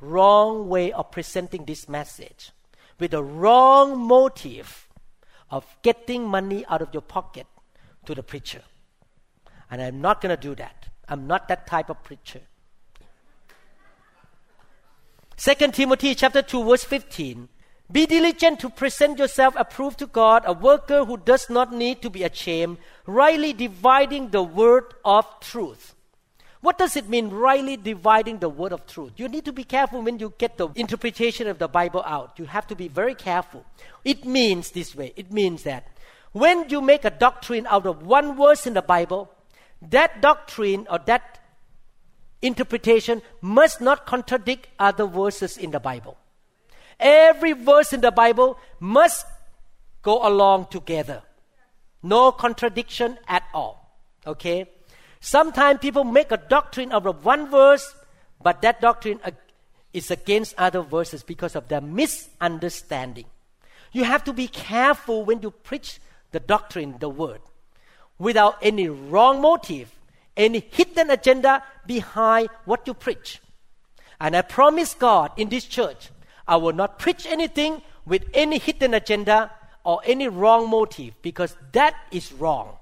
wrong 0.00 0.68
way 0.68 0.92
of 0.92 1.10
presenting 1.10 1.64
this 1.64 1.88
message 1.88 2.50
with 3.00 3.14
a 3.14 3.22
wrong 3.22 3.98
motive 3.98 4.86
of 5.50 5.64
getting 5.80 6.28
money 6.28 6.66
out 6.68 6.82
of 6.82 6.92
your 6.92 7.00
pocket 7.00 7.46
to 8.04 8.14
the 8.14 8.22
preacher. 8.22 8.60
And 9.70 9.82
I'm 9.82 10.00
not 10.00 10.20
going 10.20 10.34
to 10.34 10.40
do 10.40 10.54
that. 10.54 10.88
I'm 11.08 11.26
not 11.26 11.48
that 11.48 11.66
type 11.66 11.90
of 11.90 12.02
preacher. 12.02 12.40
2 15.36 15.54
Timothy 15.72 16.14
chapter 16.14 16.40
2 16.40 16.64
verse 16.64 16.84
15 16.84 17.48
Be 17.92 18.06
diligent 18.06 18.58
to 18.60 18.70
present 18.70 19.18
yourself 19.18 19.54
approved 19.56 19.98
to 19.98 20.06
God, 20.06 20.42
a 20.46 20.52
worker 20.52 21.04
who 21.04 21.18
does 21.18 21.50
not 21.50 21.72
need 21.72 22.00
to 22.02 22.10
be 22.10 22.24
ashamed, 22.24 22.78
rightly 23.06 23.52
dividing 23.52 24.30
the 24.30 24.42
word 24.42 24.94
of 25.04 25.26
truth. 25.40 25.94
What 26.62 26.78
does 26.78 26.96
it 26.96 27.08
mean, 27.08 27.28
rightly 27.30 27.76
dividing 27.76 28.38
the 28.38 28.48
word 28.48 28.72
of 28.72 28.86
truth? 28.86 29.12
You 29.16 29.28
need 29.28 29.44
to 29.44 29.52
be 29.52 29.62
careful 29.62 30.02
when 30.02 30.18
you 30.18 30.32
get 30.38 30.56
the 30.56 30.68
interpretation 30.74 31.46
of 31.46 31.58
the 31.58 31.68
Bible 31.68 32.02
out. 32.04 32.38
You 32.38 32.46
have 32.46 32.66
to 32.68 32.74
be 32.74 32.88
very 32.88 33.14
careful. 33.14 33.64
It 34.04 34.24
means 34.24 34.70
this 34.70 34.94
way 34.94 35.12
it 35.16 35.30
means 35.30 35.62
that 35.64 35.86
when 36.32 36.68
you 36.68 36.80
make 36.80 37.04
a 37.04 37.10
doctrine 37.10 37.66
out 37.68 37.86
of 37.86 38.04
one 38.04 38.36
verse 38.36 38.66
in 38.66 38.74
the 38.74 38.82
Bible, 38.82 39.30
that 39.90 40.20
doctrine 40.20 40.86
or 40.90 40.98
that 41.06 41.38
interpretation 42.42 43.22
must 43.40 43.80
not 43.80 44.06
contradict 44.06 44.68
other 44.78 45.06
verses 45.06 45.56
in 45.56 45.70
the 45.70 45.80
Bible. 45.80 46.16
Every 46.98 47.52
verse 47.52 47.92
in 47.92 48.00
the 48.00 48.10
Bible 48.10 48.58
must 48.80 49.26
go 50.02 50.26
along 50.26 50.66
together. 50.70 51.22
No 52.02 52.32
contradiction 52.32 53.18
at 53.28 53.42
all. 53.52 53.98
Okay? 54.26 54.66
Sometimes 55.20 55.80
people 55.80 56.04
make 56.04 56.30
a 56.30 56.36
doctrine 56.36 56.92
out 56.92 57.06
of 57.06 57.24
one 57.24 57.50
verse, 57.50 57.94
but 58.42 58.62
that 58.62 58.80
doctrine 58.80 59.20
is 59.92 60.10
against 60.10 60.54
other 60.56 60.82
verses 60.82 61.22
because 61.22 61.56
of 61.56 61.68
their 61.68 61.80
misunderstanding. 61.80 63.24
You 63.92 64.04
have 64.04 64.24
to 64.24 64.32
be 64.32 64.46
careful 64.46 65.24
when 65.24 65.42
you 65.42 65.50
preach 65.50 66.00
the 66.32 66.40
doctrine, 66.40 66.96
the 67.00 67.08
word 67.08 67.40
without 68.18 68.56
any 68.62 68.88
wrong 68.88 69.40
motive, 69.40 69.90
any 70.36 70.60
hidden 70.70 71.10
agenda 71.10 71.62
behind 71.86 72.48
what 72.64 72.86
you 72.86 72.94
preach. 72.94 73.40
And 74.20 74.36
I 74.36 74.42
promise 74.42 74.94
God 74.94 75.32
in 75.36 75.48
this 75.48 75.64
church, 75.64 76.10
I 76.48 76.56
will 76.56 76.72
not 76.72 76.98
preach 76.98 77.26
anything 77.26 77.82
with 78.06 78.24
any 78.32 78.58
hidden 78.58 78.94
agenda 78.94 79.50
or 79.84 80.00
any 80.04 80.28
wrong 80.28 80.70
motive 80.70 81.14
because 81.22 81.56
that 81.72 81.94
is 82.10 82.32
wrong. 82.32 82.76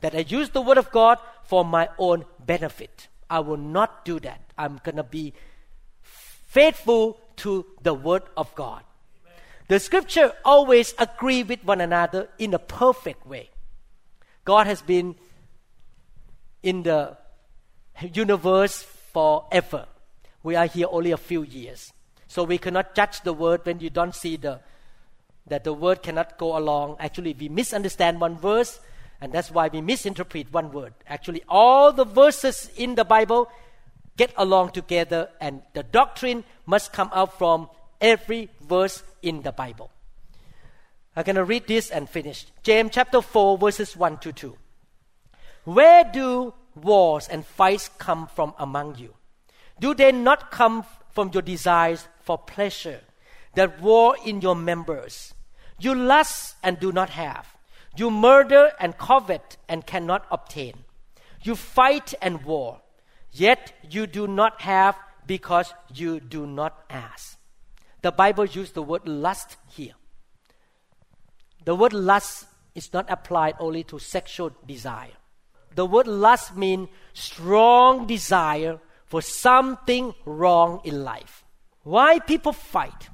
That 0.00 0.14
I 0.14 0.20
use 0.20 0.50
the 0.50 0.60
word 0.60 0.78
of 0.78 0.90
God 0.92 1.18
for 1.44 1.64
my 1.64 1.88
own 1.98 2.24
benefit. 2.44 3.08
I 3.28 3.40
will 3.40 3.56
not 3.56 4.04
do 4.04 4.20
that. 4.20 4.40
I'm 4.56 4.80
going 4.84 4.96
to 4.96 5.02
be 5.02 5.34
faithful 6.02 7.18
to 7.36 7.66
the 7.82 7.94
word 7.94 8.22
of 8.36 8.54
God. 8.54 8.82
The 9.68 9.78
scripture 9.78 10.32
always 10.44 10.94
agree 10.98 11.42
with 11.42 11.62
one 11.64 11.80
another 11.80 12.28
in 12.38 12.54
a 12.54 12.58
perfect 12.58 13.26
way. 13.26 13.50
God 14.48 14.66
has 14.66 14.80
been 14.80 15.14
in 16.62 16.82
the 16.82 17.18
universe 18.14 18.82
forever. 19.12 19.84
We 20.42 20.56
are 20.56 20.64
here 20.64 20.86
only 20.90 21.12
a 21.12 21.18
few 21.18 21.42
years. 21.42 21.92
So 22.28 22.44
we 22.44 22.56
cannot 22.56 22.94
judge 22.94 23.20
the 23.20 23.34
word 23.34 23.60
when 23.64 23.80
you 23.80 23.90
don't 23.90 24.14
see 24.14 24.36
the 24.36 24.60
that 25.48 25.64
the 25.64 25.74
word 25.74 26.02
cannot 26.02 26.38
go 26.38 26.56
along. 26.56 26.96
Actually, 26.98 27.36
we 27.38 27.50
misunderstand 27.50 28.22
one 28.22 28.38
verse, 28.38 28.80
and 29.20 29.34
that's 29.34 29.50
why 29.50 29.68
we 29.68 29.82
misinterpret 29.82 30.50
one 30.50 30.72
word. 30.72 30.94
Actually, 31.06 31.42
all 31.46 31.92
the 31.92 32.06
verses 32.06 32.70
in 32.76 32.94
the 32.94 33.04
Bible 33.04 33.50
get 34.16 34.32
along 34.38 34.70
together, 34.70 35.28
and 35.42 35.60
the 35.74 35.82
doctrine 35.82 36.42
must 36.64 36.94
come 36.94 37.10
out 37.12 37.36
from 37.36 37.68
every 38.00 38.48
verse 38.62 39.02
in 39.20 39.42
the 39.42 39.52
Bible. 39.52 39.90
I'm 41.18 41.24
going 41.24 41.34
to 41.34 41.44
read 41.44 41.66
this 41.66 41.90
and 41.90 42.08
finish. 42.08 42.46
James 42.62 42.92
chapter 42.92 43.20
4, 43.20 43.58
verses 43.58 43.96
1 43.96 44.18
to 44.18 44.32
2. 44.32 44.56
Where 45.64 46.04
do 46.04 46.54
wars 46.76 47.26
and 47.26 47.44
fights 47.44 47.90
come 47.98 48.28
from 48.28 48.54
among 48.56 48.98
you? 48.98 49.14
Do 49.80 49.94
they 49.94 50.12
not 50.12 50.52
come 50.52 50.84
from 51.10 51.32
your 51.34 51.42
desires 51.42 52.06
for 52.20 52.38
pleasure 52.38 53.00
that 53.56 53.82
war 53.82 54.14
in 54.24 54.40
your 54.42 54.54
members? 54.54 55.34
You 55.80 55.96
lust 55.96 56.54
and 56.62 56.78
do 56.78 56.92
not 56.92 57.10
have. 57.10 57.48
You 57.96 58.12
murder 58.12 58.70
and 58.78 58.96
covet 58.96 59.56
and 59.68 59.84
cannot 59.84 60.24
obtain. 60.30 60.84
You 61.42 61.56
fight 61.56 62.14
and 62.22 62.44
war, 62.44 62.80
yet 63.32 63.72
you 63.90 64.06
do 64.06 64.28
not 64.28 64.60
have 64.60 64.94
because 65.26 65.74
you 65.92 66.20
do 66.20 66.46
not 66.46 66.84
ask. 66.88 67.36
The 68.02 68.12
Bible 68.12 68.44
used 68.44 68.74
the 68.74 68.82
word 68.84 69.08
lust 69.08 69.56
here. 69.66 69.94
The 71.68 71.74
word 71.74 71.92
lust 71.92 72.46
is 72.74 72.94
not 72.94 73.10
applied 73.10 73.56
only 73.60 73.84
to 73.92 73.98
sexual 73.98 74.52
desire. 74.66 75.12
The 75.74 75.84
word 75.84 76.06
lust 76.06 76.56
means 76.56 76.88
strong 77.12 78.06
desire 78.06 78.80
for 79.04 79.20
something 79.20 80.14
wrong 80.24 80.80
in 80.84 81.04
life. 81.04 81.44
Why 81.82 82.20
people 82.20 82.54
fight? 82.54 83.10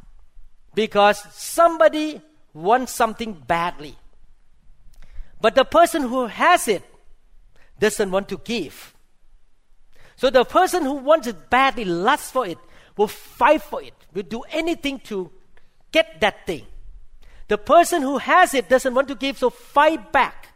Because 0.73 1.21
somebody 1.33 2.23
wants 2.53 2.93
something 2.93 3.33
badly. 3.33 3.97
But 5.41 5.57
the 5.57 5.65
person 5.65 6.03
who 6.03 6.27
has 6.27 6.69
it 6.69 6.85
doesn't 7.81 8.13
want 8.13 8.29
to 8.29 8.39
give. 8.39 8.95
So 10.15 10.31
the 10.31 10.45
person 10.45 10.85
who 10.85 10.95
wants 10.95 11.27
it 11.27 11.51
badly, 11.51 11.87
lusts 11.87 12.31
for 12.31 12.47
it, 12.47 12.59
will 12.97 13.09
fight 13.09 13.63
for 13.63 13.83
it, 13.83 13.95
will 14.13 14.23
do 14.23 14.43
anything 14.53 15.01
to 15.11 15.33
get 15.91 16.21
that 16.21 16.47
thing. 16.47 16.67
The 17.49 17.59
person 17.59 18.03
who 18.03 18.19
has 18.19 18.55
it 18.55 18.69
doesn't 18.69 18.95
want 18.95 19.09
to 19.09 19.15
give, 19.15 19.39
so 19.39 19.51
fight 19.51 20.13
back. 20.13 20.49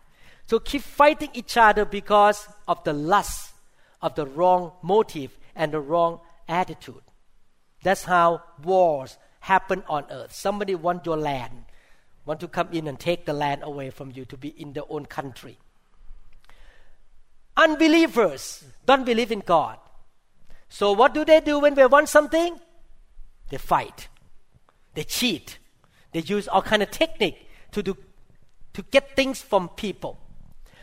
So 0.46 0.58
keep 0.58 0.82
fighting 0.82 1.30
each 1.34 1.56
other 1.56 1.84
because 1.84 2.48
of 2.66 2.82
the 2.84 2.92
lust, 2.92 3.52
of 4.00 4.14
the 4.14 4.26
wrong 4.26 4.72
motive 4.82 5.36
and 5.54 5.72
the 5.72 5.80
wrong 5.80 6.20
attitude. 6.48 7.02
That's 7.82 8.04
how 8.04 8.42
wars 8.62 9.18
happen 9.40 9.82
on 9.88 10.06
earth. 10.10 10.32
Somebody 10.32 10.74
want 10.74 11.04
your 11.04 11.16
land, 11.16 11.64
want 12.24 12.40
to 12.40 12.48
come 12.48 12.68
in 12.72 12.88
and 12.88 12.98
take 12.98 13.26
the 13.26 13.32
land 13.32 13.62
away 13.62 13.90
from 13.90 14.10
you 14.12 14.24
to 14.26 14.36
be 14.36 14.48
in 14.48 14.72
their 14.72 14.84
own 14.88 15.06
country. 15.06 15.58
Unbelievers 17.56 18.64
don't 18.86 19.04
believe 19.04 19.32
in 19.32 19.40
God. 19.40 19.78
So 20.68 20.92
what 20.92 21.12
do 21.12 21.24
they 21.24 21.40
do 21.40 21.58
when 21.58 21.74
they 21.74 21.86
want 21.86 22.08
something? 22.08 22.58
They 23.50 23.58
fight. 23.58 24.08
They 24.94 25.04
cheat. 25.04 25.58
They 26.12 26.20
use 26.20 26.48
all 26.48 26.62
kind 26.62 26.82
of 26.82 26.90
technique 26.90 27.48
to 27.72 27.82
do 27.82 27.96
to 28.74 28.82
get 28.90 29.16
things 29.16 29.42
from 29.42 29.68
people. 29.70 30.18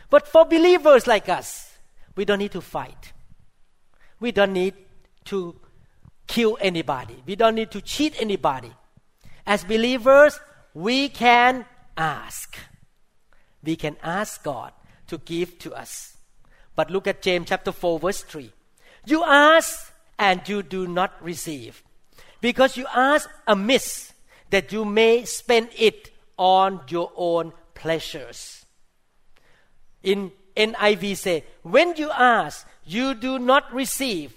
But 0.09 0.27
for 0.27 0.45
believers 0.45 1.07
like 1.07 1.29
us, 1.29 1.77
we 2.15 2.25
don't 2.25 2.39
need 2.39 2.51
to 2.51 2.61
fight. 2.61 3.13
We 4.19 4.31
don't 4.31 4.53
need 4.53 4.73
to 5.25 5.55
kill 6.27 6.57
anybody. 6.61 7.21
We 7.25 7.35
don't 7.35 7.55
need 7.55 7.71
to 7.71 7.81
cheat 7.81 8.19
anybody. 8.19 8.71
As 9.45 9.63
believers, 9.63 10.39
we 10.73 11.09
can 11.09 11.65
ask. 11.97 12.57
We 13.63 13.75
can 13.75 13.97
ask 14.03 14.43
God 14.43 14.73
to 15.07 15.17
give 15.19 15.57
to 15.59 15.73
us. 15.73 16.17
But 16.75 16.91
look 16.91 17.07
at 17.07 17.21
James 17.21 17.47
chapter 17.49 17.71
4 17.71 17.99
verse 17.99 18.21
3. 18.21 18.51
You 19.05 19.23
ask 19.23 19.93
and 20.17 20.47
you 20.47 20.63
do 20.63 20.87
not 20.87 21.13
receive 21.23 21.83
because 22.41 22.77
you 22.77 22.85
ask 22.93 23.29
amiss 23.47 24.13
that 24.49 24.71
you 24.71 24.85
may 24.85 25.25
spend 25.25 25.69
it 25.77 26.11
on 26.37 26.81
your 26.89 27.11
own 27.15 27.53
pleasures. 27.73 28.65
In 30.03 30.31
NIV 30.55 31.17
say, 31.17 31.43
when 31.63 31.95
you 31.97 32.11
ask, 32.11 32.67
you 32.85 33.13
do 33.13 33.39
not 33.39 33.73
receive 33.73 34.33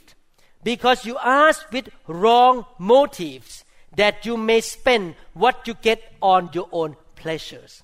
because 0.64 1.04
you 1.04 1.16
ask 1.22 1.70
with 1.72 1.88
wrong 2.06 2.64
motives 2.78 3.64
that 3.94 4.24
you 4.24 4.36
may 4.36 4.60
spend 4.60 5.14
what 5.34 5.66
you 5.66 5.74
get 5.74 6.02
on 6.20 6.50
your 6.52 6.68
own 6.72 6.96
pleasures. 7.16 7.82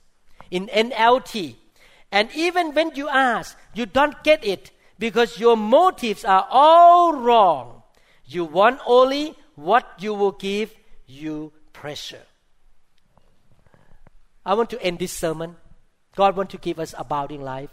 In 0.50 0.66
NLT, 0.68 1.56
and 2.12 2.28
even 2.34 2.72
when 2.72 2.94
you 2.94 3.08
ask, 3.08 3.56
you 3.74 3.86
don't 3.86 4.22
get 4.22 4.44
it 4.44 4.70
because 4.98 5.38
your 5.38 5.56
motives 5.56 6.24
are 6.24 6.46
all 6.50 7.12
wrong. 7.12 7.82
You 8.24 8.44
want 8.44 8.80
only 8.86 9.34
what 9.56 9.86
you 9.98 10.14
will 10.14 10.32
give 10.32 10.74
you 11.06 11.52
pressure. 11.74 12.22
I 14.46 14.54
want 14.54 14.70
to 14.70 14.82
end 14.82 14.98
this 14.98 15.12
sermon. 15.12 15.56
God 16.16 16.36
wants 16.36 16.52
to 16.52 16.58
give 16.58 16.78
us 16.78 16.94
abounding 16.96 17.42
life, 17.42 17.70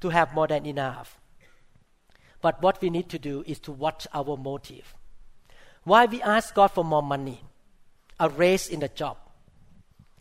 to 0.00 0.10
have 0.10 0.34
more 0.34 0.46
than 0.46 0.66
enough. 0.66 1.18
But 2.40 2.62
what 2.62 2.80
we 2.80 2.90
need 2.90 3.08
to 3.08 3.18
do 3.18 3.42
is 3.46 3.58
to 3.60 3.72
watch 3.72 4.06
our 4.14 4.36
motive. 4.36 4.94
Why 5.82 6.04
we 6.04 6.22
ask 6.22 6.54
God 6.54 6.68
for 6.68 6.84
more 6.84 7.02
money, 7.02 7.40
a 8.20 8.28
raise 8.28 8.68
in 8.68 8.80
the 8.80 8.88
job, 8.88 9.16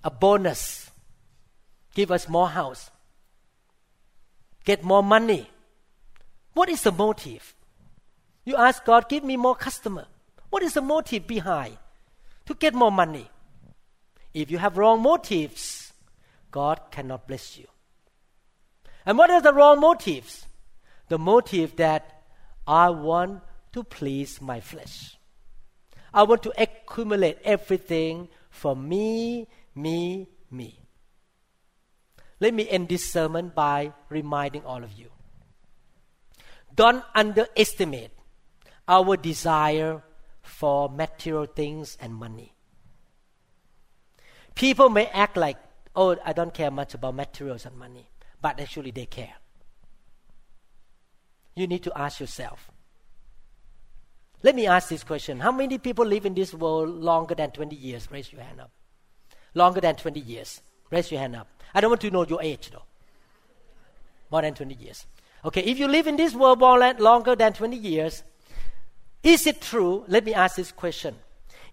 a 0.03 0.09
bonus, 0.09 0.89
give 1.93 2.09
us 2.09 2.29
more 2.29 2.49
house, 2.49 2.89
get 4.63 4.83
more 4.83 5.03
money. 5.03 5.49
What 6.53 6.69
is 6.69 6.81
the 6.83 6.91
motive? 6.91 7.53
You 8.45 8.55
ask 8.55 8.83
God, 8.85 9.09
give 9.09 9.23
me 9.23 9.35
more 9.35 9.55
customer. 9.55 10.05
What 10.49 10.63
is 10.63 10.73
the 10.73 10.81
motive 10.81 11.27
behind? 11.27 11.77
To 12.47 12.55
get 12.55 12.73
more 12.73 12.91
money. 12.91 13.29
If 14.33 14.51
you 14.51 14.57
have 14.57 14.77
wrong 14.77 15.01
motives, 15.01 15.93
God 16.51 16.79
cannot 16.91 17.27
bless 17.27 17.57
you. 17.57 17.67
And 19.05 19.17
what 19.17 19.29
are 19.29 19.41
the 19.41 19.53
wrong 19.53 19.79
motives? 19.79 20.45
The 21.07 21.17
motive 21.17 21.75
that 21.77 22.23
I 22.65 22.89
want 22.89 23.41
to 23.73 23.83
please 23.83 24.41
my 24.41 24.59
flesh. 24.59 25.17
I 26.13 26.23
want 26.23 26.43
to 26.43 26.53
accumulate 26.61 27.37
everything 27.43 28.27
for 28.49 28.75
me, 28.75 29.47
me, 29.75 30.27
me. 30.49 30.79
Let 32.39 32.53
me 32.53 32.69
end 32.69 32.89
this 32.89 33.11
sermon 33.11 33.51
by 33.53 33.93
reminding 34.09 34.63
all 34.65 34.83
of 34.83 34.93
you. 34.93 35.09
Don't 36.75 37.03
underestimate 37.15 38.11
our 38.87 39.17
desire 39.17 40.03
for 40.47 40.89
material 40.89 41.45
things 41.45 41.97
and 41.99 42.13
money. 42.13 42.53
People 44.55 44.89
may 44.89 45.05
act 45.07 45.37
like, 45.37 45.57
oh, 45.95 46.15
I 46.25 46.33
don't 46.33 46.53
care 46.53 46.71
much 46.71 46.93
about 46.93 47.15
materials 47.15 47.65
and 47.65 47.77
money, 47.77 48.09
but 48.41 48.59
actually 48.59 48.91
they 48.91 49.05
care. 49.05 49.35
You 51.55 51.67
need 51.67 51.83
to 51.83 51.97
ask 51.97 52.19
yourself. 52.19 52.71
Let 54.43 54.55
me 54.55 54.67
ask 54.67 54.89
this 54.89 55.03
question 55.03 55.39
How 55.39 55.51
many 55.51 55.77
people 55.77 56.05
live 56.05 56.25
in 56.25 56.33
this 56.33 56.53
world 56.53 56.89
longer 56.89 57.35
than 57.35 57.51
20 57.51 57.75
years? 57.75 58.07
Raise 58.11 58.31
your 58.31 58.41
hand 58.41 58.61
up. 58.61 58.71
Longer 59.53 59.81
than 59.81 59.95
20 59.95 60.19
years. 60.19 60.61
Raise 60.91 61.11
your 61.11 61.19
hand 61.19 61.35
up. 61.35 61.47
I 61.73 61.81
don't 61.81 61.91
want 61.91 62.01
to 62.01 62.11
know 62.11 62.25
your 62.25 62.41
age 62.41 62.69
though. 62.71 62.83
More 64.31 64.41
than 64.41 64.53
20 64.53 64.75
years. 64.75 65.05
Okay, 65.43 65.61
if 65.61 65.79
you 65.79 65.87
live 65.87 66.07
in 66.07 66.17
this 66.17 66.33
world 66.33 66.59
longer 66.59 67.35
than 67.35 67.53
20 67.53 67.75
years, 67.75 68.23
is 69.23 69.47
it 69.47 69.61
true? 69.61 70.03
Let 70.07 70.25
me 70.25 70.33
ask 70.33 70.55
this 70.55 70.71
question. 70.71 71.15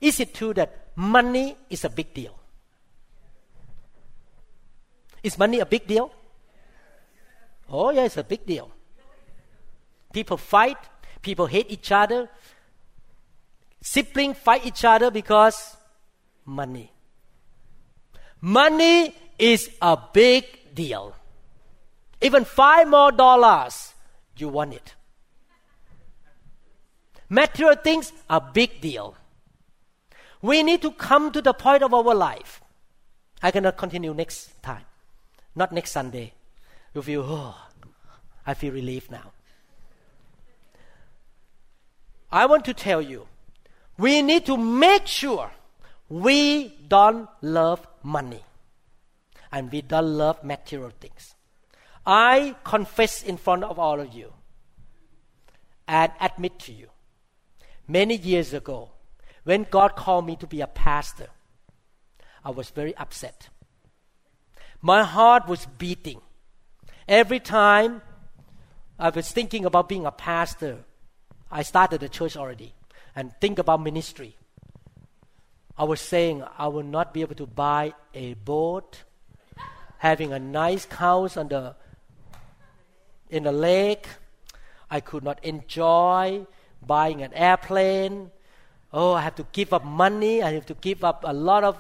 Is 0.01 0.21
it 0.21 0.35
true 0.35 0.55
that 0.55 0.89
money 0.97 1.57
is 1.71 1.85
a 1.85 1.91
big 1.91 2.13
deal? 2.15 2.39
Is 5.23 5.39
money 5.39 5.61
a 5.61 5.67
big 5.67 5.87
deal? 5.87 6.13
Oh, 7.71 7.91
yeah, 7.91 8.05
it's 8.05 8.17
a 8.17 8.25
big 8.25 8.45
deal. 8.45 8.71
People 10.13 10.37
fight, 10.37 10.77
people 11.23 11.47
hate 11.47 11.71
each 11.71 11.91
other, 11.91 12.29
siblings 13.81 14.37
fight 14.37 14.67
each 14.67 14.85
other 14.85 15.11
because 15.11 15.77
money. 16.45 16.93
Money 18.41 19.15
is 19.39 19.71
a 19.81 19.99
big 20.13 20.75
deal. 20.75 21.15
Even 22.21 22.45
five 22.45 22.87
more 22.89 23.11
dollars, 23.11 23.95
you 24.37 24.49
want 24.49 24.75
it. 24.75 24.95
Material 27.29 27.77
things 27.77 28.13
are 28.29 28.41
big 28.41 28.81
deal. 28.81 29.17
We 30.43 30.63
need 30.63 30.83
to 30.83 30.91
come 30.91 31.33
to 31.33 31.41
the 31.41 31.55
point 31.55 31.83
of 31.83 31.95
our 31.95 32.15
life. 32.15 32.61
I 33.43 33.51
cannot 33.51 33.77
continue 33.77 34.13
next 34.13 34.63
time, 34.63 34.85
not 35.55 35.73
next 35.73 35.93
Sunday. 35.93 36.33
You 36.95 37.03
feel, 37.03 37.23
oh, 37.27 37.57
I 38.47 38.55
feel 38.55 38.73
relieved 38.73 39.11
now. 39.11 39.33
I 42.31 42.47
want 42.47 42.65
to 42.67 42.75
tell 42.75 43.01
you, 43.01 43.27
we 43.97 44.23
need 44.23 44.45
to 44.47 44.57
make 44.57 45.07
sure 45.07 45.51
we 46.09 46.69
don't 46.89 47.29
love 47.41 47.87
money 48.03 48.45
and 49.53 49.71
we 49.71 49.83
don't 49.83 50.19
love 50.19 50.43
material 50.43 50.93
things. 51.01 51.35
I 52.05 52.57
confess 52.65 53.23
in 53.23 53.37
front 53.37 53.65
of 53.65 53.79
all 53.79 54.01
of 54.01 54.13
you 54.13 54.33
and 55.87 56.13
admit 56.21 56.59
to 56.61 56.73
you 56.73 56.89
Many 57.87 58.17
years 58.17 58.55
ago, 58.55 58.91
when 59.45 59.67
God 59.71 59.95
called 59.95 60.27
me 60.27 60.37
to 60.37 60.47
be 60.47 60.61
a 60.63 60.67
pastor, 60.67 61.29
I 62.45 62.51
was 62.51 62.71
very 62.71 62.97
upset. 62.97 63.49
My 64.81 65.03
heart 65.03 65.47
was 65.49 65.67
beating. 65.79 66.21
Every 67.07 67.41
time 67.41 68.03
I 68.99 69.11
was 69.11 69.31
thinking 69.31 69.65
about 69.65 69.89
being 69.89 70.07
a 70.07 70.11
pastor, 70.11 70.85
I 71.51 71.63
started 71.63 72.03
a 72.03 72.09
church 72.09 72.37
already 72.37 72.75
and 73.15 73.33
think 73.41 73.59
about 73.59 73.83
ministry. 73.83 74.37
I 75.77 75.85
was 75.85 76.01
saying 76.01 76.43
I 76.57 76.69
will 76.69 76.83
not 76.83 77.13
be 77.13 77.21
able 77.21 77.35
to 77.37 77.47
buy 77.47 77.95
a 78.15 78.35
boat, 78.35 79.03
having 79.99 80.33
a 80.33 80.39
nice 80.39 80.87
house 80.87 81.37
on 81.37 81.49
the 81.49 81.75
in 83.29 83.45
the 83.45 83.53
lake. 83.53 84.07
I 84.91 85.01
could 85.01 85.25
not 85.25 85.45
enjoy 85.45 86.47
buying 86.87 87.23
an 87.23 87.33
airplane. 87.35 88.31
Oh, 88.93 89.13
I 89.13 89.23
have 89.23 89.35
to 89.37 89.47
give 89.53 89.73
up 89.73 89.85
money. 89.85 90.43
I 90.43 90.53
have 90.53 90.67
to 90.67 90.75
give 90.75 91.05
up 91.05 91.25
a 91.27 91.33
lot 91.33 91.65
of 91.65 91.77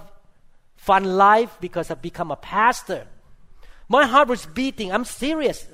fun 0.76 1.05
life 1.05 1.57
because 1.61 1.90
I've 1.90 2.02
become 2.02 2.30
a 2.30 2.36
pastor. 2.36 3.07
My 3.88 4.07
heart 4.07 4.28
was 4.28 4.46
beating. 4.46 4.92
I'm 4.92 5.05
serious. 5.05 5.66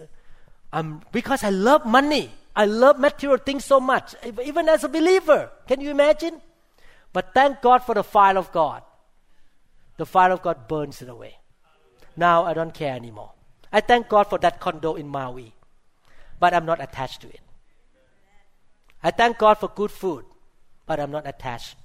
I'm, 0.73 1.03
because 1.13 1.43
I 1.43 1.51
love 1.51 1.87
money. 1.87 2.31
I 2.55 2.67
love 2.67 2.99
material 2.99 3.39
things 3.39 3.65
so 3.65 3.81
much, 3.81 4.15
even 4.45 4.69
as 4.69 4.85
a 4.85 4.89
believer. 4.89 5.51
Can 5.67 5.81
you 5.81 5.91
imagine? 5.91 6.41
But 7.13 7.33
thank 7.33 7.63
God 7.63 7.79
for 7.79 7.95
the 7.95 8.05
fire 8.05 8.37
of 8.37 8.53
God. 8.53 8.83
The 9.97 10.07
fire 10.07 10.33
of 10.33 10.43
God 10.43 10.69
burns 10.69 11.03
it 11.03 11.09
away. 11.09 11.39
Now 12.17 12.45
I 12.45 12.55
don't 12.55 12.75
care 12.75 12.95
anymore. 12.95 13.33
I 13.73 13.81
thank 13.81 14.09
God 14.09 14.25
for 14.25 14.39
that 14.39 14.61
condo 14.61 14.95
in 14.95 15.09
Maui, 15.09 15.55
but 16.39 16.53
I'm 16.53 16.67
not 16.67 16.83
attached 16.83 17.21
to 17.23 17.29
it. 17.29 17.41
I 19.03 19.11
thank 19.11 19.39
God 19.39 19.55
for 19.55 19.69
good 19.69 19.91
food, 19.91 20.25
but 20.87 21.01
I'm 21.01 21.11
not 21.11 21.27
attached. 21.27 21.77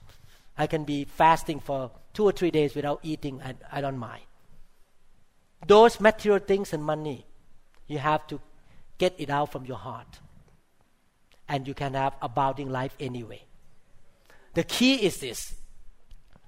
I 0.58 0.68
can 0.68 0.84
be 0.84 1.06
fasting 1.06 1.60
for 1.60 1.92
two 2.14 2.24
or 2.24 2.32
three 2.32 2.52
days 2.52 2.76
without 2.76 3.00
eating, 3.04 3.42
and 3.44 3.58
I 3.72 3.82
don't 3.82 3.98
mind. 3.98 4.24
Those 5.68 6.00
material 6.00 6.40
things 6.40 6.74
and 6.74 6.84
money, 6.84 7.26
you 7.88 8.00
have 8.00 8.28
to 8.28 8.40
get 8.98 9.14
it 9.18 9.30
out 9.30 9.52
from 9.52 9.66
your 9.66 9.78
heart. 9.78 10.20
And 11.48 11.68
you 11.68 11.74
can 11.74 11.94
have 11.94 12.16
abounding 12.22 12.70
life 12.72 12.96
anyway. 13.00 13.44
The 14.54 14.64
key 14.64 15.06
is 15.06 15.18
this 15.18 15.56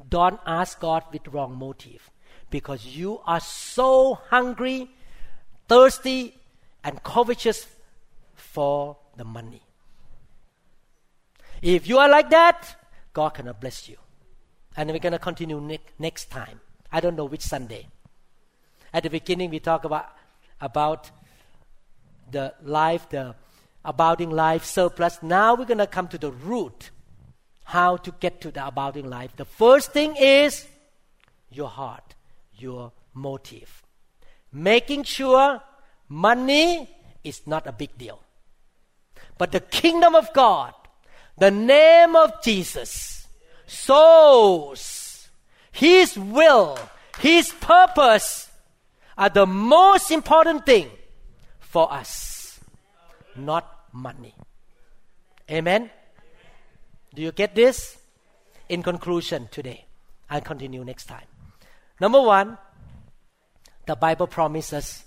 don't 0.10 0.40
ask 0.46 0.80
God 0.80 1.04
with 1.12 1.28
wrong 1.28 1.58
motive 1.58 2.10
because 2.50 2.86
you 2.86 3.20
are 3.26 3.40
so 3.40 4.16
hungry, 4.30 4.90
thirsty, 5.68 6.36
and 6.84 7.02
covetous 7.04 7.68
for 8.36 8.98
the 9.18 9.26
money. 9.26 9.67
If 11.62 11.88
you 11.88 11.98
are 11.98 12.10
like 12.10 12.30
that, 12.30 12.76
God 13.14 13.30
cannot 13.30 13.60
bless 13.60 13.90
you. 13.90 13.98
And 14.76 14.92
we're 14.92 15.00
going 15.00 15.14
to 15.14 15.20
continue 15.20 15.60
ne- 15.60 15.80
next 15.98 16.30
time. 16.30 16.62
I 16.92 17.00
don't 17.00 17.16
know 17.16 17.26
which 17.26 17.42
Sunday. 17.42 17.88
At 18.94 19.04
the 19.04 19.10
beginning, 19.10 19.50
we 19.50 19.60
talk 19.60 19.84
about, 19.84 20.16
about 20.62 21.12
the 22.30 22.54
life, 22.64 23.10
the 23.10 23.36
abounding 23.84 24.30
life 24.30 24.64
surplus. 24.64 25.22
Now 25.22 25.56
we're 25.56 25.66
going 25.66 25.78
to 25.80 25.88
come 25.88 26.08
to 26.10 26.18
the 26.18 26.32
root 26.32 26.92
how 27.64 27.98
to 27.98 28.12
get 28.20 28.40
to 28.42 28.52
the 28.52 28.66
abounding 28.66 29.10
life. 29.10 29.36
The 29.36 29.46
first 29.46 29.92
thing 29.92 30.16
is 30.16 30.68
your 31.52 31.68
heart, 31.68 32.16
your 32.58 32.92
motive. 33.14 33.84
Making 34.54 35.04
sure 35.04 35.62
money 36.08 36.90
is 37.24 37.46
not 37.46 37.68
a 37.68 37.72
big 37.72 37.98
deal. 37.98 38.22
But 39.38 39.52
the 39.52 39.60
kingdom 39.60 40.16
of 40.16 40.32
God, 40.34 40.74
the 41.38 41.52
name 41.52 42.16
of 42.16 42.42
Jesus, 42.44 43.28
souls, 43.66 45.30
His 45.72 46.18
will, 46.18 46.78
His 47.20 47.52
purpose 47.52 48.50
are 49.18 49.30
the 49.30 49.46
most 49.46 50.12
important 50.12 50.66
thing 50.66 50.90
for 51.60 51.92
us, 51.92 52.60
not 53.36 53.86
money. 53.92 54.34
Amen. 55.50 55.90
Do 57.14 57.22
you 57.22 57.32
get 57.32 57.56
this? 57.56 57.98
In 58.70 58.84
conclusion, 58.84 59.48
today, 59.50 59.86
I'll 60.30 60.42
continue 60.42 60.84
next 60.84 61.06
time. 61.06 61.26
Number 62.02 62.22
one, 62.22 62.58
the 63.86 63.96
Bible 63.96 64.28
promises 64.28 65.06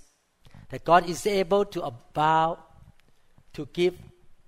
that 0.69 0.83
God 0.83 1.07
is 1.07 1.27
able 1.27 1.65
to 1.65 1.83
abound, 1.83 2.57
to 3.53 3.67
give 3.71 3.95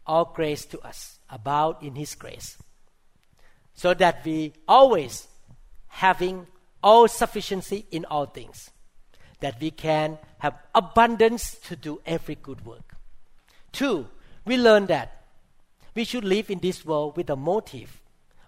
all 0.06 0.26
grace 0.26 0.66
to 0.66 0.80
us, 0.80 1.20
abound 1.34 1.78
in 1.82 1.96
His 1.96 2.16
grace, 2.16 2.58
so 3.74 3.94
that 3.96 4.24
we 4.24 4.54
always 4.68 5.28
having 5.88 6.48
all 6.82 7.08
sufficiency 7.08 7.86
in 7.92 8.06
all 8.06 8.26
things, 8.26 8.70
that 9.40 9.60
we 9.60 9.72
can 9.72 10.18
have 10.40 10.56
abundance 10.76 11.56
to 11.56 11.76
do 11.76 12.02
every 12.06 12.36
good 12.36 12.66
work. 12.66 12.96
Two, 13.72 14.08
we 14.46 14.58
learn 14.58 14.86
that 14.88 15.24
we 15.96 16.04
should 16.04 16.24
live 16.24 16.50
in 16.50 16.60
this 16.60 16.86
world 16.86 17.18
with 17.18 17.30
a 17.30 17.36
motive 17.36 18.02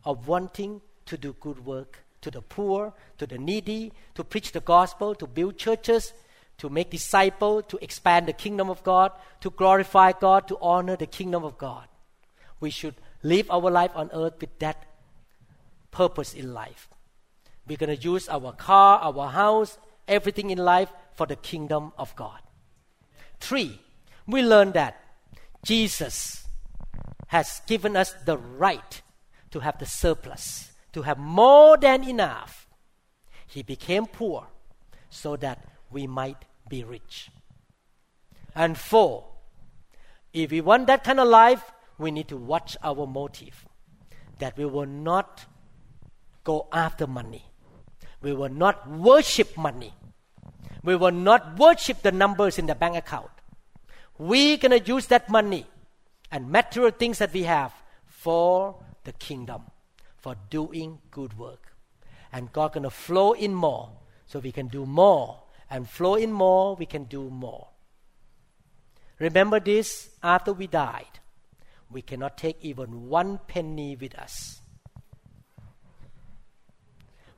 of 0.04 0.28
wanting 0.28 0.82
to 1.06 1.18
do 1.18 1.36
good 1.40 1.66
work 1.66 2.04
to 2.22 2.32
the 2.32 2.42
poor, 2.42 2.94
to 3.18 3.28
the 3.28 3.38
needy, 3.38 3.94
to 4.16 4.24
preach 4.24 4.52
the 4.52 4.60
gospel, 4.60 5.14
to 5.16 5.28
build 5.28 5.58
churches, 5.58 6.14
to 6.58 6.70
make 6.70 6.90
disciples, 6.90 7.64
to 7.68 7.78
expand 7.84 8.28
the 8.28 8.34
kingdom 8.34 8.70
of 8.70 8.84
God, 8.84 9.12
to 9.42 9.50
glorify 9.52 10.12
God, 10.12 10.48
to 10.48 10.58
honor 10.60 10.96
the 10.96 11.06
kingdom 11.06 11.44
of 11.44 11.58
God. 11.58 11.88
We 12.66 12.72
should 12.72 12.96
live 13.22 13.52
our 13.52 13.70
life 13.70 13.92
on 13.94 14.10
earth 14.12 14.42
with 14.42 14.58
that 14.58 14.88
purpose 15.92 16.34
in 16.34 16.52
life. 16.52 16.90
We're 17.68 17.78
going 17.78 17.96
to 17.96 18.04
use 18.04 18.28
our 18.28 18.54
car, 18.54 18.98
our 19.02 19.30
house, 19.30 19.78
everything 20.08 20.50
in 20.50 20.58
life 20.58 20.90
for 21.14 21.28
the 21.28 21.36
kingdom 21.36 21.94
of 21.96 22.16
God. 22.16 22.40
Three, 23.40 23.80
we 24.26 24.42
learn 24.42 24.72
that 24.72 25.00
Jesus 25.64 26.48
has 27.28 27.62
given 27.68 27.96
us 27.96 28.16
the 28.26 28.40
right 28.40 29.00
to 29.52 29.60
have 29.60 29.78
the 29.78 29.86
surplus, 29.86 30.72
to 30.94 31.04
have 31.04 31.20
more 31.20 31.78
than 31.78 32.04
enough. 32.04 32.68
He 33.46 33.62
became 33.62 34.08
poor 34.08 34.48
so 35.12 35.36
that 35.36 35.64
we 35.92 36.08
might 36.08 36.46
be 36.68 36.84
rich. 36.84 37.30
And 38.56 38.76
four, 38.76 39.26
if 40.34 40.50
we 40.50 40.62
want 40.62 40.88
that 40.88 41.04
kind 41.04 41.20
of 41.20 41.28
life, 41.28 41.62
we 41.98 42.12
need 42.12 42.28
to 42.28 42.38
watch 42.38 42.78
our 42.84 43.08
motive 43.08 43.66
that 44.40 44.58
we 44.58 44.66
will 44.66 44.86
not 44.86 45.46
go 46.44 46.68
after 46.72 47.08
money. 47.08 47.46
We 48.22 48.34
will 48.34 48.50
not 48.50 48.90
worship 48.90 49.58
money. 49.58 49.94
We 50.84 50.96
will 50.96 51.12
not 51.12 51.58
worship 51.58 52.02
the 52.02 52.12
numbers 52.12 52.60
in 52.60 52.66
the 52.66 52.76
bank 52.76 52.96
account. 52.96 53.32
We're 54.18 54.58
going 54.58 54.80
to 54.80 54.86
use 54.86 55.08
that 55.08 55.30
money 55.30 55.66
and 56.32 56.50
material 56.50 56.92
things 56.92 57.20
that 57.20 57.34
we 57.34 57.44
have 57.44 57.74
for 58.06 58.84
the 59.04 59.14
kingdom, 59.14 59.64
for 60.18 60.36
doing 60.50 61.00
good 61.12 61.38
work. 61.38 61.74
And 62.34 62.52
God 62.52 62.74
gonna 62.74 62.90
flow 62.90 63.32
in 63.34 63.54
more, 63.54 63.92
so 64.26 64.40
we 64.40 64.52
can 64.52 64.68
do 64.68 64.86
more. 64.86 65.44
And 65.70 65.88
flow 65.88 66.16
in 66.16 66.32
more, 66.32 66.76
we 66.76 66.86
can 66.86 67.06
do 67.06 67.30
more. 67.30 67.70
Remember 69.20 69.60
this 69.60 70.10
after 70.22 70.52
we 70.52 70.68
died, 70.68 71.20
we 71.92 72.02
cannot 72.02 72.38
take 72.38 72.58
even 72.62 73.10
one 73.10 73.40
penny 73.48 73.96
with 73.96 74.16
us. 74.16 74.62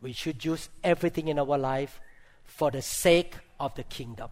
We 0.01 0.13
should 0.13 0.43
use 0.45 0.69
everything 0.83 1.27
in 1.27 1.39
our 1.39 1.57
life 1.57 1.99
for 2.43 2.71
the 2.71 2.81
sake 2.81 3.35
of 3.59 3.75
the 3.75 3.83
kingdom. 3.83 4.29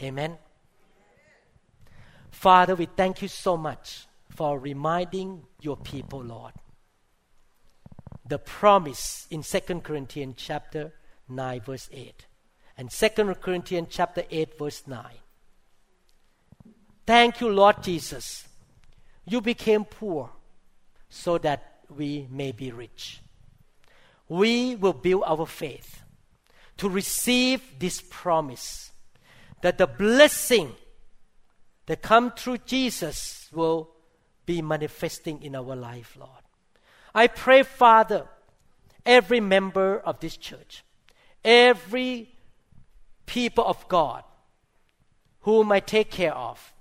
Amen. 0.00 0.38
Father, 2.30 2.74
we 2.74 2.86
thank 2.86 3.22
you 3.22 3.28
so 3.28 3.56
much 3.56 4.06
for 4.30 4.58
reminding 4.58 5.42
your 5.60 5.76
people, 5.76 6.22
Lord. 6.22 6.52
The 8.28 8.38
promise 8.38 9.26
in 9.30 9.42
2 9.42 9.60
Corinthians 9.80 10.34
chapter 10.36 10.92
9 11.28 11.60
verse 11.60 11.88
8 11.92 12.26
and 12.76 12.90
2 12.90 13.08
Corinthians 13.40 13.88
chapter 13.90 14.24
8 14.30 14.58
verse 14.58 14.82
9. 14.86 15.04
Thank 17.06 17.40
you, 17.40 17.48
Lord 17.48 17.82
Jesus. 17.82 18.46
You 19.26 19.40
became 19.40 19.84
poor 19.84 20.30
so 21.08 21.38
that 21.38 21.80
we 21.88 22.26
may 22.30 22.52
be 22.52 22.70
rich. 22.70 23.20
We 24.28 24.76
will 24.76 24.92
build 24.92 25.24
our 25.26 25.46
faith 25.46 26.02
to 26.78 26.88
receive 26.88 27.78
this 27.78 28.02
promise 28.08 28.92
that 29.62 29.78
the 29.78 29.86
blessing 29.86 30.72
that 31.86 32.02
come 32.02 32.32
through 32.32 32.58
Jesus 32.58 33.48
will 33.52 33.90
be 34.44 34.62
manifesting 34.62 35.42
in 35.42 35.56
our 35.56 35.74
life, 35.74 36.16
Lord. 36.18 36.30
I 37.14 37.26
pray, 37.28 37.62
Father, 37.62 38.26
every 39.04 39.40
member 39.40 39.98
of 39.98 40.20
this 40.20 40.36
church, 40.36 40.84
every 41.44 42.28
people 43.24 43.64
of 43.64 43.88
God 43.88 44.22
whom 45.40 45.72
I 45.72 45.80
take 45.80 46.10
care 46.10 46.34
of, 46.34 46.72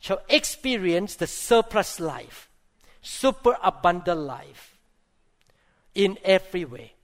shall 0.00 0.20
experience 0.28 1.14
the 1.14 1.26
surplus 1.26 2.00
life, 2.00 2.48
super 3.02 3.56
abundant 3.62 4.20
life 4.20 4.78
in 5.94 6.18
every 6.24 6.64
way. 6.64 6.94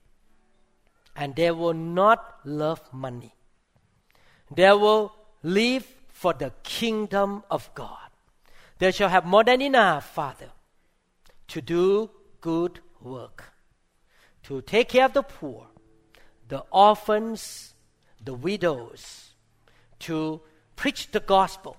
And 1.15 1.35
they 1.35 1.51
will 1.51 1.73
not 1.73 2.39
love 2.43 2.81
money. 2.91 3.33
They 4.53 4.71
will 4.71 5.13
live 5.43 5.85
for 6.09 6.33
the 6.33 6.51
kingdom 6.63 7.43
of 7.49 7.69
God. 7.73 8.09
They 8.79 8.91
shall 8.91 9.09
have 9.09 9.25
more 9.25 9.43
than 9.43 9.61
enough, 9.61 10.13
Father, 10.13 10.49
to 11.47 11.61
do 11.61 12.09
good 12.41 12.79
work, 13.01 13.53
to 14.43 14.61
take 14.61 14.89
care 14.89 15.05
of 15.05 15.13
the 15.13 15.23
poor, 15.23 15.67
the 16.47 16.63
orphans, 16.71 17.73
the 18.23 18.33
widows, 18.33 19.33
to 19.99 20.41
preach 20.75 21.11
the 21.11 21.19
gospel, 21.19 21.77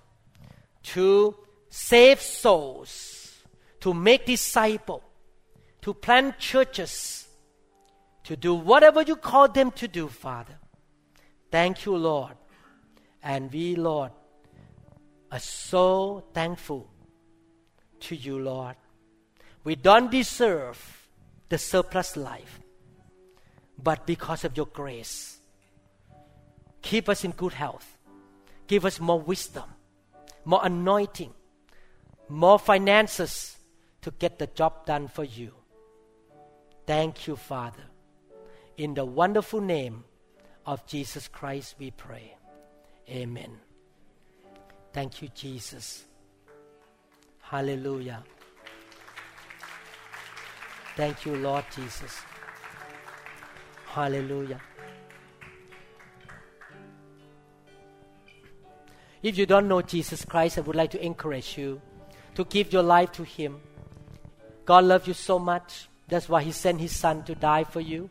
to 0.95 1.34
save 1.68 2.20
souls, 2.20 3.45
to 3.80 3.93
make 3.93 4.26
disciples, 4.26 5.03
to 5.82 5.95
plant 5.95 6.39
churches, 6.39 7.28
to 8.24 8.36
do 8.36 8.55
whatever 8.55 9.03
you 9.03 9.16
call 9.16 9.49
them 9.49 9.70
to 9.72 9.89
do, 9.89 10.09
Father. 10.09 10.59
Thank 11.51 11.84
you, 11.84 11.97
Lord. 11.97 12.36
And 13.22 13.53
we, 13.53 13.74
Lord, 13.74 14.12
are 15.30 15.39
so 15.39 16.24
thankful 16.32 16.89
to 18.01 18.16
you, 18.16 18.39
Lord. 18.39 18.76
We 19.64 19.74
don't 19.74 20.11
deserve 20.11 21.09
the 21.49 21.59
surplus 21.59 22.16
life, 22.16 22.61
but 23.82 24.07
because 24.07 24.45
of 24.45 24.57
your 24.57 24.66
grace, 24.66 25.39
keep 26.82 27.09
us 27.09 27.24
in 27.24 27.32
good 27.32 27.53
health, 27.53 27.99
Give 28.68 28.84
us 28.84 29.01
more 29.01 29.18
wisdom, 29.18 29.64
more 30.49 30.64
anointing, 30.64 31.30
more 32.30 32.59
finances 32.59 33.59
to 34.01 34.11
get 34.12 34.38
the 34.38 34.46
job 34.46 34.86
done 34.86 35.07
for 35.07 35.22
you. 35.22 35.53
Thank 36.86 37.26
you, 37.26 37.36
Father. 37.36 37.84
In 38.78 38.94
the 38.94 39.05
wonderful 39.05 39.61
name 39.61 40.05
of 40.64 40.86
Jesus 40.86 41.28
Christ, 41.28 41.74
we 41.78 41.90
pray. 41.90 42.34
Amen. 43.11 43.59
Thank 44.94 45.20
you, 45.20 45.28
Jesus. 45.34 46.05
Hallelujah. 47.42 48.24
Thank 50.96 51.26
you, 51.26 51.36
Lord 51.36 51.66
Jesus. 51.76 52.22
Hallelujah. 53.84 54.62
If 59.23 59.37
you 59.37 59.47
don't 59.47 59.69
know 59.69 59.83
Jesus 59.83 60.25
Christ, 60.25 60.59
I 60.59 60.61
would 60.61 60.77
like 60.77 60.93
to 60.93 61.05
encourage 61.05 61.59
you 61.59 61.81
to 62.35 62.45
give 62.45 62.73
your 62.73 62.83
life 62.83 63.12
to 63.12 63.25
Him. 63.25 63.61
God 64.64 64.85
loves 64.85 65.09
you 65.09 65.14
so 65.14 65.39
much. 65.39 65.89
That's 66.09 66.29
why 66.29 66.43
He 66.43 66.53
sent 66.53 66.81
His 66.81 66.95
Son 66.95 67.25
to 67.25 67.35
die 67.35 67.64
for 67.64 67.81
you, 67.81 68.09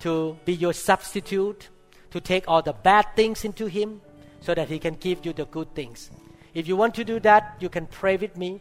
to 0.00 0.36
be 0.44 0.54
your 0.54 0.72
substitute, 0.72 1.68
to 2.10 2.20
take 2.20 2.44
all 2.48 2.62
the 2.62 2.72
bad 2.72 3.06
things 3.14 3.44
into 3.44 3.66
Him 3.66 4.00
so 4.40 4.54
that 4.54 4.68
He 4.68 4.78
can 4.78 4.94
give 4.94 5.26
you 5.26 5.32
the 5.32 5.44
good 5.46 5.74
things. 5.74 6.10
If 6.54 6.68
you 6.68 6.76
want 6.76 6.94
to 6.94 7.04
do 7.04 7.20
that, 7.20 7.56
you 7.60 7.68
can 7.68 7.86
pray 7.86 8.16
with 8.16 8.36
me. 8.36 8.60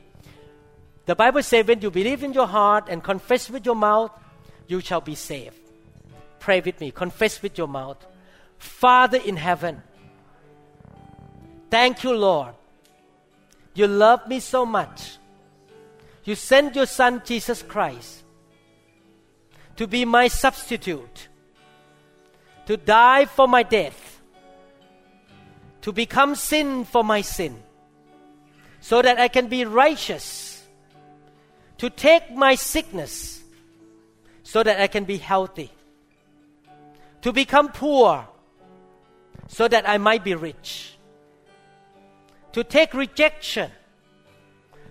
The 1.05 1.15
Bible 1.15 1.43
says, 1.43 1.67
when 1.67 1.81
you 1.81 1.91
believe 1.91 2.23
in 2.23 2.33
your 2.33 2.47
heart 2.47 2.87
and 2.89 3.03
confess 3.03 3.49
with 3.49 3.65
your 3.65 3.75
mouth, 3.75 4.11
you 4.67 4.79
shall 4.79 5.01
be 5.01 5.15
saved. 5.15 5.59
Pray 6.39 6.61
with 6.61 6.79
me. 6.81 6.91
Confess 6.91 7.41
with 7.41 7.57
your 7.57 7.67
mouth. 7.67 8.05
Father 8.57 9.19
in 9.23 9.37
heaven, 9.37 9.81
thank 11.73 12.03
you, 12.03 12.13
Lord. 12.13 12.53
You 13.73 13.87
love 13.87 14.27
me 14.27 14.39
so 14.39 14.63
much. 14.63 15.17
You 16.23 16.35
sent 16.35 16.75
your 16.75 16.85
Son, 16.85 17.23
Jesus 17.25 17.63
Christ, 17.63 18.21
to 19.77 19.87
be 19.87 20.05
my 20.05 20.27
substitute, 20.27 21.29
to 22.67 22.77
die 22.77 23.25
for 23.25 23.47
my 23.47 23.63
death, 23.63 24.21
to 25.81 25.91
become 25.91 26.35
sin 26.35 26.85
for 26.85 27.03
my 27.03 27.21
sin, 27.21 27.57
so 28.79 29.01
that 29.01 29.19
I 29.19 29.27
can 29.27 29.47
be 29.47 29.65
righteous, 29.65 30.63
to 31.79 31.89
take 31.89 32.29
my 32.35 32.53
sickness, 32.53 33.41
so 34.43 34.61
that 34.61 34.79
I 34.79 34.85
can 34.85 35.05
be 35.05 35.17
healthy, 35.17 35.71
to 37.23 37.33
become 37.33 37.69
poor, 37.69 38.27
so 39.47 39.67
that 39.67 39.89
I 39.89 39.97
might 39.97 40.23
be 40.23 40.35
rich, 40.35 40.92
to 42.53 42.63
take 42.63 42.93
rejection 42.93 43.69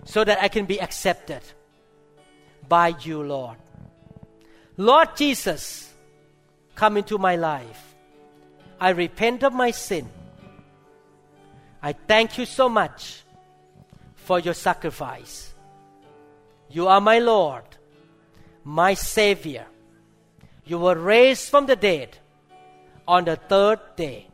so 0.05 0.25
that 0.25 0.43
I 0.43 0.49
can 0.49 0.67
be 0.67 0.81
accepted 0.81 1.43
by 2.69 2.95
you, 3.01 3.23
Lord. 3.23 3.57
Lord 4.77 5.17
Jesus, 5.17 5.93
come 6.75 6.97
into 6.97 7.19
my 7.19 7.37
life. 7.37 7.95
I 8.81 8.91
repent 8.91 9.45
of 9.45 9.53
my 9.53 9.71
sin. 9.71 10.09
I 11.83 11.93
thank 11.93 12.39
you 12.39 12.47
so 12.47 12.69
much 12.69 13.23
for 14.15 14.39
your 14.39 14.55
sacrifice. 14.55 15.53
You 16.71 16.89
are 16.89 17.01
my 17.01 17.19
Lord, 17.19 17.65
my 18.65 18.95
Savior. 18.95 19.67
You 20.65 20.79
were 20.79 20.97
raised 20.97 21.49
from 21.49 21.67
the 21.67 21.77
dead 21.77 22.17
on 23.07 23.25
the 23.25 23.37
third 23.37 23.81
day. 23.97 24.29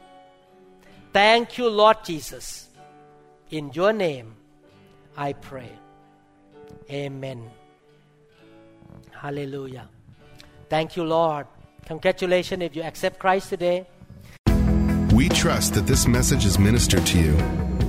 Thank 1.12 1.58
you, 1.58 1.68
Lord 1.68 2.04
Jesus. 2.04 2.67
In 3.50 3.70
your 3.72 3.92
name, 3.92 4.34
I 5.16 5.32
pray. 5.32 5.72
Amen. 6.90 7.50
Hallelujah. 9.10 9.88
Thank 10.68 10.96
you, 10.96 11.04
Lord. 11.04 11.46
Congratulations 11.86 12.62
if 12.62 12.76
you 12.76 12.82
accept 12.82 13.18
Christ 13.18 13.48
today. 13.48 13.86
We 15.12 15.28
trust 15.30 15.74
that 15.74 15.86
this 15.86 16.06
message 16.06 16.44
is 16.44 16.58
ministered 16.58 17.06
to 17.06 17.18
you. 17.18 17.36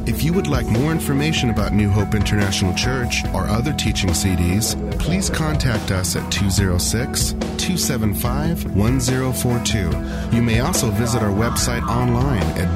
If 0.07 0.23
you 0.23 0.33
would 0.33 0.47
like 0.47 0.65
more 0.65 0.91
information 0.91 1.49
about 1.49 1.73
New 1.73 1.89
Hope 1.89 2.15
International 2.15 2.73
Church 2.73 3.23
or 3.33 3.45
other 3.45 3.73
teaching 3.73 4.09
CDs, 4.09 4.73
please 4.97 5.29
contact 5.29 5.91
us 5.91 6.15
at 6.15 6.31
206 6.31 7.33
275 7.33 8.75
1042. 8.75 10.35
You 10.35 10.41
may 10.41 10.61
also 10.61 10.89
visit 10.89 11.21
our 11.21 11.29
website 11.29 11.85
online 11.87 12.41
at 12.57 12.75